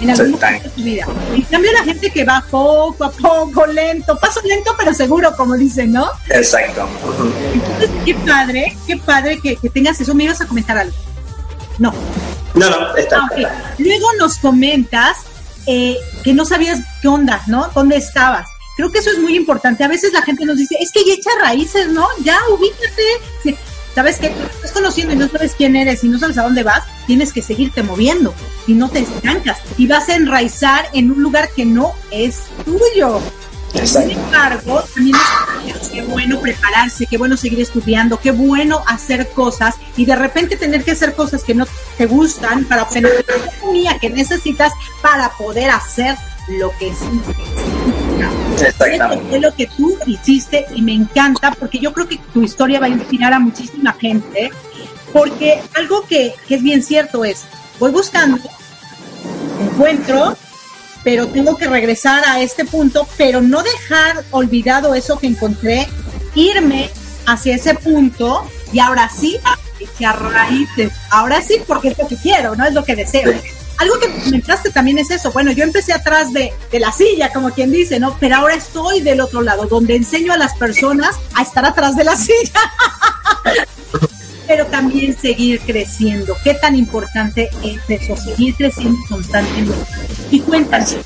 en 0.00 0.10
algún 0.10 0.32
momento 0.32 0.68
de 0.68 0.74
su 0.74 0.82
vida. 0.82 1.06
En 1.32 1.42
cambio, 1.42 1.72
la 1.72 1.84
gente 1.84 2.10
que 2.10 2.24
va 2.24 2.44
poco 2.50 3.04
a 3.04 3.10
poco, 3.10 3.66
lento, 3.66 4.18
paso 4.18 4.40
lento 4.44 4.74
pero 4.76 4.92
seguro, 4.92 5.34
como 5.36 5.56
dicen, 5.56 5.92
¿no? 5.92 6.10
Exacto. 6.28 6.88
Entonces, 7.54 7.90
qué 8.04 8.14
padre, 8.14 8.76
qué 8.86 8.96
padre 8.96 9.38
que, 9.40 9.56
que 9.56 9.70
tengas 9.70 10.00
eso. 10.00 10.14
Me 10.14 10.24
ibas 10.24 10.40
a 10.40 10.46
comentar 10.46 10.76
algo. 10.76 10.96
No. 11.78 11.92
No, 12.54 12.70
no, 12.70 12.96
está. 12.96 13.20
Ah, 13.20 13.74
Luego 13.78 14.06
nos 14.18 14.38
comentas 14.38 15.18
eh, 15.66 15.96
que 16.22 16.34
no 16.34 16.44
sabías 16.44 16.80
qué 17.00 17.08
onda, 17.08 17.42
¿no? 17.46 17.68
¿Dónde 17.74 17.96
estabas? 17.96 18.48
Creo 18.76 18.90
que 18.90 18.98
eso 18.98 19.10
es 19.10 19.18
muy 19.18 19.36
importante. 19.36 19.84
A 19.84 19.88
veces 19.88 20.12
la 20.12 20.22
gente 20.22 20.44
nos 20.44 20.56
dice, 20.56 20.76
es 20.80 20.90
que 20.92 21.04
ya 21.04 21.14
echa 21.14 21.30
raíces, 21.40 21.88
¿no? 21.88 22.06
Ya 22.24 22.38
ubícate. 22.50 23.56
¿Sabes 23.94 24.16
qué? 24.16 24.28
estás 24.28 24.72
conociendo 24.72 25.12
y 25.12 25.18
no 25.18 25.28
sabes 25.28 25.54
quién 25.54 25.76
eres 25.76 26.02
y 26.02 26.08
no 26.08 26.18
sabes 26.18 26.38
a 26.38 26.44
dónde 26.44 26.62
vas, 26.62 26.82
tienes 27.06 27.30
que 27.30 27.42
seguirte 27.42 27.82
moviendo 27.82 28.34
y 28.66 28.72
no 28.72 28.88
te 28.88 29.00
estancas 29.00 29.58
y 29.76 29.86
vas 29.86 30.08
a 30.08 30.14
enraizar 30.14 30.86
en 30.94 31.10
un 31.10 31.22
lugar 31.22 31.50
que 31.54 31.66
no 31.66 31.92
es 32.10 32.44
tuyo. 32.64 33.20
Sin 33.84 34.10
embargo, 34.10 34.82
también 34.94 35.16
es 35.66 35.88
qué 35.88 36.02
bueno 36.02 36.40
prepararse, 36.40 37.06
qué 37.06 37.18
bueno 37.18 37.36
seguir 37.36 37.60
estudiando, 37.60 38.18
qué 38.20 38.30
bueno 38.30 38.82
hacer 38.86 39.28
cosas 39.30 39.74
y 39.96 40.04
de 40.04 40.14
repente 40.14 40.56
tener 40.56 40.84
que 40.84 40.92
hacer 40.92 41.14
cosas 41.14 41.42
que 41.42 41.54
no 41.54 41.66
te 41.96 42.06
gustan 42.06 42.64
para 42.64 42.82
obtener 42.82 43.24
la 43.26 43.36
economía 43.36 43.98
que 43.98 44.10
necesitas 44.10 44.72
para 45.00 45.30
poder 45.30 45.70
hacer 45.70 46.16
lo 46.48 46.70
que 46.78 46.88
es 46.88 46.98
Exactamente. 48.60 49.36
Es 49.36 49.42
lo 49.42 49.54
que 49.54 49.66
tú 49.66 49.96
hiciste 50.06 50.66
y 50.74 50.82
me 50.82 50.92
encanta 50.92 51.52
porque 51.58 51.78
yo 51.78 51.92
creo 51.92 52.08
que 52.08 52.18
tu 52.32 52.42
historia 52.42 52.80
va 52.80 52.86
a 52.86 52.90
inspirar 52.90 53.32
a 53.32 53.38
muchísima 53.38 53.92
gente 53.94 54.50
porque 55.12 55.60
algo 55.74 56.06
que, 56.06 56.34
que 56.46 56.56
es 56.56 56.62
bien 56.62 56.82
cierto 56.82 57.24
es, 57.24 57.44
voy 57.78 57.90
buscando, 57.90 58.38
encuentro, 59.60 60.36
pero 61.04 61.26
tengo 61.26 61.56
que 61.56 61.68
regresar 61.68 62.24
a 62.26 62.40
este 62.40 62.64
punto, 62.64 63.06
pero 63.16 63.40
no 63.40 63.62
dejar 63.62 64.24
olvidado 64.30 64.94
eso 64.94 65.18
que 65.18 65.26
encontré, 65.26 65.88
irme 66.34 66.90
hacia 67.26 67.56
ese 67.56 67.74
punto 67.74 68.48
y 68.72 68.78
ahora 68.78 69.08
sí, 69.08 69.38
a 70.04 70.12
raíces, 70.12 70.92
ahora 71.10 71.40
sí 71.42 71.56
porque 71.66 71.88
es 71.88 71.98
lo 71.98 72.08
que 72.08 72.16
quiero, 72.16 72.54
no 72.56 72.64
es 72.64 72.74
lo 72.74 72.84
que 72.84 72.96
deseo. 72.96 73.32
Algo 73.78 73.98
que 73.98 74.08
comentaste 74.08 74.70
también 74.70 74.98
es 74.98 75.10
eso, 75.10 75.32
bueno, 75.32 75.50
yo 75.50 75.64
empecé 75.64 75.92
atrás 75.92 76.32
de, 76.32 76.52
de 76.70 76.80
la 76.80 76.92
silla, 76.92 77.32
como 77.32 77.50
quien 77.50 77.72
dice, 77.72 77.98
¿no? 77.98 78.16
Pero 78.20 78.36
ahora 78.36 78.54
estoy 78.54 79.00
del 79.00 79.20
otro 79.20 79.42
lado, 79.42 79.66
donde 79.66 79.96
enseño 79.96 80.32
a 80.32 80.36
las 80.36 80.54
personas 80.54 81.16
a 81.34 81.42
estar 81.42 81.64
atrás 81.64 81.96
de 81.96 82.04
la 82.04 82.16
silla. 82.16 82.60
pero 84.46 84.66
también 84.66 85.16
seguir 85.18 85.60
creciendo. 85.60 86.36
¿Qué 86.44 86.54
tan 86.54 86.76
importante 86.76 87.48
es 87.62 87.80
eso? 87.88 88.16
Seguir 88.16 88.54
creciendo 88.54 88.98
constantemente. 89.08 89.74
Y 90.30 90.40
cuéntanos, 90.40 90.96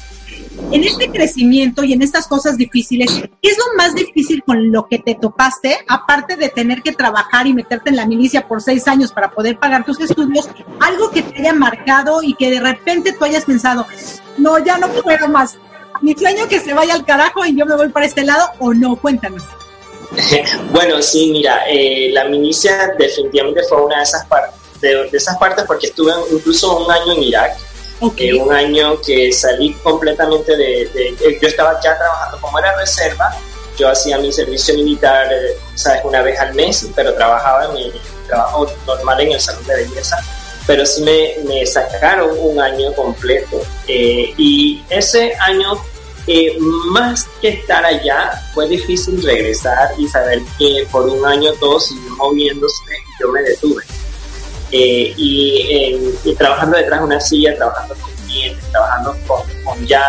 en 0.73 0.85
este 0.85 1.11
crecimiento 1.11 1.85
y 1.85 1.93
en 1.93 2.03
estas 2.03 2.27
cosas 2.27 2.57
difíciles, 2.57 3.11
¿qué 3.43 3.51
es 3.51 3.59
lo 3.59 3.77
más 3.77 3.95
difícil 3.95 4.43
con 4.45 4.73
lo 4.73 4.87
que 4.89 4.99
te 4.99 5.15
topaste? 5.15 5.79
Aparte 5.89 6.37
de 6.37 6.49
tener 6.49 6.83
que 6.83 6.93
trabajar 6.93 7.47
y 7.47 7.55
meterte 7.55 7.91
en 7.91 7.97
la 7.97 8.07
milicia 8.07 8.47
por 8.47 8.63
seis 8.63 8.89
años 8.89 9.13
para 9.13 9.31
poder 9.31 9.59
pagar 9.59 9.85
tus 9.85 10.01
estudios, 10.01 10.49
algo 10.81 11.11
que 11.11 11.23
te 11.23 11.41
haya 11.41 11.53
marcado 11.53 12.23
y 12.23 12.35
que 12.35 12.51
de 12.51 12.61
repente 12.61 13.13
tú 13.13 13.25
hayas 13.25 13.45
pensado, 13.45 13.87
no, 14.39 14.59
ya 14.59 14.79
no 14.79 14.89
puedo 14.89 15.29
más. 15.29 15.57
Mi 16.03 16.15
sueño 16.15 16.47
que 16.49 16.61
se 16.61 16.75
vaya 16.75 16.95
al 16.95 17.05
carajo 17.05 17.45
y 17.45 17.57
yo 17.57 17.65
me 17.65 17.77
voy 17.77 17.89
para 17.89 18.07
este 18.07 18.25
lado 18.25 18.51
o 18.59 18.75
no, 18.75 18.97
cuéntanos. 18.97 19.43
bueno, 20.73 21.01
sí, 21.03 21.31
mira, 21.33 21.63
eh, 21.69 22.11
la 22.13 22.25
milicia 22.27 22.95
definitivamente 22.99 23.63
fue 23.69 23.83
una 23.83 23.99
de 23.99 24.03
esas 24.03 24.27
partes, 24.27 24.81
de, 24.81 25.09
esas 25.13 25.37
partes 25.39 25.65
porque 25.67 25.87
estuve 25.87 26.13
incluso 26.33 26.85
un 26.85 26.91
año 26.91 27.13
en 27.13 27.23
Irak, 27.23 27.57
eh, 28.19 28.35
un 28.35 28.53
año 28.53 29.01
que 29.01 29.33
salí 29.33 29.73
completamente 29.75 30.57
de, 30.57 30.83
eh, 30.83 31.39
yo 31.41 31.49
estaba 31.49 31.81
ya 31.83 31.97
trabajando 31.97 32.41
como 32.41 32.59
era 32.59 32.77
reserva, 32.77 33.37
yo 33.79 33.89
hacía 33.89 34.19
mi 34.19 34.33
servicio 34.33 34.75
militar, 34.75 35.29
sabes, 35.75 36.03
una 36.05 36.23
vez 36.23 36.39
al 36.41 36.55
mes, 36.55 36.89
pero 36.95 37.15
trabajaba 37.15 37.67
en 37.67 37.75
mi 37.75 37.93
trabajo 38.27 38.67
normal 38.87 39.21
en 39.21 39.33
el 39.33 39.41
salón 39.41 39.67
de 39.67 39.77
belleza, 39.77 40.17
pero 40.67 40.85
sí 40.85 41.03
me, 41.03 41.37
me 41.47 41.65
sacaron 41.67 42.31
un 42.41 42.61
año 42.61 42.93
completo 42.95 43.61
y 43.87 44.83
ese 44.91 45.35
año 45.41 45.81
eh, 46.29 46.59
más 46.59 47.29
que 47.41 47.51
estar 47.51 47.85
allá, 47.85 48.33
fue 48.53 48.67
difícil 48.69 49.23
regresar 49.23 49.91
y 49.97 50.09
saber 50.09 50.43
que 50.59 50.85
por 50.91 51.09
un 51.09 51.25
año 51.25 51.53
todo 51.61 51.79
siguió 51.79 52.17
moviéndose 52.17 52.83
y 52.91 53.23
yo 53.23 53.31
me 53.31 53.43
detuve. 53.43 53.85
Eh, 54.73 55.15
y, 55.17 56.35
trabajando 56.37 56.77
detrás 56.77 57.01
de 57.01 57.07
una 57.07 57.21
silla, 57.21 57.57
trabajando 57.57 57.95
con 57.95 58.13
clientes, 58.27 58.65
trabajando 58.71 59.17
con, 59.27 59.87
ya 59.87 60.05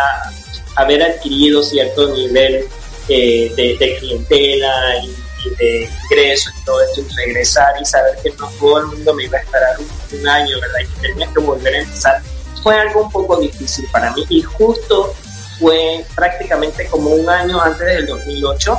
haber 0.76 1.02
adquirido 1.02 1.62
cierto 1.62 2.12
nivel 2.14 2.64
eh, 3.08 3.52
de, 3.56 3.96
clientela 3.98 4.96
y, 5.04 5.14
de 5.58 5.88
ingresos 6.04 6.52
y 6.60 6.64
todo 6.64 6.82
esto, 6.82 7.00
y 7.00 7.16
regresar 7.16 7.74
y 7.80 7.84
saber 7.84 8.18
que 8.22 8.30
no 8.30 8.50
todo 8.58 8.78
el 8.78 8.86
mundo 8.86 9.14
me 9.14 9.24
iba 9.24 9.38
a 9.38 9.40
esperar 9.40 9.76
un, 9.78 10.18
un 10.18 10.28
año, 10.28 10.60
¿verdad? 10.60 10.80
Y 10.82 10.86
que 10.86 11.08
tenía 11.08 11.32
que 11.32 11.40
volver 11.40 11.74
a 11.74 11.78
empezar, 11.80 12.22
fue 12.62 12.78
algo 12.78 13.04
un 13.04 13.12
poco 13.12 13.36
difícil 13.36 13.86
para 13.92 14.12
mí. 14.12 14.24
Y 14.28 14.42
justo 14.42 15.14
fue 15.58 16.04
prácticamente 16.14 16.86
como 16.86 17.10
un 17.10 17.28
año 17.28 17.60
antes 17.60 17.86
del 17.86 18.06
2008, 18.06 18.76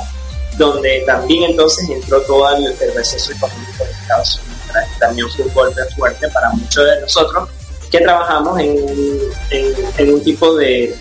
donde 0.58 1.04
también 1.06 1.44
entonces 1.52 1.90
entró 1.90 2.22
todo 2.22 2.56
el, 2.56 2.76
receso 2.94 3.32
económico 3.32 3.84
de 3.84 3.92
Estados 3.92 4.36
Unidos. 4.36 4.49
También 5.00 5.30
fue 5.30 5.46
un 5.46 5.54
golpe 5.54 5.82
fuerte 5.96 6.28
para 6.30 6.50
muchos 6.52 6.86
de 6.86 7.02
nosotros 7.02 7.50
que 7.92 8.00
trabajamos 8.00 8.60
en, 8.60 8.78
en, 9.98 10.14
un 10.14 10.24
tipo 10.24 10.56
de, 10.56 10.96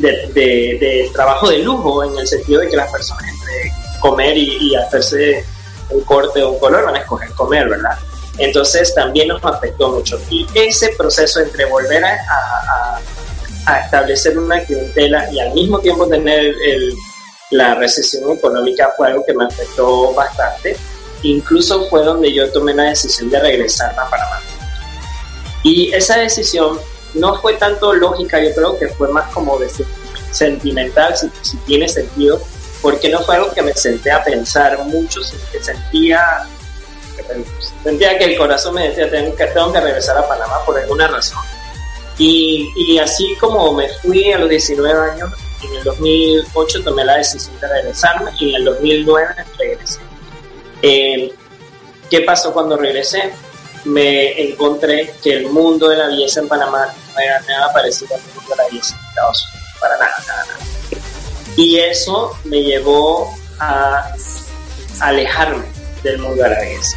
de, 0.00 1.10
trabajo 1.12 1.48
de 1.50 1.58
lujo, 1.58 2.02
en 2.02 2.18
el 2.18 2.26
sentido 2.26 2.62
de 2.62 2.68
que 2.68 2.76
las 2.76 2.90
personas 2.90 3.24
entre 3.28 3.72
comer 4.00 4.36
y, 4.36 4.74
hacerse 4.74 5.44
un 5.90 6.00
corte 6.02 6.42
o 6.42 6.50
un 6.52 6.58
color 6.58 6.84
van 6.84 6.96
a 6.96 6.98
escoger 6.98 7.30
comer, 7.30 7.68
¿verdad? 7.68 7.96
Entonces 8.38 8.92
también 8.94 9.28
nos 9.28 9.44
afectó 9.44 9.90
mucho. 9.90 10.20
Y 10.30 10.46
ese 10.54 10.88
proceso 10.96 11.40
entre 11.40 11.64
volver 11.66 12.04
a 12.04 13.00
a 13.68 13.80
establecer 13.80 14.38
una 14.38 14.60
clientela 14.64 15.30
y 15.30 15.40
al 15.40 15.52
mismo 15.52 15.78
tiempo 15.80 16.08
tener 16.08 16.54
la 17.50 17.74
recesión 17.74 18.30
económica 18.32 18.92
fue 18.96 19.08
algo 19.08 19.24
que 19.26 19.34
me 19.34 19.44
afectó 19.44 20.14
bastante. 20.14 20.76
Incluso 21.22 21.88
fue 21.88 22.04
donde 22.04 22.32
yo 22.32 22.50
tomé 22.52 22.74
la 22.74 22.84
decisión 22.84 23.30
de 23.30 23.40
regresar 23.40 23.90
a 23.98 24.08
Panamá. 24.08 24.40
Y 25.62 25.92
esa 25.92 26.18
decisión 26.18 26.78
no 27.14 27.40
fue 27.40 27.54
tanto 27.54 27.92
lógica, 27.92 28.42
yo 28.42 28.54
creo 28.54 28.78
que 28.78 28.88
fue 28.88 29.08
más 29.08 29.32
como 29.32 29.58
de 29.58 29.68
sentimental, 30.30 31.14
si, 31.16 31.56
tiene 31.58 31.88
sentido, 31.88 32.40
porque 32.80 33.08
no 33.08 33.20
fue 33.20 33.36
algo 33.36 33.52
que 33.52 33.62
me 33.62 33.74
senté 33.74 34.10
a 34.10 34.22
pensar 34.22 34.78
mucho, 34.84 35.20
que 35.50 35.62
sentía, 35.62 36.46
sentía 37.82 38.18
que 38.18 38.24
el 38.24 38.38
corazón 38.38 38.74
me 38.74 38.88
decía, 38.88 39.10
tengo 39.10 39.34
que, 39.34 39.46
tengo 39.46 39.72
que 39.72 39.80
regresar 39.80 40.16
a 40.16 40.28
Panamá 40.28 40.64
por 40.64 40.78
alguna 40.78 41.08
razón 41.08 41.42
y, 42.18 42.98
así 42.98 43.36
como 43.36 43.72
me 43.72 43.88
fui 43.88 44.32
a 44.32 44.38
los 44.38 44.48
19 44.48 45.10
años, 45.12 45.30
en 45.62 45.74
el 45.76 45.84
2008 45.84 46.82
tomé 46.84 47.04
la 47.04 47.16
decisión 47.16 47.58
de 47.60 47.68
regresarme 47.68 48.30
y 48.40 48.50
en 48.50 48.56
el 48.56 48.64
2009 48.64 49.34
regresé. 49.56 50.00
Eh, 50.82 51.32
¿Qué 52.10 52.20
pasó 52.22 52.52
cuando 52.52 52.76
regresé? 52.76 53.32
Me 53.84 54.40
encontré 54.50 55.14
que 55.22 55.34
el 55.34 55.50
mundo 55.50 55.88
de 55.88 55.96
la 55.96 56.06
belleza 56.08 56.40
en 56.40 56.48
Panamá 56.48 56.92
no 57.14 57.20
era 57.20 57.40
nada 57.40 57.72
parecido 57.72 58.14
al 58.14 58.22
mundo 58.22 58.50
de 58.50 58.56
la 58.56 58.64
belleza 58.64 58.96
en 58.96 59.08
Estados 59.08 59.48
Unidos, 59.48 59.72
para 59.80 59.96
nada, 59.98 60.14
nada, 60.26 60.46
nada. 60.46 60.58
Y 61.56 61.78
eso 61.78 62.36
me 62.44 62.62
llevó 62.62 63.36
a 63.58 64.12
alejarme 65.00 65.64
del 66.02 66.18
mundo 66.18 66.42
de 66.42 66.50
la 66.50 66.60
belleza. 66.60 66.96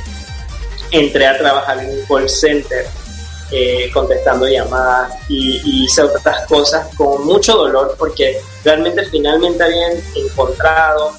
Entré 0.92 1.28
a 1.28 1.38
trabajar 1.38 1.80
en 1.80 1.90
un 1.90 2.06
call 2.06 2.30
center 2.30 2.86
eh, 3.54 3.90
contestando 3.94 4.48
llamadas 4.48 5.14
y, 5.28 5.84
hice 5.84 6.04
otras 6.04 6.48
cosas 6.48 6.88
con 6.96 7.26
mucho 7.26 7.58
dolor 7.58 7.96
porque 7.98 8.40
realmente 8.64 9.04
finalmente 9.06 9.62
había 9.62 9.90
encontrado 10.16 11.12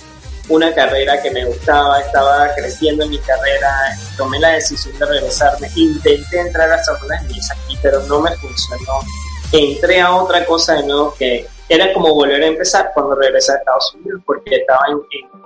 una 0.49 0.75
carrera 0.75 1.21
que 1.23 1.31
me 1.31 1.45
gustaba, 1.45 2.01
estaba 2.01 2.53
creciendo 2.55 3.05
en 3.05 3.11
mi 3.11 3.19
carrera, 3.19 3.71
tomé 4.17 4.39
la 4.41 4.51
decisión 4.51 4.99
de 4.99 5.07
regresarme, 5.07 5.69
intenté 5.77 6.41
entrar 6.41 6.71
a 6.73 6.83
Saludas 6.83 7.23
aquí, 7.51 7.79
pero 7.83 8.01
no 8.03 8.21
me 8.21 8.31
funcionó. 8.37 9.01
Entré 9.53 10.01
a 10.01 10.15
otra 10.15 10.45
cosa 10.45 10.75
de 10.75 10.85
nuevo 10.85 11.15
que 11.19 11.47
era 11.69 11.93
como 11.93 12.15
volver 12.15 12.43
a 12.43 12.47
empezar 12.47 12.91
cuando 12.93 13.15
regresé 13.15 13.53
a 13.53 13.57
Estados 13.57 13.95
Unidos, 13.95 14.21
porque 14.27 14.57
estaba 14.57 14.87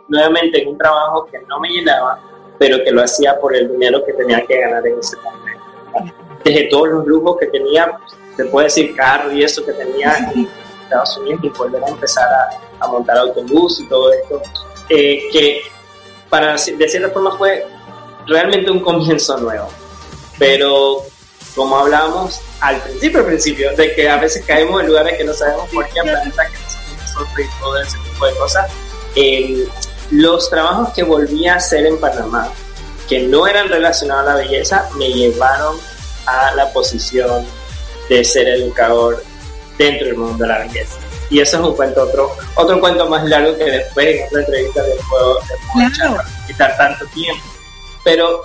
nuevamente 0.09 0.63
en 0.63 0.69
un 0.69 0.79
trabajo 0.79 1.27
que 1.27 1.39
no 1.49 1.61
me 1.61 1.69
llenaba, 1.69 2.21
pero 2.59 2.83
que 2.83 2.91
lo 2.91 3.03
hacía 3.03 3.39
por 3.39 3.55
el 3.55 3.71
dinero 3.71 4.05
que 4.05 4.13
tenía 4.13 4.45
que 4.47 4.61
ganar 4.61 4.87
en 4.87 4.99
ese 4.99 5.17
momento. 5.19 6.17
Desde 6.43 6.65
todos 6.69 6.89
los 6.89 7.07
lujos 7.07 7.37
que 7.39 7.47
tenía, 7.47 7.97
se 8.37 8.45
puede 8.47 8.67
decir 8.67 8.95
carro 8.97 9.33
y 9.33 9.43
eso 9.43 9.65
que 9.65 9.73
tenía 9.73 10.17
en 10.35 10.49
Estados 10.83 11.17
Unidos 11.19 11.41
y 11.43 11.49
volver 11.51 11.85
a 11.85 11.89
empezar 11.89 12.29
a, 12.81 12.89
montar 12.89 13.19
autobús 13.19 13.81
y 13.81 13.89
todo 13.89 14.13
esto, 14.13 14.43
eh, 14.89 15.29
que 15.33 15.63
para 16.29 16.53
de 16.55 16.89
cierta 16.89 17.11
forma 17.11 17.37
fue 17.37 17.67
realmente 18.27 18.71
un 18.71 18.81
comienzo 18.81 19.37
nuevo. 19.39 19.69
Pero 20.39 21.03
como 21.55 21.79
hablábamos 21.79 22.41
al 22.61 22.81
principio, 22.83 23.21
al 23.21 23.27
principio, 23.27 23.75
de 23.75 23.95
que 23.95 24.09
a 24.09 24.19
veces 24.19 24.45
caemos 24.47 24.83
en 24.83 24.89
lugares 24.89 25.17
que 25.17 25.25
no 25.25 25.33
sabemos 25.33 25.69
por 25.71 25.87
qué, 25.89 26.03
planetas 26.03 26.51
que 26.51 26.97
nosotros 27.03 27.39
y 27.39 27.61
todo 27.61 27.81
ese 27.81 27.97
tipo 27.99 28.27
de 28.27 28.35
cosas. 28.35 28.71
Eh, 29.15 29.67
los 30.11 30.51
trabajos 30.51 30.91
que 30.93 31.03
volví 31.03 31.49
a 31.49 31.57
hacer 31.57 31.87
en 31.87 31.99
Panamá, 31.99 32.49
que 33.09 33.21
no 33.21 33.47
eran 33.47 33.69
relacionados 33.69 34.29
a 34.29 34.35
la 34.35 34.37
belleza, 34.37 34.89
me 34.97 35.09
llevaron 35.09 35.77
a 36.27 36.55
la 36.55 36.73
posición 36.73 37.45
de 38.09 38.23
ser 38.23 38.49
educador 38.49 39.25
dentro 39.79 40.07
del 40.07 40.17
mundo 40.17 40.45
de 40.45 40.49
la 40.49 40.59
belleza. 40.59 40.99
Y 41.31 41.41
eso 41.41 41.57
es 41.57 41.63
un 41.65 41.75
cuento, 41.75 42.03
otro, 42.03 42.37
otro 42.55 42.81
cuento 42.81 43.09
más 43.09 43.25
largo 43.25 43.57
que 43.57 43.65
después 43.65 44.21
en 44.21 44.27
otra 44.27 44.41
entrevista 44.41 44.83
les 44.83 44.99
puedo, 45.09 45.41
quitar 46.47 46.77
tanto 46.77 47.05
tiempo. 47.07 47.43
pero 48.05 48.43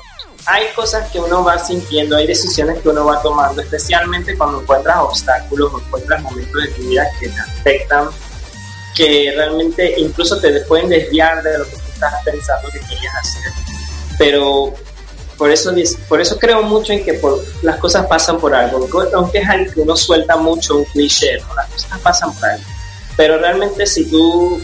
hay 0.47 0.65
cosas 0.75 1.09
que 1.11 1.19
uno 1.19 1.43
va 1.43 1.59
sintiendo, 1.59 2.17
hay 2.17 2.25
decisiones 2.25 2.82
que 2.82 2.89
uno 2.89 3.05
va 3.05 3.21
tomando, 3.21 3.61
especialmente 3.61 4.36
cuando 4.36 4.61
encuentras 4.61 4.97
obstáculos 4.99 5.71
o 5.73 5.79
encuentras 5.79 6.21
momentos 6.23 6.63
de 6.63 6.67
tu 6.69 6.82
vida 6.82 7.07
que 7.19 7.29
te 7.29 7.39
afectan, 7.39 8.09
que 8.95 9.34
realmente 9.36 9.99
incluso 9.99 10.39
te 10.39 10.59
pueden 10.61 10.89
desviar 10.89 11.43
de 11.43 11.59
lo 11.59 11.65
que 11.65 11.75
tú 11.75 11.84
estás 11.93 12.13
pensando 12.25 12.69
que 12.69 12.79
querías 12.79 13.15
hacer. 13.19 13.53
Pero 14.17 14.73
por 15.41 15.49
eso, 15.49 15.73
por 16.07 16.21
eso 16.21 16.37
creo 16.37 16.61
mucho 16.61 16.93
en 16.93 17.03
que 17.03 17.19
las 17.63 17.77
cosas 17.77 18.05
pasan 18.05 18.39
por 18.39 18.53
algo, 18.53 18.87
aunque 19.15 19.39
es 19.39 19.49
algo 19.49 19.73
que 19.73 19.81
uno 19.81 19.97
suelta 19.97 20.37
mucho, 20.37 20.77
un 20.77 20.85
cliché, 20.85 21.39
las 21.55 21.67
cosas 21.67 21.99
pasan 22.01 22.31
por 22.35 22.47
algo. 22.47 22.63
Pero 23.17 23.39
realmente 23.39 23.87
si 23.87 24.05
tú, 24.05 24.61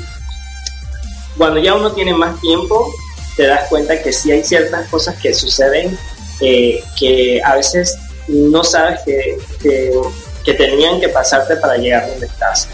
cuando 1.36 1.59
ya 1.59 1.73
uno 1.73 1.93
tiene 1.93 2.13
más 2.13 2.39
tiempo, 2.41 2.93
te 3.36 3.47
das 3.47 3.67
cuenta 3.69 3.99
que 4.03 4.13
sí 4.13 4.32
hay 4.32 4.43
ciertas 4.43 4.88
cosas 4.89 5.15
que 5.15 5.34
suceden 5.34 5.97
eh, 6.41 6.84
que 6.95 7.41
a 7.43 7.55
veces 7.55 7.97
no 8.28 8.63
sabes 8.63 8.99
que, 9.03 9.36
que, 9.59 9.99
que 10.45 10.53
tenían 10.53 10.99
que 10.99 11.09
pasarte 11.09 11.55
para 11.55 11.78
llegar 11.78 12.07
donde 12.07 12.28
estás. 12.28 12.67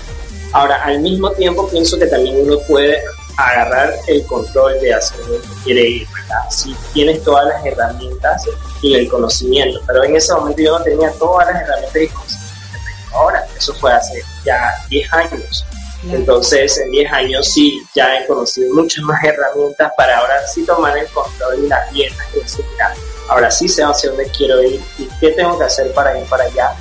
Ahora, 0.52 0.84
al 0.84 1.00
mismo 1.00 1.32
tiempo 1.32 1.70
pienso 1.70 1.98
que 1.98 2.08
también 2.08 2.36
uno 2.42 2.60
puede 2.68 3.02
agarrar 3.38 3.94
el 4.08 4.26
control 4.26 4.80
de 4.80 4.92
lo 4.92 5.42
que 5.42 5.48
quiere 5.64 5.90
ir, 5.90 6.08
¿verdad? 6.14 6.50
Si 6.50 6.76
tienes 6.94 7.24
todas 7.24 7.48
las 7.48 7.66
herramientas 7.66 8.44
y 8.82 8.96
el 8.96 9.08
conocimiento, 9.10 9.82
pero 9.88 10.04
en 10.04 10.16
ese 10.16 10.34
momento 10.34 10.62
yo 10.62 10.78
no 10.78 10.84
tenía 10.84 11.12
todas 11.14 11.48
las 11.48 11.62
herramientas 11.62 12.02
y 12.02 12.08
conocimiento 12.08 12.54
que 12.72 12.78
tengo 12.78 13.18
ahora, 13.18 13.46
eso 13.58 13.74
fue 13.76 13.92
hace 13.92 14.24
ya 14.46 14.74
10 14.90 15.14
años. 15.14 15.66
Entonces, 16.12 16.78
en 16.80 16.92
10 16.92 17.14
años 17.14 17.48
sí, 17.48 17.82
ya 17.96 18.20
he 18.20 18.28
conocido 18.28 18.74
muchas 18.74 19.04
más 19.06 19.24
herramientas 19.24 19.92
para 19.96 20.18
ahora 20.18 20.46
sí 20.48 20.66
tomar 20.66 20.98
el 20.98 21.08
control 21.08 21.64
y 21.64 21.68
las 21.68 21.92
riendas 21.92 22.28
y 22.36 22.40
decir, 22.40 22.66
mira, 22.72 22.94
ahora 23.30 23.50
sí 23.50 23.70
sé 23.70 23.84
hacia 23.84 24.10
dónde 24.10 24.30
quiero 24.38 24.62
ir 24.62 24.82
y 24.98 25.08
qué 25.20 25.32
tengo 25.32 25.58
que 25.58 25.64
hacer 25.64 25.94
para 25.94 26.20
ir 26.20 26.26
para 26.26 26.44
allá. 26.44 26.76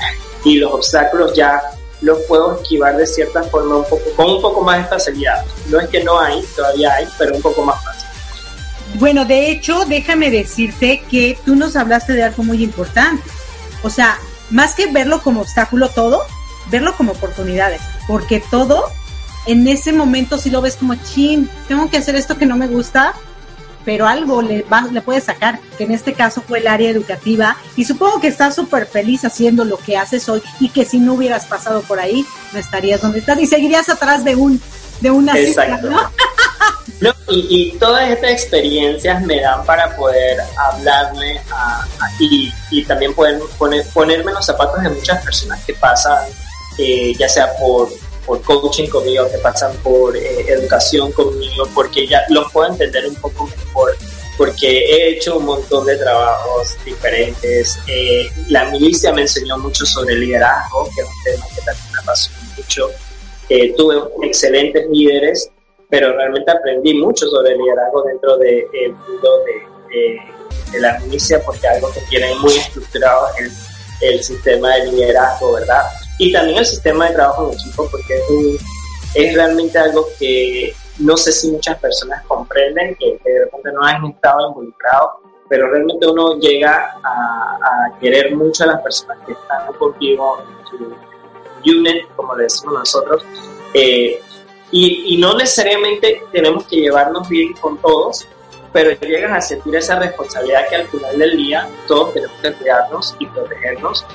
Y 0.45 0.57
los 0.57 0.73
obstáculos 0.73 1.35
ya 1.35 1.63
los 2.03 2.19
puedo 2.23 2.61
esquivar 2.61 2.97
de 2.97 3.07
cierta 3.07 3.43
forma 3.45 3.77
un 3.77 3.85
poco, 3.85 4.03
con 4.17 4.31
un 4.31 4.43
poco 4.43 4.63
más 4.63 4.79
de 4.79 4.85
facilidad. 4.85 5.45
No 5.69 5.81
es 5.81 5.89
que 5.89 6.03
no 6.05 6.19
hay, 6.19 6.43
todavía 6.55 6.95
hay, 6.95 7.07
pero 7.19 7.35
un 7.35 7.43
poco 7.43 7.63
más 7.65 7.83
fácil. 7.83 8.09
Bueno, 8.95 9.25
de 9.25 9.51
hecho, 9.51 9.85
déjame 9.87 10.31
decirte 10.31 11.03
que 11.11 11.39
tú 11.45 11.57
nos 11.57 11.77
hablaste 11.77 12.13
de 12.13 12.25
algo 12.25 12.43
muy 12.43 12.63
importante. 12.63 13.23
O 13.83 13.91
sea, 13.91 14.19
más 14.51 14.75
que 14.75 14.87
verlo 14.87 15.23
como 15.23 15.41
obstáculo 15.41 15.89
todo, 15.89 16.23
verlo 16.71 16.95
como 16.97 17.13
oportunidades, 17.13 17.81
porque 18.07 18.43
todo 18.51 18.91
en 19.47 19.67
ese 19.67 19.93
momento 19.93 20.39
si 20.39 20.51
lo 20.51 20.61
ves 20.61 20.77
como 20.77 20.95
chin, 20.95 21.49
tengo 21.69 21.91
que 21.91 21.97
hacer 21.97 22.15
esto 22.15 22.39
que 22.39 22.47
no 22.47 22.57
me 22.57 22.69
gusta, 22.69 23.15
pero 23.85 24.07
algo 24.07 24.43
le, 24.43 24.63
va, 24.63 24.83
le 24.83 25.01
puedes 25.03 25.25
sacar, 25.25 25.59
que 25.77 25.85
en 25.85 25.93
este 25.93 26.13
caso 26.13 26.43
fue 26.47 26.59
el 26.59 26.67
área 26.67 26.91
educativa, 26.91 27.57
y 27.77 27.85
supongo 27.85 28.21
que 28.21 28.29
estás 28.29 28.55
súper 28.55 28.87
feliz 28.87 29.25
haciendo 29.25 29.65
lo 29.65 29.77
que 29.77 29.97
haces 29.97 30.29
hoy 30.29 30.43
y 30.61 30.69
que 30.69 30.85
si 30.85 30.99
no 30.99 31.15
hubieras 31.15 31.47
pasado 31.47 31.83
por 31.83 32.01
ahí, 32.01 32.25
no 32.53 32.59
estarías 32.59 33.01
donde 33.01 33.19
estás 33.19 33.41
y 33.41 33.47
seguirías 33.47 33.89
atrás 33.89 34.25
de 34.25 34.37
un 34.37 34.61
de 35.01 35.11
una 35.11 35.37
Exacto. 35.37 35.91
¿no? 37.01 37.13
y, 37.29 37.73
todas 37.79 38.09
estas 38.09 38.31
experiencias 38.31 39.21
me 39.23 39.41
dan 39.41 39.65
para 39.65 39.95
poder 39.97 40.39
hablarle 40.57 41.41
a, 41.51 41.85
y, 42.21 42.53
y, 42.71 42.85
también 42.85 43.13
poder 43.13 43.41
poner, 43.59 43.85
ponerme 43.93 44.31
en 44.31 44.35
los 44.35 44.47
zapatos 44.47 44.81
de 44.83 44.91
muchas 44.91 45.23
personas 45.25 45.65
que 45.65 45.75
pasan, 45.75 46.29
eh, 46.79 47.13
ya 47.19 47.29
sea 47.29 47.53
por 47.57 47.89
por 48.27 48.41
coaching 48.43 48.89
conmigo, 48.89 49.29
que 49.31 49.39
pasan 49.39 49.77
por 49.79 50.17
eh, 50.17 50.45
educación 50.49 51.13
conmigo, 51.13 51.69
porque 51.75 52.07
ya 52.07 52.25
los 52.29 52.51
puedo 52.53 52.71
entender 52.71 53.07
un 53.07 53.15
poco 53.17 53.47
mejor, 53.47 53.97
porque 54.39 54.67
he 54.67 55.11
hecho 55.11 55.39
un 55.39 55.47
montón 55.47 55.87
de 55.87 55.97
trabajos 55.97 56.77
diferentes. 56.85 57.79
Eh, 57.87 58.29
la 58.49 58.67
milicia 58.67 59.13
me 59.13 59.23
enseñó 59.23 59.59
mucho 59.59 59.85
sobre 59.85 60.15
liderazgo, 60.15 60.89
que 60.95 61.03
es 61.03 61.09
un 61.09 61.25
tema 61.25 61.47
que 61.55 61.63
también 61.63 61.93
me 61.93 61.99
apasiona 62.01 62.39
mucho. 62.57 62.91
Eh, 63.49 63.75
tuve 63.77 63.97
excelentes 64.23 64.89
líderes, 64.89 65.51
pero 65.91 66.17
realmente 66.17 66.51
aprendí 66.51 66.95
mucho 66.95 67.27
sobre 67.27 67.57
liderazgo 67.57 68.03
dentro 68.05 68.37
del 68.39 68.93
mundo 68.93 69.45
de, 69.45 70.19
de, 70.73 70.81
la 70.81 70.99
milicia, 71.01 71.43
porque 71.45 71.67
algo 71.69 71.93
que 71.93 72.01
tienen 72.09 72.39
muy 72.39 72.57
estructurado 72.57 73.27
es 73.39 73.53
el, 74.01 74.15
el 74.15 74.25
sistema 74.25 74.75
de 74.77 74.87
liderazgo, 74.91 75.53
¿verdad? 75.53 75.83
Y 76.19 76.33
también 76.33 76.59
el 76.59 76.67
sistema 76.67 77.09
de 77.09 77.15
trabajo 77.15 77.49
en 77.49 77.59
equipo, 77.59 77.89
porque 77.91 78.15
es, 78.15 78.63
es 79.15 79.35
realmente 79.35 79.79
algo 79.79 80.07
que 80.19 80.75
no 80.99 81.17
sé 81.17 81.33
si 81.33 81.51
muchas 81.51 81.79
personas 81.79 82.23
comprenden, 82.27 82.95
que, 82.97 83.19
de 83.25 83.45
repente 83.45 83.73
no 83.73 83.83
han 83.83 84.05
estado 84.07 84.49
involucrados, 84.49 85.11
pero 85.49 85.69
realmente 85.71 86.07
uno 86.07 86.39
llega 86.39 86.97
a, 87.03 87.99
querer 88.01 88.35
mucho 88.35 88.65
a 88.65 88.69
las 88.69 88.83
personas 88.83 89.19
que 89.27 89.33
están 89.33 89.73
contigo 89.75 90.39
en 90.41 90.79
tu 90.79 91.71
unit, 91.71 92.07
como 92.17 92.35
le 92.35 92.45
decimos 92.45 92.75
nosotros, 92.75 93.25
eh, 93.75 94.21
y, 94.71 95.15
y, 95.15 95.19
no 95.19 95.37
necesariamente 95.37 96.23
tenemos 96.33 96.65
que 96.65 96.77
llevarnos 96.77 97.29
bien 97.29 97.53
con 97.55 97.79
todos, 97.79 98.27
pero 98.73 98.91
llegas 99.01 99.33
a 99.33 99.41
sentir 99.41 99.77
esa 99.77 99.99
responsabilidad 99.99 100.67
que 100.69 100.77
al 100.77 100.89
final 100.89 101.19
del 101.19 101.37
día 101.37 101.69
todos 101.87 102.15
tenemos 102.15 102.37
que 102.41 102.53
cuidarnos 102.55 103.15
y 103.19 103.27
protegernos 103.27 104.07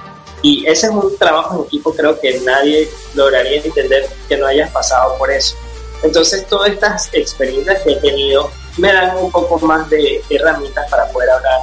y 0.42 0.66
ese 0.68 0.88
es 0.88 0.92
un 0.94 1.18
trabajo 1.18 1.56
en 1.56 1.66
equipo, 1.66 1.94
creo 1.94 2.20
que 2.20 2.40
nadie 2.42 2.90
lograría 3.16 3.62
entender 3.62 4.08
que 4.28 4.38
no 4.38 4.46
hayas 4.46 4.70
pasado 4.72 5.18
por 5.18 5.32
eso. 5.32 5.56
Entonces, 6.04 6.46
todas 6.48 6.72
estas 6.72 7.10
experiencias 7.14 7.82
que 7.82 7.94
he 7.94 7.96
tenido 7.98 8.52
me 8.78 8.94
dan 8.94 9.18
un 9.18 9.32
poco 9.32 9.60
más 9.66 9.90
de 9.90 10.22
herramientas 10.30 10.88
para 10.90 11.08
poder 11.08 11.30
hablar 11.32 11.62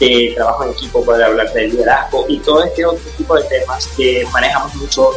de 0.00 0.32
trabajo 0.34 0.64
en 0.64 0.70
equipo, 0.70 1.04
poder 1.04 1.24
hablar 1.24 1.52
de 1.52 1.68
liderazgo 1.68 2.24
y 2.28 2.38
todo 2.40 2.64
este 2.64 2.84
otro 2.84 3.10
tipo 3.16 3.36
de 3.36 3.44
temas 3.44 3.86
que 3.96 4.26
manejamos 4.32 4.74
mucho 4.76 5.10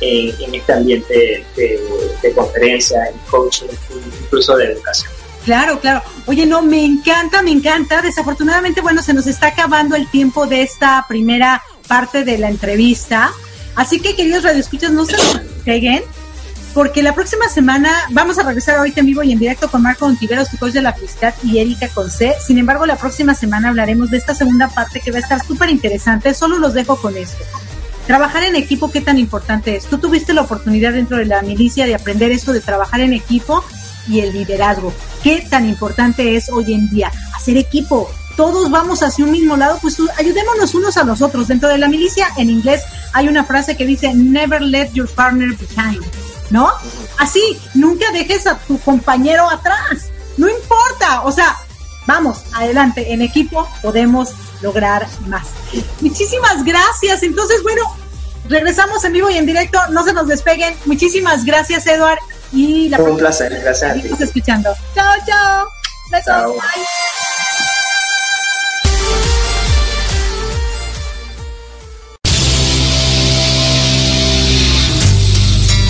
en, 0.00 0.54
este 0.54 0.72
ambiente 0.72 1.46
de, 1.56 1.80
de 2.22 2.32
conferencia, 2.32 3.06
en 3.06 3.18
coaching, 3.30 3.66
incluso 4.22 4.56
de 4.56 4.72
educación. 4.72 5.12
Claro, 5.44 5.80
claro. 5.80 6.02
Oye, 6.26 6.44
no, 6.44 6.62
me 6.62 6.84
encanta, 6.84 7.42
me 7.42 7.50
encanta. 7.50 8.02
Desafortunadamente, 8.02 8.80
bueno, 8.80 9.02
se 9.02 9.14
nos 9.14 9.26
está 9.26 9.48
acabando 9.48 9.96
el 9.96 10.10
tiempo 10.10 10.46
de 10.46 10.62
esta 10.62 11.06
primera 11.08 11.62
parte 11.88 12.24
de 12.24 12.38
la 12.38 12.48
entrevista. 12.48 13.32
Así 13.74 14.00
que, 14.00 14.14
queridos 14.14 14.44
radioescuchas, 14.44 14.92
no 14.92 15.04
se 15.04 15.12
nos 15.12 15.40
peguen, 15.64 16.02
porque 16.74 17.02
la 17.02 17.14
próxima 17.14 17.48
semana 17.48 17.92
vamos 18.10 18.38
a 18.38 18.42
regresar 18.42 18.76
ahorita 18.76 19.00
en 19.00 19.06
vivo 19.06 19.22
y 19.22 19.32
en 19.32 19.38
directo 19.38 19.68
con 19.70 19.82
Marco 19.82 20.06
Ontiveros, 20.06 20.50
tu 20.50 20.58
coach 20.58 20.72
de 20.72 20.82
la 20.82 20.92
felicidad, 20.92 21.34
y 21.42 21.58
Erika 21.58 21.88
Conce. 21.88 22.34
Sin 22.44 22.58
embargo, 22.58 22.86
la 22.86 22.96
próxima 22.96 23.34
semana 23.34 23.70
hablaremos 23.70 24.10
de 24.10 24.18
esta 24.18 24.34
segunda 24.34 24.68
parte 24.68 25.00
que 25.00 25.10
va 25.10 25.18
a 25.18 25.20
estar 25.20 25.44
súper 25.44 25.70
interesante. 25.70 26.34
Solo 26.34 26.58
los 26.58 26.74
dejo 26.74 26.96
con 26.96 27.16
esto. 27.16 27.42
Trabajar 28.06 28.42
en 28.44 28.56
equipo, 28.56 28.90
¿qué 28.90 29.00
tan 29.00 29.18
importante 29.18 29.76
es? 29.76 29.84
Tú 29.84 29.98
tuviste 29.98 30.32
la 30.32 30.42
oportunidad 30.42 30.92
dentro 30.92 31.18
de 31.18 31.26
la 31.26 31.42
milicia 31.42 31.84
de 31.84 31.94
aprender 31.94 32.30
esto 32.30 32.52
de 32.52 32.60
trabajar 32.60 33.00
en 33.00 33.12
equipo 33.12 33.62
y 34.08 34.20
el 34.20 34.32
liderazgo. 34.32 34.92
¿Qué 35.22 35.46
tan 35.48 35.68
importante 35.68 36.36
es 36.36 36.48
hoy 36.48 36.74
en 36.74 36.88
día? 36.88 37.12
Hacer 37.36 37.56
equipo, 37.56 38.10
todos 38.38 38.70
vamos 38.70 39.02
hacia 39.02 39.24
un 39.24 39.32
mismo 39.32 39.56
lado, 39.56 39.80
pues 39.82 39.96
ayudémonos 40.16 40.72
unos 40.72 40.96
a 40.96 41.02
los 41.02 41.22
otros. 41.22 41.48
Dentro 41.48 41.68
de 41.68 41.76
la 41.76 41.88
milicia, 41.88 42.28
en 42.36 42.48
inglés, 42.48 42.84
hay 43.12 43.26
una 43.26 43.44
frase 43.44 43.76
que 43.76 43.84
dice, 43.84 44.14
never 44.14 44.62
let 44.62 44.92
your 44.92 45.08
partner 45.08 45.56
behind, 45.56 46.06
¿no? 46.48 46.70
Así, 47.18 47.42
nunca 47.74 48.12
dejes 48.12 48.46
a 48.46 48.56
tu 48.56 48.78
compañero 48.78 49.50
atrás, 49.50 50.10
no 50.36 50.48
importa, 50.48 51.22
o 51.22 51.32
sea, 51.32 51.56
vamos, 52.06 52.44
adelante, 52.54 53.12
en 53.12 53.22
equipo 53.22 53.68
podemos 53.82 54.30
lograr 54.62 55.08
más. 55.26 55.48
Muchísimas 56.00 56.62
gracias, 56.62 57.24
entonces, 57.24 57.60
bueno, 57.64 57.82
regresamos 58.48 59.02
en 59.02 59.14
vivo 59.14 59.30
y 59.30 59.36
en 59.36 59.46
directo, 59.46 59.80
no 59.90 60.04
se 60.04 60.12
nos 60.12 60.28
despeguen. 60.28 60.76
Muchísimas 60.84 61.44
gracias, 61.44 61.88
Eduard. 61.88 62.20
Y 62.52 62.88
la 62.88 62.98
Un 63.02 63.16
placer, 63.16 63.60
gracias. 63.60 63.94
Seguimos 63.94 64.20
escuchando. 64.20 64.72
Chao, 64.94 65.14
chao. 65.26 65.68
Besos. 66.12 66.24
Chao. 66.24 66.54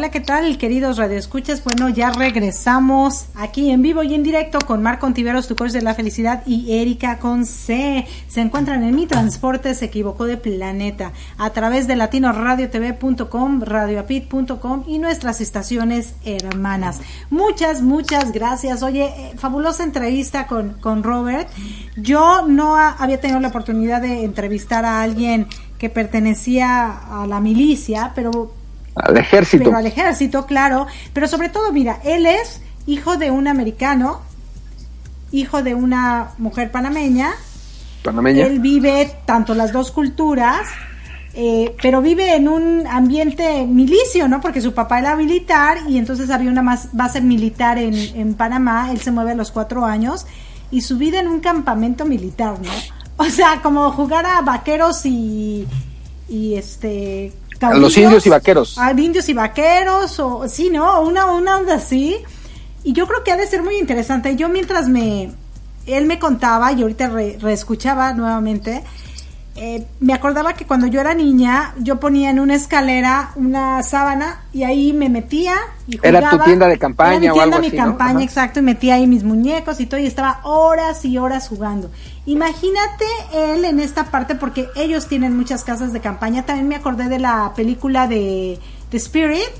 Hola, 0.00 0.10
¿qué 0.10 0.20
tal, 0.20 0.56
queridos 0.56 0.96
radioescuchas? 0.96 1.62
Bueno, 1.62 1.90
ya 1.90 2.10
regresamos 2.10 3.26
aquí 3.34 3.70
en 3.70 3.82
vivo 3.82 4.02
y 4.02 4.14
en 4.14 4.22
directo 4.22 4.58
con 4.60 4.82
Marco 4.82 5.04
Ontiveros, 5.04 5.46
tu 5.46 5.56
coach 5.56 5.72
de 5.72 5.82
la 5.82 5.94
felicidad, 5.94 6.42
y 6.46 6.72
Erika 6.72 7.18
con. 7.18 7.44
Se 7.44 8.06
encuentran 8.36 8.82
en 8.82 8.96
Mi 8.96 9.06
Transporte 9.06 9.74
Se 9.74 9.84
Equivocó 9.84 10.24
de 10.24 10.38
Planeta 10.38 11.12
a 11.36 11.50
través 11.50 11.86
de 11.86 11.96
latinoradiotv.com, 11.96 13.60
radioapit.com 13.60 14.84
y 14.86 15.00
nuestras 15.00 15.42
estaciones 15.42 16.14
hermanas. 16.24 17.02
Muchas, 17.28 17.82
muchas 17.82 18.32
gracias. 18.32 18.82
Oye, 18.82 19.04
eh, 19.04 19.32
fabulosa 19.36 19.84
entrevista 19.84 20.46
con, 20.46 20.78
con 20.80 21.02
Robert. 21.02 21.50
Yo 21.96 22.46
no 22.48 22.74
había 22.74 23.20
tenido 23.20 23.38
la 23.38 23.48
oportunidad 23.48 24.00
de 24.00 24.24
entrevistar 24.24 24.86
a 24.86 25.02
alguien 25.02 25.46
que 25.76 25.90
pertenecía 25.90 27.20
a 27.22 27.26
la 27.26 27.40
milicia, 27.40 28.12
pero 28.14 28.59
al 28.94 29.16
ejército. 29.16 29.64
Pero 29.64 29.76
al 29.76 29.86
ejército, 29.86 30.46
claro. 30.46 30.86
Pero 31.12 31.28
sobre 31.28 31.48
todo, 31.48 31.72
mira, 31.72 32.00
él 32.04 32.26
es 32.26 32.60
hijo 32.86 33.16
de 33.16 33.30
un 33.30 33.48
americano, 33.48 34.20
hijo 35.32 35.62
de 35.62 35.74
una 35.74 36.30
mujer 36.38 36.70
panameña. 36.70 37.32
Panameña. 38.02 38.46
Él 38.46 38.60
vive 38.60 39.12
tanto 39.26 39.54
las 39.54 39.72
dos 39.72 39.90
culturas, 39.90 40.66
eh, 41.34 41.76
pero 41.82 42.02
vive 42.02 42.34
en 42.34 42.48
un 42.48 42.86
ambiente 42.86 43.66
milicio, 43.66 44.26
¿no? 44.26 44.40
Porque 44.40 44.60
su 44.60 44.74
papá 44.74 44.98
era 44.98 45.14
militar 45.16 45.78
y 45.88 45.98
entonces 45.98 46.30
había 46.30 46.50
una 46.50 46.62
más, 46.62 46.88
base 46.92 47.20
militar 47.20 47.78
en, 47.78 47.94
en 47.94 48.34
Panamá. 48.34 48.90
Él 48.90 49.00
se 49.00 49.10
mueve 49.10 49.32
a 49.32 49.36
los 49.36 49.50
cuatro 49.50 49.84
años 49.84 50.26
y 50.70 50.80
su 50.80 50.98
vida 50.98 51.20
en 51.20 51.28
un 51.28 51.40
campamento 51.40 52.04
militar, 52.04 52.58
¿no? 52.60 52.70
O 53.16 53.26
sea, 53.26 53.60
como 53.62 53.90
jugar 53.92 54.24
a 54.24 54.40
vaqueros 54.40 55.04
y, 55.04 55.66
y 56.28 56.54
este 56.54 57.32
a 57.60 57.74
los 57.74 57.96
indios 57.96 58.26
y 58.26 58.30
vaqueros. 58.30 58.78
A 58.78 58.92
indios 58.92 59.28
y 59.28 59.34
vaqueros, 59.34 60.18
o 60.20 60.48
sí, 60.48 60.70
¿no? 60.70 61.00
Una, 61.02 61.26
una 61.26 61.56
onda 61.58 61.74
así. 61.74 62.16
Y 62.84 62.92
yo 62.92 63.06
creo 63.06 63.22
que 63.22 63.32
ha 63.32 63.36
de 63.36 63.46
ser 63.46 63.62
muy 63.62 63.76
interesante. 63.76 64.36
Yo 64.36 64.48
mientras 64.48 64.88
me, 64.88 65.32
él 65.86 66.06
me 66.06 66.18
contaba, 66.18 66.72
y 66.72 66.82
ahorita 66.82 67.08
reescuchaba 67.40 68.12
nuevamente, 68.12 68.82
eh, 69.56 69.84
me 69.98 70.14
acordaba 70.14 70.54
que 70.54 70.64
cuando 70.64 70.86
yo 70.86 71.00
era 71.00 71.12
niña, 71.12 71.74
yo 71.78 71.98
ponía 71.98 72.30
en 72.30 72.38
una 72.38 72.54
escalera 72.54 73.32
una 73.34 73.82
sábana 73.82 74.42
y 74.52 74.62
ahí 74.62 74.92
me 74.92 75.08
metía 75.08 75.54
y 75.88 75.96
jugaba. 75.96 76.18
Era 76.18 76.30
tu 76.30 76.38
tienda 76.38 76.68
de 76.68 76.78
campaña 76.78 77.16
era 77.16 77.20
mi 77.20 77.30
tienda, 77.32 77.58
mi 77.58 77.70
campaña, 77.72 78.24
exacto, 78.24 78.60
y 78.60 78.62
metía 78.62 78.94
ahí 78.94 79.06
mis 79.08 79.24
muñecos 79.24 79.80
y 79.80 79.86
todo, 79.86 79.98
y 79.98 80.06
estaba 80.06 80.40
horas 80.44 81.04
y 81.04 81.18
horas 81.18 81.48
jugando. 81.48 81.90
Imagínate 82.26 83.04
él 83.34 83.64
en 83.64 83.80
esta 83.80 84.04
parte, 84.04 84.36
porque 84.36 84.68
ellos 84.76 85.08
tienen 85.08 85.36
muchas 85.36 85.64
casas 85.64 85.92
de 85.92 86.00
campaña. 86.00 86.46
También 86.46 86.68
me 86.68 86.76
acordé 86.76 87.08
de 87.08 87.18
la 87.18 87.52
película 87.56 88.06
de 88.06 88.58
The 88.90 88.96
Spirit, 88.98 89.50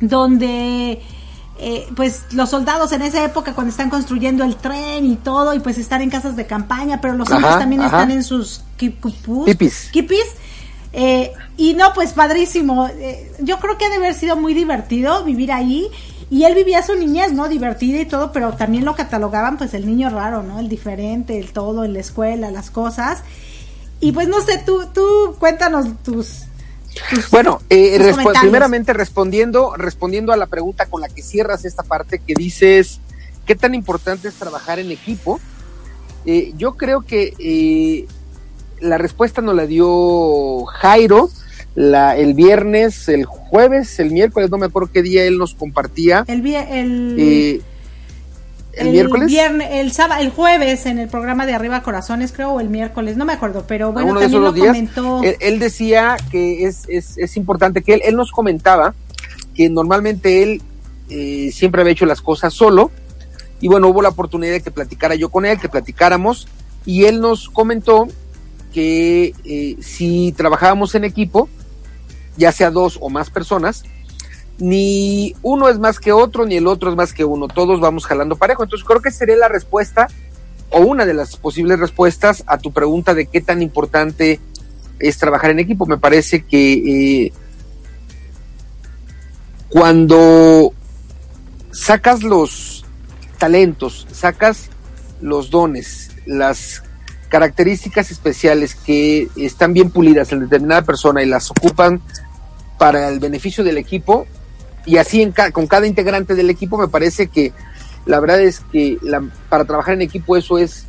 donde 0.00 1.02
eh, 1.56 1.86
pues 1.94 2.22
los 2.32 2.50
soldados 2.50 2.90
en 2.92 3.02
esa 3.02 3.24
época 3.24 3.54
cuando 3.54 3.70
están 3.70 3.88
construyendo 3.88 4.42
el 4.42 4.56
tren 4.56 5.06
y 5.06 5.14
todo 5.14 5.54
y 5.54 5.60
pues 5.60 5.78
están 5.78 6.02
en 6.02 6.10
casas 6.10 6.34
de 6.34 6.46
campaña 6.46 7.00
pero 7.00 7.14
los 7.14 7.30
hombres 7.30 7.58
también 7.58 7.82
están 7.82 8.10
en 8.10 8.24
sus 8.24 8.62
kipis, 8.76 9.90
kipis 9.92 10.24
eh, 10.92 11.32
y 11.56 11.74
no 11.74 11.92
pues 11.92 12.12
padrísimo. 12.12 12.88
Eh, 12.88 13.32
yo 13.40 13.58
creo 13.58 13.76
que 13.78 13.84
ha 13.84 13.88
de 13.88 13.96
haber 13.96 14.14
sido 14.14 14.36
muy 14.36 14.54
divertido 14.54 15.24
vivir 15.24 15.52
ahí 15.52 15.88
y 16.30 16.44
él 16.44 16.54
vivía 16.54 16.82
su 16.82 16.96
niñez 16.96 17.32
no 17.32 17.48
divertida 17.48 18.00
y 18.00 18.06
todo 18.06 18.32
pero 18.32 18.52
también 18.54 18.84
lo 18.84 18.96
catalogaban 18.96 19.56
pues 19.56 19.74
el 19.74 19.86
niño 19.86 20.10
raro 20.10 20.42
no 20.42 20.58
el 20.58 20.68
diferente 20.68 21.38
el 21.38 21.52
todo 21.52 21.84
en 21.84 21.92
la 21.92 22.00
escuela 22.00 22.50
las 22.50 22.70
cosas. 22.70 23.22
Y 24.00 24.10
pues 24.10 24.26
no 24.26 24.40
sé 24.40 24.58
tú 24.58 24.86
tú 24.92 25.36
cuéntanos 25.38 25.86
tus 26.02 26.46
bueno, 27.30 27.60
eh, 27.70 28.12
primeramente 28.40 28.92
respondiendo, 28.92 29.74
respondiendo 29.76 30.32
a 30.32 30.36
la 30.36 30.46
pregunta 30.46 30.86
con 30.86 31.00
la 31.00 31.08
que 31.08 31.22
cierras 31.22 31.64
esta 31.64 31.82
parte 31.82 32.18
que 32.18 32.34
dices, 32.34 33.00
¿qué 33.46 33.54
tan 33.54 33.74
importante 33.74 34.28
es 34.28 34.34
trabajar 34.34 34.78
en 34.78 34.90
equipo? 34.90 35.40
Eh, 36.26 36.52
yo 36.56 36.76
creo 36.76 37.02
que 37.02 37.34
eh, 37.38 38.06
la 38.80 38.98
respuesta 38.98 39.42
nos 39.42 39.54
la 39.54 39.66
dio 39.66 40.64
Jairo 40.66 41.30
la, 41.74 42.16
el 42.16 42.34
viernes, 42.34 43.08
el 43.08 43.24
jueves, 43.24 43.98
el 43.98 44.10
miércoles, 44.10 44.50
no 44.50 44.58
me 44.58 44.66
acuerdo 44.66 44.90
qué 44.92 45.02
día 45.02 45.24
él 45.24 45.38
nos 45.38 45.54
compartía. 45.54 46.24
El, 46.28 46.46
el, 46.46 47.62
el, 48.76 48.90
miércoles. 48.90 49.26
Viernes, 49.26 49.68
el 49.72 49.92
sábado, 49.92 50.22
el 50.22 50.30
jueves 50.30 50.86
en 50.86 50.98
el 50.98 51.08
programa 51.08 51.46
de 51.46 51.54
Arriba 51.54 51.82
Corazones, 51.82 52.32
creo, 52.32 52.52
o 52.52 52.60
el 52.60 52.68
miércoles, 52.68 53.16
no 53.16 53.24
me 53.24 53.32
acuerdo, 53.32 53.64
pero 53.66 53.92
bueno, 53.92 54.18
también 54.18 54.42
lo 54.42 54.54
comentó. 54.54 55.22
Él, 55.22 55.58
decía 55.58 56.16
que 56.30 56.66
es, 56.66 56.84
es, 56.88 57.18
es 57.18 57.36
importante, 57.36 57.82
que 57.82 57.94
él, 57.94 58.02
él, 58.04 58.16
nos 58.16 58.32
comentaba 58.32 58.94
que 59.54 59.68
normalmente 59.68 60.42
él 60.42 60.62
eh, 61.08 61.50
siempre 61.52 61.80
había 61.80 61.92
hecho 61.92 62.06
las 62.06 62.20
cosas 62.20 62.52
solo, 62.52 62.90
y 63.60 63.68
bueno, 63.68 63.88
hubo 63.88 64.02
la 64.02 64.10
oportunidad 64.10 64.52
de 64.52 64.62
que 64.62 64.70
platicara 64.70 65.14
yo 65.14 65.28
con 65.28 65.46
él, 65.46 65.58
que 65.58 65.68
platicáramos, 65.68 66.48
y 66.84 67.04
él 67.04 67.20
nos 67.20 67.48
comentó 67.48 68.08
que 68.72 69.32
eh, 69.44 69.76
si 69.80 70.32
trabajábamos 70.36 70.94
en 70.94 71.04
equipo, 71.04 71.48
ya 72.36 72.50
sea 72.52 72.70
dos 72.70 72.98
o 73.00 73.08
más 73.08 73.30
personas, 73.30 73.84
ni 74.58 75.34
uno 75.42 75.68
es 75.68 75.78
más 75.78 75.98
que 75.98 76.12
otro, 76.12 76.46
ni 76.46 76.56
el 76.56 76.66
otro 76.66 76.90
es 76.90 76.96
más 76.96 77.12
que 77.12 77.24
uno, 77.24 77.48
todos 77.48 77.80
vamos 77.80 78.06
jalando 78.06 78.36
parejo. 78.36 78.62
Entonces 78.62 78.86
creo 78.86 79.02
que 79.02 79.10
sería 79.10 79.36
la 79.36 79.48
respuesta 79.48 80.08
o 80.70 80.80
una 80.80 81.06
de 81.06 81.14
las 81.14 81.36
posibles 81.36 81.78
respuestas 81.78 82.44
a 82.46 82.58
tu 82.58 82.72
pregunta 82.72 83.14
de 83.14 83.26
qué 83.26 83.40
tan 83.40 83.62
importante 83.62 84.40
es 84.98 85.18
trabajar 85.18 85.50
en 85.50 85.60
equipo. 85.60 85.86
Me 85.86 85.98
parece 85.98 86.44
que 86.44 87.26
eh, 87.26 87.32
cuando 89.68 90.72
sacas 91.72 92.22
los 92.22 92.84
talentos, 93.38 94.06
sacas 94.12 94.70
los 95.20 95.50
dones, 95.50 96.12
las 96.26 96.82
características 97.28 98.12
especiales 98.12 98.76
que 98.76 99.28
están 99.36 99.72
bien 99.72 99.90
pulidas 99.90 100.30
en 100.30 100.40
determinada 100.40 100.82
persona 100.82 101.22
y 101.22 101.26
las 101.26 101.50
ocupan 101.50 102.00
para 102.78 103.08
el 103.08 103.18
beneficio 103.18 103.64
del 103.64 103.78
equipo, 103.78 104.26
y 104.86 104.96
así 104.96 105.22
en 105.22 105.32
con 105.52 105.66
cada 105.66 105.86
integrante 105.86 106.34
del 106.34 106.50
equipo 106.50 106.78
me 106.78 106.88
parece 106.88 107.28
que 107.28 107.52
la 108.06 108.20
verdad 108.20 108.40
es 108.40 108.60
que 108.72 108.98
para 109.48 109.64
trabajar 109.64 109.94
en 109.94 110.02
equipo 110.02 110.36
eso 110.36 110.58
es, 110.58 110.86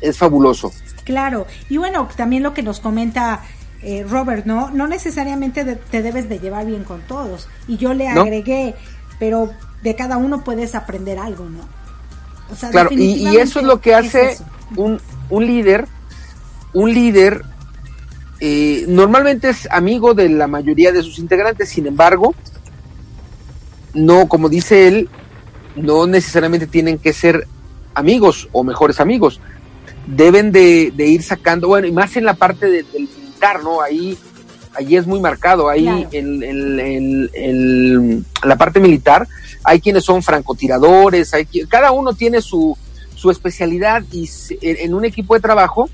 es 0.00 0.16
fabuloso. 0.16 0.72
Claro, 1.04 1.46
y 1.68 1.76
bueno, 1.76 2.08
también 2.16 2.42
lo 2.42 2.54
que 2.54 2.62
nos 2.62 2.80
comenta 2.80 3.42
eh, 3.82 4.04
Robert, 4.08 4.46
¿no? 4.46 4.70
No 4.70 4.86
necesariamente 4.86 5.64
te 5.64 6.02
debes 6.02 6.28
de 6.28 6.38
llevar 6.38 6.66
bien 6.66 6.84
con 6.84 7.00
todos. 7.02 7.48
Y 7.68 7.76
yo 7.76 7.94
le 7.94 8.08
agregué, 8.08 8.74
pero 9.18 9.50
de 9.82 9.94
cada 9.94 10.16
uno 10.16 10.42
puedes 10.44 10.74
aprender 10.74 11.18
algo, 11.18 11.48
¿no? 11.48 11.76
claro, 12.70 12.90
y, 12.92 13.36
eso 13.38 13.58
es 13.58 13.66
lo 13.66 13.80
que 13.80 13.92
hace 13.92 14.38
un, 14.76 15.00
un 15.30 15.46
líder, 15.46 15.88
un 16.72 16.94
líder 16.94 17.42
eh, 18.40 18.84
normalmente 18.88 19.48
es 19.48 19.68
amigo 19.70 20.12
de 20.14 20.28
la 20.28 20.46
mayoría 20.46 20.92
de 20.92 21.02
sus 21.02 21.18
integrantes, 21.18 21.70
sin 21.70 21.86
embargo, 21.86 22.34
no, 23.96 24.28
como 24.28 24.48
dice 24.48 24.86
él, 24.86 25.08
no 25.74 26.06
necesariamente 26.06 26.66
tienen 26.66 26.98
que 26.98 27.12
ser 27.12 27.46
amigos 27.94 28.48
o 28.52 28.62
mejores 28.62 29.00
amigos. 29.00 29.40
Deben 30.06 30.52
de, 30.52 30.92
ir 30.96 31.22
sacando, 31.22 31.68
bueno, 31.68 31.86
y 31.86 31.92
más 31.92 32.16
en 32.16 32.24
la 32.24 32.34
parte 32.34 32.70
del 32.70 32.86
militar, 32.92 33.64
¿no? 33.64 33.80
Ahí, 33.80 34.16
ahí 34.74 34.96
es 34.96 35.06
muy 35.06 35.20
marcado, 35.20 35.68
ahí 35.68 36.06
en, 36.12 38.24
la 38.44 38.56
parte 38.56 38.78
militar 38.78 39.26
hay 39.64 39.80
quienes 39.80 40.04
son 40.04 40.22
francotiradores, 40.22 41.34
hay 41.34 41.46
cada 41.68 41.90
uno 41.90 42.12
tiene 42.12 42.40
su, 42.40 42.76
su 43.16 43.32
especialidad 43.32 44.04
y 44.12 44.30
en 44.60 44.94
un 44.94 45.04
equipo 45.04 45.34
de 45.34 45.40
trabajo 45.40 45.90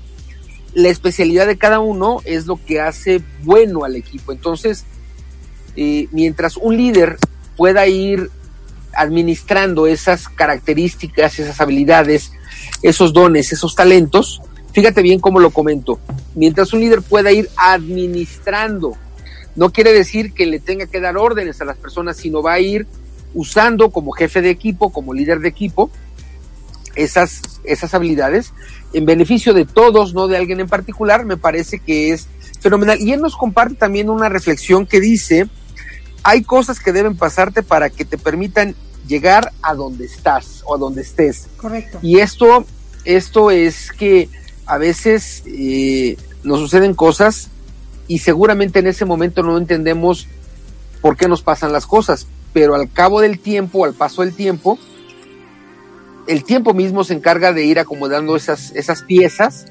la 0.75 0.89
especialidad 0.89 1.47
de 1.47 1.57
cada 1.57 1.79
uno 1.79 2.19
es 2.25 2.45
lo 2.45 2.59
que 2.63 2.81
hace 2.81 3.23
bueno 3.43 3.83
al 3.83 3.95
equipo. 3.95 4.31
Entonces, 4.31 4.85
eh, 5.75 6.07
mientras 6.11 6.57
un 6.57 6.77
líder 6.77 7.17
pueda 7.55 7.87
ir 7.87 8.29
administrando 8.93 9.87
esas 9.87 10.29
características, 10.29 11.39
esas 11.39 11.59
habilidades, 11.59 12.31
esos 12.81 13.13
dones, 13.13 13.51
esos 13.51 13.75
talentos, 13.75 14.41
fíjate 14.71 15.01
bien 15.01 15.19
cómo 15.19 15.39
lo 15.39 15.51
comento, 15.51 15.99
mientras 16.35 16.73
un 16.73 16.81
líder 16.81 17.01
pueda 17.01 17.31
ir 17.31 17.49
administrando, 17.57 18.95
no 19.55 19.71
quiere 19.71 19.93
decir 19.93 20.33
que 20.33 20.45
le 20.45 20.59
tenga 20.59 20.87
que 20.87 20.99
dar 20.99 21.17
órdenes 21.17 21.61
a 21.61 21.65
las 21.65 21.77
personas, 21.77 22.17
sino 22.17 22.41
va 22.41 22.53
a 22.53 22.59
ir 22.59 22.87
usando 23.33 23.89
como 23.89 24.11
jefe 24.11 24.41
de 24.41 24.49
equipo, 24.49 24.91
como 24.91 25.13
líder 25.13 25.39
de 25.39 25.49
equipo, 25.49 25.91
esas, 26.95 27.41
esas 27.63 27.93
habilidades 27.93 28.53
en 28.93 29.05
beneficio 29.05 29.53
de 29.53 29.65
todos, 29.65 30.13
no 30.13 30.27
de 30.27 30.37
alguien 30.37 30.59
en 30.59 30.67
particular, 30.67 31.25
me 31.25 31.37
parece 31.37 31.79
que 31.79 32.11
es 32.11 32.27
fenomenal. 32.59 32.99
Y 33.01 33.11
él 33.11 33.21
nos 33.21 33.35
comparte 33.35 33.75
también 33.75 34.09
una 34.09 34.29
reflexión 34.29 34.85
que 34.85 34.99
dice, 35.01 35.47
hay 36.23 36.43
cosas 36.43 36.79
que 36.79 36.93
deben 36.93 37.15
pasarte 37.17 37.63
para 37.63 37.89
que 37.89 38.05
te 38.05 38.17
permitan 38.17 38.75
llegar 39.07 39.51
a 39.61 39.75
donde 39.75 40.05
estás 40.05 40.63
o 40.65 40.75
a 40.75 40.77
donde 40.77 41.01
estés. 41.01 41.47
Correcto. 41.57 41.99
Y 42.01 42.19
esto, 42.19 42.65
esto 43.03 43.51
es 43.51 43.91
que 43.91 44.29
a 44.65 44.77
veces 44.77 45.43
eh, 45.45 46.17
nos 46.43 46.59
suceden 46.59 46.93
cosas 46.93 47.49
y 48.07 48.19
seguramente 48.19 48.79
en 48.79 48.87
ese 48.87 49.05
momento 49.05 49.43
no 49.43 49.57
entendemos 49.57 50.27
por 51.01 51.17
qué 51.17 51.27
nos 51.27 51.41
pasan 51.41 51.73
las 51.73 51.85
cosas, 51.85 52.27
pero 52.53 52.75
al 52.75 52.89
cabo 52.91 53.19
del 53.19 53.39
tiempo, 53.39 53.83
al 53.83 53.93
paso 53.93 54.21
del 54.21 54.33
tiempo, 54.33 54.79
el 56.27 56.45
tiempo 56.45 56.73
mismo 56.73 57.03
se 57.03 57.13
encarga 57.13 57.51
de 57.51 57.65
ir 57.65 57.79
acomodando 57.79 58.37
esas, 58.37 58.71
esas 58.71 59.01
piezas 59.01 59.65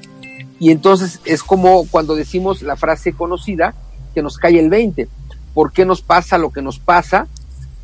y 0.59 0.69
entonces 0.69 1.19
es 1.25 1.41
como 1.41 1.87
cuando 1.89 2.15
decimos 2.15 2.61
la 2.61 2.75
frase 2.75 3.13
conocida 3.13 3.73
que 4.13 4.21
nos 4.21 4.37
cae 4.37 4.59
el 4.59 4.69
20. 4.69 5.07
¿Por 5.53 5.71
qué 5.71 5.85
nos 5.85 6.01
pasa 6.01 6.37
lo 6.37 6.51
que 6.51 6.61
nos 6.61 6.79
pasa? 6.79 7.27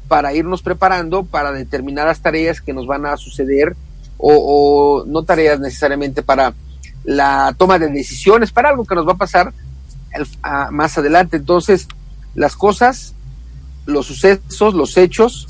Para 0.08 0.34
irnos 0.34 0.62
preparando 0.62 1.24
para 1.24 1.52
determinadas 1.52 2.22
tareas 2.22 2.62
que 2.62 2.74
nos 2.74 2.88
van 2.88 3.06
a 3.06 3.18
suceder 3.18 3.76
o, 4.18 5.04
no 5.08 5.24
tareas 5.24 5.60
necesariamente 5.60 6.22
para 6.22 6.54
la 7.04 7.56
toma 7.58 7.80
de 7.80 7.88
decisiones, 7.88 8.52
para 8.52 8.70
algo 8.70 8.86
que 8.86 8.96
nos 8.96 9.08
va 9.08 9.14
a 9.14 9.18
pasar 9.18 9.54
más 10.72 10.98
adelante. 10.98 11.38
Entonces, 11.38 11.88
las 12.36 12.56
cosas, 12.56 13.14
los 13.86 14.08
sucesos, 14.08 14.74
los 14.74 14.98
hechos, 14.98 15.48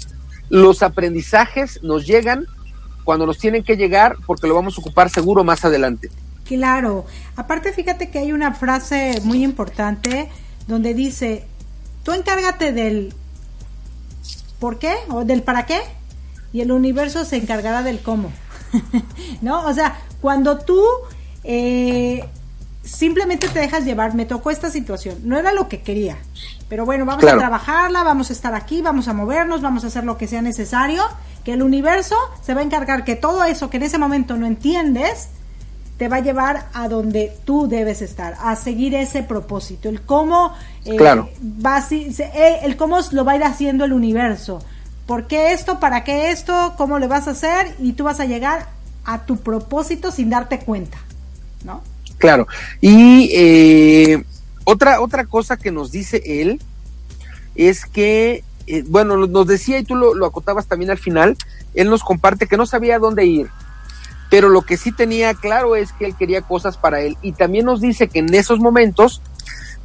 los 0.50 0.84
aprendizajes 0.84 1.82
nos 1.84 2.06
llegan 2.06 2.46
cuando 3.04 3.26
nos 3.26 3.40
tienen 3.40 3.64
que 3.64 3.76
llegar 3.76 4.18
porque 4.26 4.48
lo 4.48 4.56
vamos 4.56 4.78
a 4.78 4.82
ocupar 4.82 5.10
seguro 5.10 5.44
más 5.44 5.66
adelante. 5.66 6.10
Claro, 6.46 7.06
aparte 7.36 7.74
fíjate 7.74 8.10
que 8.10 8.20
hay 8.20 8.32
una 8.32 8.54
frase 8.54 9.22
muy 9.24 9.44
importante 9.44 10.30
donde 10.68 10.94
dice, 10.94 11.46
tú 12.04 12.14
encárgate 12.14 12.72
del 12.72 13.14
por 14.60 14.80
qué 14.80 14.96
o 15.10 15.24
del 15.24 15.44
para 15.44 15.66
qué 15.66 15.80
y 16.52 16.62
el 16.62 16.72
universo 16.72 17.26
se 17.26 17.38
encargará 17.38 17.84
del 17.84 18.02
cómo. 18.02 18.32
¿No? 19.42 19.66
O 19.66 19.74
sea, 19.74 20.00
cuando 20.22 20.60
tú 20.60 20.84
eh, 21.44 22.28
simplemente 22.84 23.48
te 23.48 23.60
dejas 23.60 23.86
llevar, 23.86 24.14
me 24.16 24.26
tocó 24.26 24.52
esta 24.52 24.70
situación, 24.70 25.18
no 25.24 25.38
era 25.38 25.54
lo 25.54 25.68
que 25.68 25.82
quería, 25.82 26.18
pero 26.68 26.86
bueno, 26.86 27.06
vamos 27.06 27.24
a 27.24 27.38
trabajarla, 27.38 28.04
vamos 28.04 28.30
a 28.30 28.34
estar 28.34 28.54
aquí, 28.56 28.82
vamos 28.82 29.08
a 29.08 29.14
movernos, 29.14 29.62
vamos 29.62 29.84
a 29.84 29.88
hacer 29.88 30.04
lo 30.04 30.18
que 30.18 30.28
sea 30.28 30.42
necesario, 30.42 31.04
que 31.44 31.54
el 31.54 31.64
universo 31.64 32.16
se 32.42 32.54
va 32.54 32.62
a 32.62 32.64
encargar 32.64 33.06
que 33.06 33.16
todo 33.16 33.44
eso 33.44 33.70
que 33.70 33.78
en 33.78 33.84
ese 33.84 33.98
momento 33.98 34.38
no 34.38 34.46
entiendes, 34.46 35.30
te 36.00 36.08
va 36.08 36.18
a 36.18 36.22
llevar 36.22 36.70
a 36.74 36.88
donde 36.88 37.32
tú 37.46 37.68
debes 37.68 38.02
estar, 38.02 38.36
a 38.40 38.56
seguir 38.56 38.96
ese 38.96 39.22
propósito, 39.22 39.90
el 39.90 40.02
cómo 40.02 40.56
eh, 40.86 40.98
va 40.98 41.86
eh, 41.92 42.60
el 42.64 42.78
cómo 42.78 43.00
lo 43.12 43.26
va 43.26 43.34
a 43.34 43.36
ir 43.36 43.44
haciendo 43.44 43.86
el 43.86 43.94
universo. 43.94 44.64
¿Por 45.06 45.28
qué 45.28 45.54
esto? 45.54 45.80
¿Para 45.80 46.04
qué 46.04 46.32
esto? 46.32 46.74
¿Cómo 46.78 47.00
le 47.00 47.08
vas 47.08 47.28
a 47.28 47.32
hacer? 47.32 47.76
Y 47.80 47.94
tú 47.94 48.06
vas 48.06 48.20
a 48.20 48.26
llegar 48.26 48.70
a 49.04 49.26
tu 49.26 49.38
propósito 49.38 50.12
sin 50.12 50.30
darte 50.30 50.60
cuenta, 50.60 50.98
¿no? 51.66 51.82
Claro. 52.18 52.48
Y 52.80 53.32
eh, 53.34 54.24
otra, 54.64 55.02
otra 55.02 55.26
cosa 55.26 55.58
que 55.58 55.72
nos 55.72 55.92
dice 55.92 56.22
él 56.26 56.62
es 57.56 57.86
que, 57.86 58.44
eh, 58.68 58.84
bueno, 58.88 59.18
nos 59.18 59.48
decía 59.48 59.80
y 59.80 59.84
tú 59.84 59.96
lo, 59.96 60.26
acotabas 60.26 60.68
también 60.68 60.92
al 60.92 60.98
final, 60.98 61.36
él 61.74 61.90
nos 61.90 62.04
comparte 62.04 62.48
que 62.48 62.56
no 62.56 62.66
sabía 62.66 63.00
dónde 63.00 63.26
ir, 63.26 63.50
pero 64.30 64.50
lo 64.50 64.62
que 64.62 64.78
sí 64.78 64.92
tenía 64.92 65.34
claro 65.34 65.76
es 65.76 65.92
que 65.92 66.06
él 66.06 66.16
quería 66.16 66.42
cosas 66.42 66.78
para 66.78 67.02
él 67.02 67.18
y 67.22 67.32
también 67.32 67.66
nos 67.66 67.82
dice 67.82 68.08
que 68.08 68.20
en 68.20 68.34
esos 68.34 68.60
momentos 68.60 69.22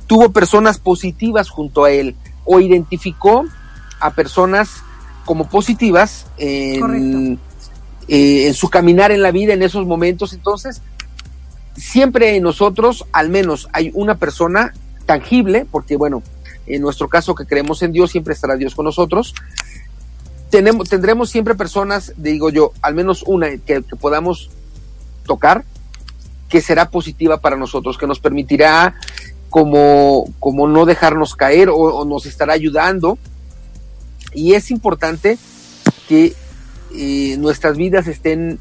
tuvo 0.06 0.32
personas 0.32 0.78
positivas 0.78 1.48
junto 1.48 1.84
a 1.84 1.90
él 1.90 2.14
o 2.44 2.60
identificó 2.60 3.44
a 4.00 4.10
personas 4.10 4.82
como 5.24 5.48
positivas 5.48 6.26
en, 6.36 7.38
eh, 8.08 8.46
en 8.46 8.54
su 8.54 8.68
caminar 8.68 9.12
en 9.12 9.22
la 9.22 9.30
vida 9.30 9.54
en 9.54 9.62
esos 9.62 9.86
momentos. 9.86 10.34
Entonces, 10.34 10.82
siempre 11.76 12.36
en 12.36 12.42
nosotros 12.42 13.06
al 13.12 13.30
menos 13.30 13.68
hay 13.72 13.90
una 13.94 14.16
persona 14.18 14.74
tangible, 15.06 15.66
porque 15.70 15.96
bueno, 15.96 16.22
en 16.66 16.82
nuestro 16.82 17.08
caso 17.08 17.34
que 17.34 17.46
creemos 17.46 17.82
en 17.82 17.92
Dios, 17.92 18.10
siempre 18.10 18.34
estará 18.34 18.56
Dios 18.56 18.74
con 18.74 18.84
nosotros. 18.84 19.34
Tenemos, 20.54 20.88
tendremos 20.88 21.30
siempre 21.30 21.56
personas, 21.56 22.12
digo 22.16 22.48
yo, 22.48 22.70
al 22.80 22.94
menos 22.94 23.24
una 23.26 23.48
que, 23.56 23.80
podamos 23.98 24.50
tocar, 25.26 25.64
que 26.48 26.60
será 26.60 26.90
positiva 26.90 27.38
para 27.38 27.56
nosotros, 27.56 27.98
que 27.98 28.06
nos 28.06 28.20
permitirá 28.20 28.94
como, 29.50 30.32
como 30.38 30.68
no 30.68 30.86
dejarnos 30.86 31.34
caer 31.34 31.70
o, 31.72 32.04
nos 32.04 32.26
estará 32.26 32.52
ayudando. 32.52 33.18
Y 34.32 34.54
es 34.54 34.70
importante 34.70 35.38
que 36.08 36.36
eh, 36.94 37.36
nuestras 37.36 37.76
vidas 37.76 38.06
estén 38.06 38.60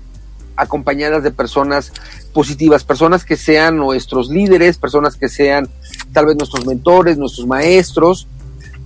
acompañadas 0.56 1.22
de 1.22 1.30
personas 1.30 1.94
positivas, 2.34 2.84
personas 2.84 3.24
que 3.24 3.38
sean 3.38 3.78
nuestros 3.78 4.30
líderes, 4.30 4.80
personas 4.80 5.16
que 5.16 5.30
sean 5.30 5.70
tal 6.12 6.26
vez 6.26 6.38
nuestros 6.38 6.66
mentores, 6.66 7.20
nuestros 7.20 7.46
maestros, 7.46 8.28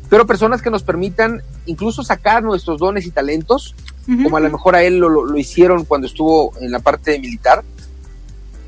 pero 0.09 0.25
personas 0.25 0.61
que 0.61 0.69
nos 0.69 0.83
permitan 0.83 1.41
incluso 1.65 2.03
sacar 2.03 2.43
nuestros 2.43 2.79
dones 2.79 3.05
y 3.05 3.11
talentos, 3.11 3.75
como 4.23 4.37
a 4.37 4.39
lo 4.39 4.49
mejor 4.49 4.75
a 4.75 4.83
él 4.83 4.99
lo, 4.99 5.09
lo, 5.09 5.37
hicieron 5.37 5.83
cuando 5.83 6.07
estuvo 6.07 6.53
en 6.61 6.71
la 6.71 6.79
parte 6.79 7.19
militar, 7.19 7.63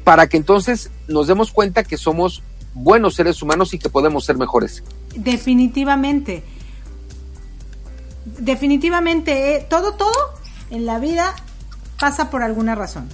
para 0.03 0.27
que 0.27 0.37
entonces 0.37 0.91
nos 1.07 1.27
demos 1.27 1.51
cuenta 1.51 1.83
que 1.83 1.97
somos 1.97 2.43
buenos 2.73 3.15
seres 3.15 3.41
humanos 3.41 3.73
y 3.73 3.79
que 3.79 3.89
podemos 3.89 4.25
ser 4.25 4.37
mejores. 4.37 4.83
Definitivamente. 5.15 6.43
Definitivamente, 8.39 9.55
eh, 9.55 9.67
todo, 9.69 9.93
todo 9.93 10.11
en 10.69 10.85
la 10.85 10.99
vida 10.99 11.35
pasa 11.99 12.29
por 12.29 12.43
alguna 12.43 12.75
razón. 12.75 13.09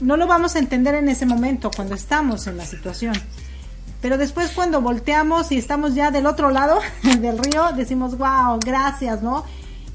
No 0.00 0.16
lo 0.16 0.26
vamos 0.26 0.56
a 0.56 0.58
entender 0.58 0.94
en 0.94 1.08
ese 1.08 1.26
momento 1.26 1.70
cuando 1.74 1.94
estamos 1.94 2.46
en 2.46 2.56
la 2.56 2.66
situación. 2.66 3.14
Pero 4.00 4.18
después 4.18 4.50
cuando 4.52 4.80
volteamos 4.80 5.50
y 5.52 5.58
estamos 5.58 5.94
ya 5.94 6.10
del 6.10 6.26
otro 6.26 6.50
lado 6.50 6.78
del 7.02 7.38
río, 7.38 7.72
decimos, 7.74 8.16
wow, 8.18 8.58
gracias, 8.64 9.22
¿no? 9.22 9.44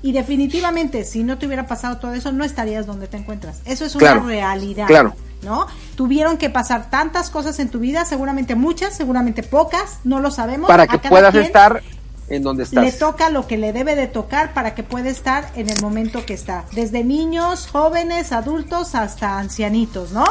Y 0.03 0.13
definitivamente, 0.13 1.03
si 1.03 1.23
no 1.23 1.37
te 1.37 1.45
hubiera 1.45 1.67
pasado 1.67 1.97
todo 1.97 2.13
eso, 2.13 2.31
no 2.31 2.43
estarías 2.43 2.87
donde 2.87 3.07
te 3.07 3.17
encuentras. 3.17 3.61
Eso 3.65 3.85
es 3.85 3.95
una 3.95 4.15
realidad. 4.15 4.87
Claro. 4.87 5.13
¿No? 5.43 5.67
Tuvieron 5.95 6.37
que 6.37 6.49
pasar 6.51 6.89
tantas 6.89 7.31
cosas 7.31 7.59
en 7.59 7.69
tu 7.69 7.79
vida, 7.79 8.05
seguramente 8.05 8.53
muchas, 8.53 8.95
seguramente 8.95 9.41
pocas, 9.41 9.99
no 10.03 10.19
lo 10.19 10.29
sabemos. 10.29 10.67
Para 10.67 10.85
que 10.87 10.99
puedas 10.99 11.33
estar 11.33 11.81
en 12.29 12.43
donde 12.43 12.63
estás. 12.63 12.83
Le 12.83 12.91
toca 12.91 13.29
lo 13.29 13.47
que 13.47 13.57
le 13.57 13.73
debe 13.73 13.95
de 13.95 14.07
tocar 14.07 14.53
para 14.53 14.73
que 14.73 14.83
pueda 14.83 15.09
estar 15.09 15.51
en 15.55 15.69
el 15.69 15.81
momento 15.81 16.25
que 16.25 16.33
está. 16.33 16.65
Desde 16.71 17.03
niños, 17.03 17.67
jóvenes, 17.71 18.31
adultos 18.31 18.95
hasta 18.95 19.37
ancianitos, 19.37 20.11
¿no? 20.11 20.25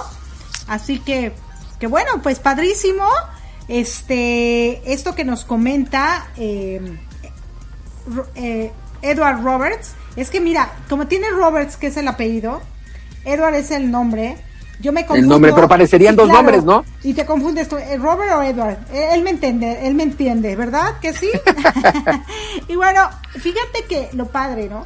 Así 0.66 0.99
que, 1.01 1.33
que 1.79 1.87
bueno, 1.87 2.23
pues 2.23 2.39
padrísimo. 2.39 3.05
Este, 3.71 4.93
esto 4.93 5.14
que 5.14 5.25
nos 5.25 5.45
comenta 5.45 6.27
eh, 6.37 6.81
eh, 8.35 8.73
Edward 9.01 9.45
Roberts, 9.45 9.93
es 10.16 10.29
que 10.29 10.41
mira, 10.41 10.73
como 10.89 11.07
tiene 11.07 11.31
Roberts, 11.31 11.77
que 11.77 11.87
es 11.87 11.97
el 11.97 12.09
apellido, 12.09 12.61
Edward 13.25 13.55
es 13.55 13.71
el 13.71 13.93
nombre, 13.93 14.39
yo 14.81 14.93
me 14.93 15.03
confundo. 15.03 15.23
El 15.23 15.29
nombre, 15.29 15.53
pero 15.55 15.68
parecerían 15.68 16.16
dos 16.16 16.29
nombres, 16.29 16.64
¿no? 16.64 16.85
Y 17.05 17.14
te 17.14 17.25
confundes 17.25 17.68
tú, 17.68 17.77
eh, 17.77 17.97
Robert 17.97 18.33
o 18.33 18.43
Edward. 18.43 18.79
Eh, 18.93 19.11
él 19.12 19.23
me 19.23 19.31
entiende, 19.31 19.87
él 19.87 19.95
me 19.95 20.03
entiende, 20.03 20.57
¿verdad? 20.57 20.99
Que 21.01 21.12
sí. 21.12 21.31
y 22.68 22.75
bueno, 22.75 23.09
fíjate 23.35 23.85
que 23.89 24.09
lo 24.14 24.27
padre, 24.27 24.68
¿no? 24.68 24.85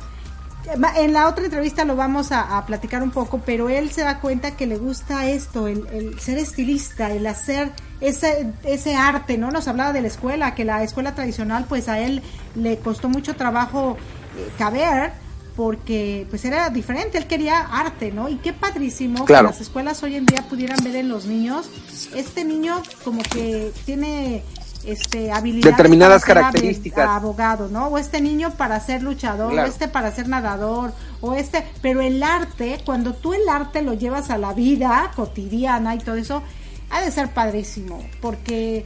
En 0.96 1.12
la 1.12 1.28
otra 1.28 1.44
entrevista 1.44 1.84
lo 1.84 1.94
vamos 1.94 2.32
a, 2.32 2.64
platicar 2.66 3.02
un 3.02 3.10
poco, 3.10 3.42
pero 3.44 3.68
él 3.68 3.90
se 3.90 4.00
da 4.00 4.20
cuenta 4.20 4.56
que 4.56 4.66
le 4.66 4.78
gusta 4.78 5.28
esto, 5.28 5.68
el, 5.68 6.18
ser 6.18 6.38
estilista, 6.38 7.10
el 7.12 7.26
hacer 7.26 7.70
ese, 8.04 8.52
ese 8.64 8.96
arte, 8.96 9.38
¿no? 9.38 9.50
Nos 9.50 9.66
hablaba 9.66 9.92
de 9.92 10.02
la 10.02 10.08
escuela, 10.08 10.54
que 10.54 10.64
la 10.64 10.82
escuela 10.82 11.14
tradicional, 11.14 11.64
pues 11.68 11.88
a 11.88 11.98
él 11.98 12.22
le 12.54 12.78
costó 12.78 13.08
mucho 13.08 13.34
trabajo 13.34 13.96
eh, 14.36 14.50
caber, 14.58 15.12
porque 15.56 16.26
pues 16.28 16.44
era 16.44 16.68
diferente, 16.68 17.16
él 17.16 17.26
quería 17.26 17.60
arte, 17.60 18.12
¿no? 18.12 18.28
Y 18.28 18.36
qué 18.36 18.52
padrísimo 18.52 19.24
que 19.24 19.32
las 19.32 19.60
escuelas 19.60 20.02
hoy 20.02 20.16
en 20.16 20.26
día 20.26 20.44
pudieran 20.48 20.82
ver 20.82 20.96
en 20.96 21.08
los 21.08 21.26
niños, 21.26 21.70
este 22.14 22.44
niño 22.44 22.82
como 23.04 23.22
que 23.22 23.72
tiene 23.84 24.42
este 24.84 25.32
habilidades 25.32 25.78
determinadas 25.78 26.24
características 26.26 27.08
abogado 27.08 27.68
no 27.68 27.86
o 27.86 27.96
este 27.96 28.20
niño 28.20 28.50
para 28.50 28.78
ser 28.80 29.02
luchador 29.02 29.54
o 29.54 29.64
este 29.64 29.88
para 29.88 30.12
ser 30.12 30.28
nadador 30.28 30.92
o 31.22 31.32
este 31.32 31.64
pero 31.80 32.02
el 32.02 32.22
arte 32.22 32.82
cuando 32.84 33.14
tú 33.14 33.32
el 33.32 33.48
arte 33.48 33.80
lo 33.80 33.94
llevas 33.94 34.28
a 34.28 34.36
la 34.36 34.52
vida 34.52 35.10
cotidiana 35.16 35.94
y 35.94 36.00
todo 36.00 36.16
eso 36.16 36.42
ha 36.90 37.00
de 37.00 37.10
ser 37.10 37.30
padrísimo 37.30 38.04
porque 38.20 38.84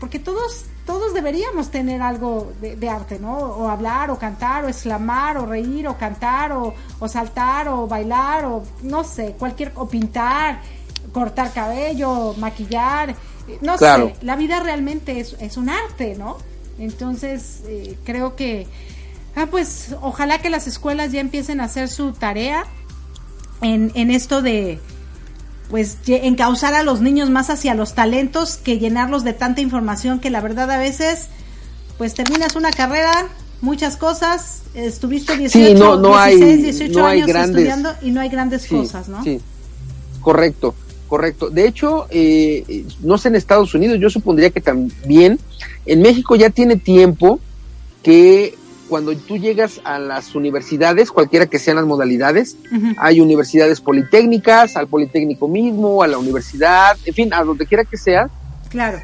porque 0.00 0.18
todos 0.18 0.66
todos 0.88 1.12
deberíamos 1.12 1.70
tener 1.70 2.00
algo 2.00 2.50
de, 2.62 2.88
arte, 2.88 3.18
¿no? 3.18 3.36
O 3.36 3.68
hablar, 3.68 4.10
o 4.10 4.18
cantar, 4.18 4.64
o 4.64 4.68
exclamar, 4.68 5.36
o 5.36 5.44
reír, 5.44 5.86
o 5.86 5.98
cantar, 5.98 6.50
o, 6.52 6.72
saltar, 7.06 7.68
o 7.68 7.86
bailar, 7.86 8.46
o 8.46 8.62
no 8.82 9.04
sé, 9.04 9.34
cualquier, 9.38 9.70
o 9.74 9.86
pintar, 9.86 10.62
cortar 11.12 11.52
cabello, 11.52 12.32
maquillar, 12.38 13.14
no 13.60 13.76
sé, 13.76 14.14
la 14.22 14.34
vida 14.36 14.60
realmente 14.60 15.20
es, 15.20 15.36
es 15.40 15.58
un 15.58 15.68
arte, 15.68 16.14
¿no? 16.16 16.38
Entonces, 16.78 17.60
eh, 17.66 17.98
creo 18.04 18.34
que, 18.34 18.66
ah, 19.36 19.46
pues, 19.50 19.94
ojalá 20.00 20.38
que 20.38 20.48
las 20.48 20.66
escuelas 20.66 21.12
ya 21.12 21.20
empiecen 21.20 21.60
a 21.60 21.64
hacer 21.64 21.90
su 21.90 22.12
tarea 22.12 22.64
en, 23.60 23.92
en 23.94 24.10
esto 24.10 24.40
de, 24.40 24.80
pues 25.70 25.98
encauzar 26.06 26.74
a 26.74 26.82
los 26.82 27.00
niños 27.00 27.30
más 27.30 27.50
hacia 27.50 27.74
los 27.74 27.94
talentos 27.94 28.56
que 28.56 28.78
llenarlos 28.78 29.24
de 29.24 29.34
tanta 29.34 29.60
información 29.60 30.18
que 30.18 30.30
la 30.30 30.40
verdad 30.40 30.70
a 30.70 30.78
veces 30.78 31.26
pues 31.98 32.14
terminas 32.14 32.56
una 32.56 32.70
carrera 32.70 33.28
muchas 33.60 33.96
cosas, 33.96 34.62
estuviste 34.74 35.36
18, 35.36 35.98
no, 35.98 36.24
16, 36.24 36.62
18 36.62 37.04
años 37.04 37.28
estudiando 37.28 37.90
y 38.02 38.10
no 38.10 38.20
hay 38.20 38.28
grandes 38.28 38.66
cosas, 38.66 39.08
¿no? 39.08 39.22
Sí, 39.24 39.40
correcto, 40.20 40.74
correcto. 41.08 41.50
De 41.50 41.66
hecho, 41.66 42.06
eh, 42.10 42.84
no 43.02 43.18
sé 43.18 43.28
en 43.28 43.36
Estados 43.36 43.74
Unidos, 43.74 43.98
yo 44.00 44.10
supondría 44.10 44.50
que 44.50 44.60
también, 44.60 45.38
en 45.86 46.02
México 46.02 46.36
ya 46.36 46.50
tiene 46.50 46.76
tiempo 46.76 47.40
que 48.02 48.56
cuando 48.88 49.14
tú 49.16 49.36
llegas 49.36 49.80
a 49.84 49.98
las 49.98 50.34
universidades, 50.34 51.10
cualquiera 51.10 51.46
que 51.46 51.58
sean 51.58 51.76
las 51.76 51.86
modalidades, 51.86 52.56
hay 52.96 53.20
universidades 53.20 53.80
politécnicas, 53.80 54.76
al 54.76 54.88
politécnico 54.88 55.46
mismo, 55.48 56.02
a 56.02 56.08
la 56.08 56.18
universidad, 56.18 56.96
en 57.04 57.14
fin, 57.14 57.34
a 57.34 57.44
donde 57.44 57.66
quiera 57.66 57.84
que 57.84 57.96
sea. 57.96 58.28
Claro. 58.68 58.98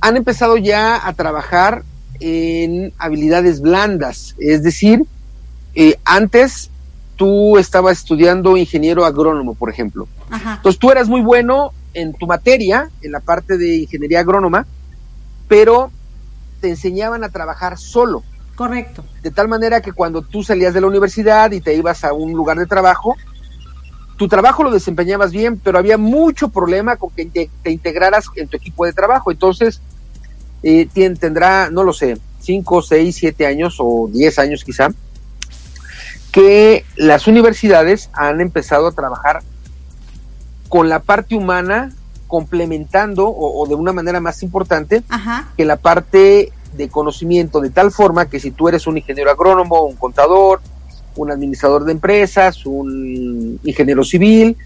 Han 0.00 0.16
empezado 0.16 0.56
ya 0.56 1.06
a 1.06 1.12
trabajar 1.14 1.82
en 2.20 2.92
habilidades 2.98 3.60
blandas, 3.60 4.34
es 4.38 4.62
decir, 4.62 5.02
eh, 5.74 5.96
antes 6.04 6.70
tú 7.16 7.58
estabas 7.58 7.98
estudiando 7.98 8.56
ingeniero 8.56 9.04
agrónomo, 9.04 9.54
por 9.54 9.70
ejemplo. 9.70 10.06
Entonces 10.30 10.78
tú 10.78 10.90
eras 10.90 11.08
muy 11.08 11.20
bueno 11.20 11.72
en 11.94 12.12
tu 12.12 12.26
materia, 12.26 12.90
en 13.02 13.12
la 13.12 13.20
parte 13.20 13.56
de 13.56 13.76
ingeniería 13.76 14.20
agrónoma, 14.20 14.66
pero 15.48 15.90
te 16.60 16.68
enseñaban 16.68 17.24
a 17.24 17.28
trabajar 17.28 17.78
solo. 17.78 18.22
Correcto. 18.54 19.04
De 19.22 19.30
tal 19.30 19.48
manera 19.48 19.80
que 19.80 19.92
cuando 19.92 20.22
tú 20.22 20.42
salías 20.42 20.74
de 20.74 20.80
la 20.80 20.86
universidad 20.86 21.50
y 21.50 21.60
te 21.60 21.74
ibas 21.74 22.04
a 22.04 22.12
un 22.12 22.32
lugar 22.32 22.58
de 22.58 22.66
trabajo, 22.66 23.16
tu 24.16 24.28
trabajo 24.28 24.62
lo 24.62 24.70
desempeñabas 24.70 25.32
bien, 25.32 25.58
pero 25.58 25.78
había 25.78 25.98
mucho 25.98 26.48
problema 26.48 26.96
con 26.96 27.10
que 27.10 27.26
te, 27.26 27.70
integraras 27.70 28.26
en 28.36 28.48
tu 28.48 28.56
equipo 28.56 28.86
de 28.86 28.92
trabajo. 28.92 29.32
Entonces, 29.32 29.80
eh, 30.62 30.88
tendrá, 31.18 31.68
no 31.70 31.82
lo 31.82 31.92
sé, 31.92 32.18
5, 32.40 32.82
6, 32.82 33.16
7 33.16 33.46
años 33.46 33.76
o 33.78 34.08
10 34.12 34.38
años 34.38 34.62
quizá, 34.64 34.90
que 36.30 36.84
las 36.96 37.26
universidades 37.26 38.10
han 38.12 38.40
empezado 38.40 38.86
a 38.86 38.92
trabajar 38.92 39.42
con 40.68 40.88
la 40.88 41.00
parte 41.00 41.34
humana 41.34 41.92
complementando 42.26 43.28
o, 43.28 43.66
de 43.68 43.74
una 43.74 43.92
manera 43.92 44.18
más 44.18 44.42
importante 44.42 45.04
que 45.56 45.64
la 45.64 45.76
parte 45.76 46.52
de 46.76 46.88
conocimiento, 46.88 47.60
de 47.60 47.70
tal 47.70 47.90
forma 47.90 48.26
que 48.26 48.40
si 48.40 48.50
tú 48.50 48.68
eres 48.68 48.86
un 48.86 48.98
ingeniero 48.98 49.30
agrónomo, 49.30 49.82
un 49.82 49.96
contador, 49.96 50.60
un 51.16 51.30
administrador 51.30 51.84
de 51.84 51.92
empresas, 51.92 52.66
un 52.66 53.60
ingeniero 53.62 54.04
civil, 54.04 54.56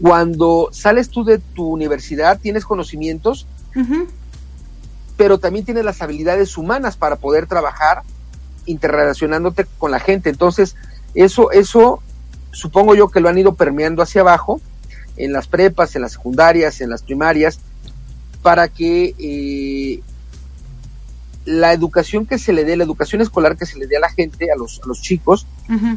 cuando 0.00 0.68
sales 0.72 1.10
tú 1.10 1.24
de 1.24 1.38
tu 1.38 1.68
universidad 1.68 2.40
tienes 2.40 2.64
conocimientos, 2.64 3.46
pero 5.16 5.38
también 5.38 5.64
tienes 5.64 5.84
las 5.84 6.02
habilidades 6.02 6.56
humanas 6.56 6.96
para 6.96 7.16
poder 7.16 7.46
trabajar 7.46 8.02
interrelacionándote 8.66 9.66
con 9.78 9.90
la 9.90 10.00
gente. 10.00 10.30
Entonces, 10.30 10.76
eso, 11.14 11.50
eso 11.52 12.00
supongo 12.52 12.94
yo 12.94 13.08
que 13.08 13.20
lo 13.20 13.28
han 13.28 13.38
ido 13.38 13.54
permeando 13.54 14.02
hacia 14.02 14.20
abajo 14.22 14.60
en 15.16 15.32
las 15.32 15.46
prepas, 15.46 15.94
en 15.94 16.02
las 16.02 16.12
secundarias, 16.12 16.80
en 16.80 16.90
las 16.90 17.02
primarias, 17.02 17.60
para 18.42 18.68
que 18.68 19.14
eh, 19.18 20.02
la 21.44 21.72
educación 21.72 22.26
que 22.26 22.38
se 22.38 22.52
le 22.52 22.64
dé, 22.64 22.76
la 22.76 22.84
educación 22.84 23.20
escolar 23.20 23.56
que 23.56 23.66
se 23.66 23.78
le 23.78 23.86
dé 23.86 23.96
a 23.96 24.00
la 24.00 24.10
gente, 24.10 24.50
a 24.52 24.56
los, 24.56 24.80
a 24.82 24.86
los 24.86 25.00
chicos, 25.00 25.46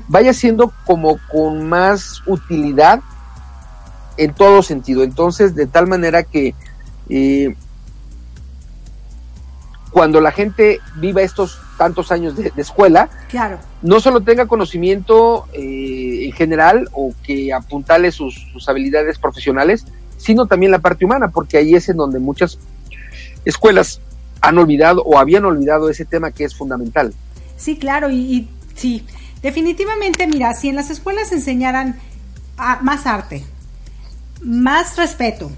vaya 0.07 0.33
siendo 0.33 0.73
como 0.85 1.19
con 1.31 1.67
más 1.67 2.21
utilidad 2.25 3.01
en 4.17 4.33
todo 4.33 4.63
sentido. 4.63 5.03
Entonces, 5.03 5.55
de 5.55 5.67
tal 5.67 5.87
manera 5.87 6.23
que 6.23 6.55
eh, 7.09 7.55
cuando 9.91 10.19
la 10.19 10.31
gente 10.31 10.79
viva 10.95 11.21
estos 11.21 11.59
tantos 11.77 12.11
años 12.11 12.35
de, 12.35 12.51
escuela, 12.57 13.09
claro. 13.29 13.59
no 13.81 13.99
solo 13.99 14.21
tenga 14.21 14.45
conocimiento 14.47 15.45
eh, 15.53 16.25
en 16.25 16.31
general 16.31 16.89
o 16.93 17.13
que 17.23 17.53
apuntale 17.53 18.11
sus, 18.11 18.47
sus 18.51 18.67
habilidades 18.69 19.19
profesionales, 19.19 19.85
sino 20.17 20.47
también 20.47 20.71
la 20.71 20.79
parte 20.79 21.05
humana, 21.05 21.29
porque 21.29 21.57
ahí 21.57 21.75
es 21.75 21.89
en 21.89 21.97
donde 21.97 22.19
muchas 22.19 22.57
escuelas 23.43 24.01
han 24.47 24.57
olvidado 24.57 25.01
o 25.03 25.17
habían 25.17 25.45
olvidado 25.45 25.89
ese 25.89 26.05
tema 26.05 26.31
que 26.31 26.43
es 26.43 26.55
fundamental. 26.55 27.13
Sí, 27.57 27.77
claro, 27.77 28.09
y, 28.09 28.47
sí, 28.75 29.03
definitivamente, 29.41 30.27
mira, 30.27 30.53
si 30.53 30.69
en 30.69 30.75
las 30.75 30.89
escuelas 30.89 31.31
enseñaran 31.31 31.99
más 32.81 33.05
arte, 33.05 33.43
más 34.41 34.97
respeto, 34.97 35.51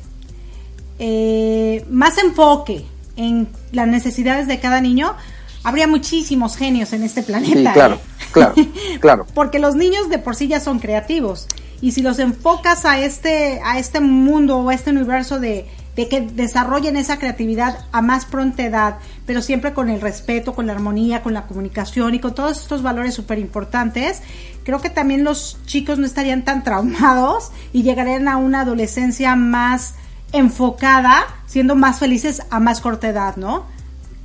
eh, 0.99 1.85
más 1.89 2.17
enfoque 2.17 2.85
en 3.15 3.47
las 3.71 3.87
necesidades 3.87 4.47
de 4.47 4.59
cada 4.59 4.81
niño, 4.81 5.15
habría 5.63 5.87
muchísimos 5.87 6.55
genios 6.55 6.93
en 6.93 7.03
este 7.03 7.23
planeta. 7.23 7.53
Sí, 7.53 7.73
claro, 7.73 7.95
¿eh? 7.95 8.25
claro, 8.31 8.55
claro. 8.99 9.27
Porque 9.33 9.59
los 9.59 9.75
niños 9.75 10.09
de 10.09 10.19
por 10.19 10.35
sí 10.35 10.47
ya 10.47 10.59
son 10.59 10.79
creativos 10.79 11.47
y 11.81 11.91
si 11.91 12.01
los 12.01 12.19
enfocas 12.19 12.85
a 12.85 12.99
este 12.99 13.59
a 13.63 13.77
este 13.77 13.99
mundo 13.99 14.57
o 14.57 14.69
a 14.69 14.73
este 14.73 14.89
universo 14.89 15.39
de 15.39 15.67
de 15.97 16.07
que 16.07 16.21
desarrollen 16.21 16.95
esa 16.95 17.17
creatividad 17.17 17.79
a 17.91 18.03
más 18.03 18.25
pronta 18.25 18.63
edad, 18.63 18.97
pero 19.25 19.41
siempre 19.41 19.73
con 19.73 19.89
el 19.89 19.99
respeto, 19.99 20.53
con 20.53 20.67
la 20.67 20.73
armonía, 20.73 21.23
con 21.23 21.33
la 21.33 21.47
comunicación 21.47 22.13
y 22.13 22.19
con 22.19 22.35
todos 22.35 22.61
estos 22.61 22.83
valores 22.83 23.15
súper 23.15 23.39
importantes, 23.39 24.21
creo 24.63 24.79
que 24.79 24.91
también 24.91 25.23
los 25.23 25.57
chicos 25.65 25.97
no 25.97 26.05
estarían 26.05 26.45
tan 26.45 26.63
traumados 26.63 27.51
y 27.73 27.81
llegarían 27.81 28.27
a 28.27 28.37
una 28.37 28.61
adolescencia 28.61 29.35
más 29.35 29.95
enfocada, 30.33 31.25
siendo 31.47 31.75
más 31.75 31.97
felices 31.97 32.43
a 32.51 32.59
más 32.59 32.79
corta 32.79 33.09
edad, 33.09 33.35
¿no? 33.35 33.65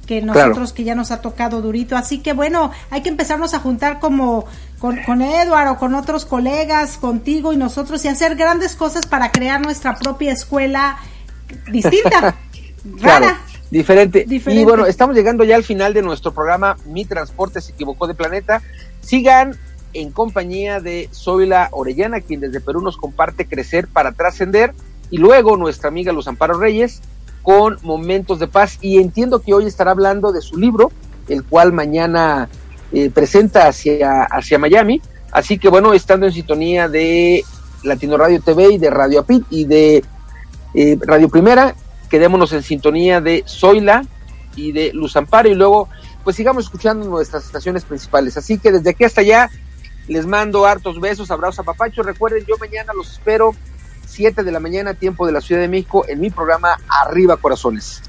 Que 0.06 0.20
nosotros 0.20 0.74
que 0.74 0.84
ya 0.84 0.94
nos 0.94 1.10
ha 1.10 1.22
tocado 1.22 1.62
durito. 1.62 1.96
Así 1.96 2.18
que 2.18 2.34
bueno, 2.34 2.70
hay 2.90 3.00
que 3.00 3.08
empezarnos 3.08 3.54
a 3.54 3.60
juntar 3.60 3.98
como 3.98 4.44
con, 4.78 4.98
con 5.04 5.22
Edward 5.22 5.68
o 5.68 5.78
con 5.78 5.94
otros 5.94 6.26
colegas, 6.26 6.98
contigo 6.98 7.54
y 7.54 7.56
nosotros 7.56 8.04
y 8.04 8.08
hacer 8.08 8.34
grandes 8.34 8.76
cosas 8.76 9.06
para 9.06 9.30
crear 9.30 9.62
nuestra 9.62 9.94
propia 9.96 10.32
escuela 10.32 10.98
distinta, 11.70 12.36
rara. 13.00 13.40
diferente. 13.70 14.26
Y 14.28 14.64
bueno, 14.64 14.86
estamos 14.86 15.16
llegando 15.16 15.44
ya 15.44 15.56
al 15.56 15.64
final 15.64 15.94
de 15.94 16.02
nuestro 16.02 16.32
programa 16.32 16.76
Mi 16.86 17.04
Transporte 17.04 17.60
se 17.60 17.72
equivocó 17.72 18.06
de 18.06 18.14
planeta. 18.14 18.62
Sigan 19.00 19.56
en 19.94 20.10
compañía 20.10 20.80
de 20.80 21.08
Zoila 21.12 21.68
Orellana, 21.72 22.20
quien 22.20 22.40
desde 22.40 22.60
Perú 22.60 22.80
nos 22.80 22.96
comparte 22.96 23.46
Crecer 23.46 23.88
para 23.88 24.12
Trascender, 24.12 24.72
y 25.10 25.18
luego 25.18 25.56
nuestra 25.56 25.88
amiga 25.88 26.12
Luz 26.12 26.28
Amparo 26.28 26.58
Reyes 26.58 27.02
con 27.42 27.78
Momentos 27.82 28.38
de 28.38 28.48
Paz. 28.48 28.78
Y 28.80 28.98
entiendo 28.98 29.40
que 29.40 29.52
hoy 29.52 29.66
estará 29.66 29.90
hablando 29.90 30.32
de 30.32 30.40
su 30.40 30.56
libro, 30.56 30.90
el 31.28 31.44
cual 31.44 31.72
mañana 31.72 32.48
eh, 32.92 33.10
presenta 33.10 33.68
hacia, 33.68 34.22
hacia 34.24 34.58
Miami. 34.58 35.00
Así 35.30 35.58
que 35.58 35.68
bueno, 35.68 35.92
estando 35.92 36.26
en 36.26 36.32
sintonía 36.32 36.88
de 36.88 37.44
Latino 37.82 38.16
Radio 38.16 38.40
TV 38.40 38.74
y 38.74 38.78
de 38.78 38.90
Radio 38.90 39.20
Apit 39.20 39.44
y 39.50 39.64
de 39.64 40.04
eh, 40.74 40.98
Radio 41.00 41.28
Primera, 41.28 41.74
quedémonos 42.08 42.52
en 42.52 42.62
sintonía 42.62 43.20
de 43.20 43.44
Zoila 43.46 44.04
y 44.56 44.72
de 44.72 44.92
Luz 44.92 45.16
Amparo 45.16 45.48
y 45.48 45.54
luego 45.54 45.88
pues 46.24 46.36
sigamos 46.36 46.64
escuchando 46.64 47.06
nuestras 47.08 47.44
estaciones 47.44 47.84
principales. 47.84 48.36
Así 48.36 48.58
que 48.58 48.72
desde 48.72 48.90
aquí 48.90 49.04
hasta 49.04 49.20
allá 49.22 49.50
les 50.08 50.26
mando 50.26 50.66
hartos 50.66 51.00
besos, 51.00 51.30
abrazos 51.30 51.60
a 51.60 51.62
papacho. 51.62 52.02
Recuerden, 52.02 52.44
yo 52.46 52.56
mañana 52.58 52.92
los 52.94 53.12
espero 53.12 53.54
7 54.06 54.42
de 54.42 54.52
la 54.52 54.60
mañana, 54.60 54.94
tiempo 54.94 55.26
de 55.26 55.32
la 55.32 55.40
Ciudad 55.40 55.60
de 55.60 55.68
México, 55.68 56.04
en 56.06 56.20
mi 56.20 56.30
programa 56.30 56.78
Arriba 56.88 57.36
Corazones. 57.36 58.02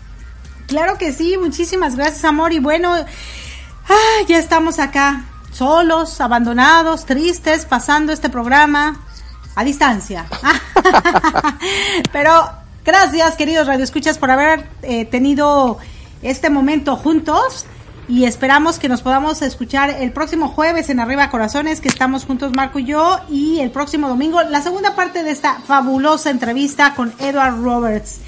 Claro 0.67 0.97
que 0.97 1.11
sí, 1.11 1.37
muchísimas 1.37 1.95
gracias, 1.95 2.25
amor. 2.25 2.53
Y 2.53 2.59
bueno, 2.59 2.93
ah, 2.93 4.23
ya 4.27 4.37
estamos 4.37 4.79
acá, 4.79 5.25
solos, 5.51 6.19
abandonados, 6.21 7.05
tristes, 7.05 7.65
pasando 7.65 8.11
este 8.11 8.29
programa 8.29 8.99
a 9.55 9.63
distancia. 9.63 10.25
Pero 12.11 12.49
gracias, 12.85 13.35
queridos 13.35 13.67
radioescuchas, 13.67 14.17
por 14.17 14.31
haber 14.31 14.67
eh, 14.81 15.05
tenido 15.05 15.77
este 16.21 16.49
momento 16.49 16.95
juntos 16.95 17.65
y 18.07 18.25
esperamos 18.25 18.79
que 18.79 18.89
nos 18.89 19.01
podamos 19.01 19.41
escuchar 19.41 19.89
el 19.89 20.11
próximo 20.11 20.49
jueves 20.49 20.89
en 20.89 20.99
Arriba 20.99 21.29
Corazones, 21.29 21.79
que 21.79 21.87
estamos 21.87 22.25
juntos 22.25 22.51
Marco 22.55 22.79
y 22.79 22.85
yo, 22.85 23.19
y 23.29 23.59
el 23.59 23.71
próximo 23.71 24.09
domingo 24.09 24.41
la 24.43 24.61
segunda 24.61 24.95
parte 24.95 25.23
de 25.23 25.31
esta 25.31 25.61
fabulosa 25.61 26.29
entrevista 26.29 26.95
con 26.95 27.13
Edward 27.19 27.61
Roberts 27.61 28.19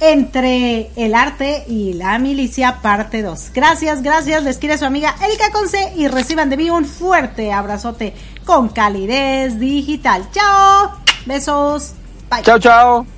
entre 0.00 0.90
el 0.96 1.14
arte 1.14 1.64
y 1.68 1.94
la 1.94 2.18
milicia 2.18 2.80
parte 2.82 3.22
2. 3.22 3.50
Gracias, 3.54 4.02
gracias, 4.02 4.42
les 4.42 4.58
quiere 4.58 4.78
su 4.78 4.84
amiga 4.84 5.14
Erika 5.22 5.50
Conce 5.52 5.92
y 5.96 6.08
reciban 6.08 6.50
de 6.50 6.56
mí 6.56 6.70
un 6.70 6.84
fuerte 6.84 7.52
abrazote 7.52 8.14
con 8.44 8.68
calidez 8.68 9.58
digital. 9.58 10.28
Chao, 10.32 10.92
besos, 11.26 11.94
bye. 12.30 12.42
Chao, 12.42 12.58
chao. 12.58 13.17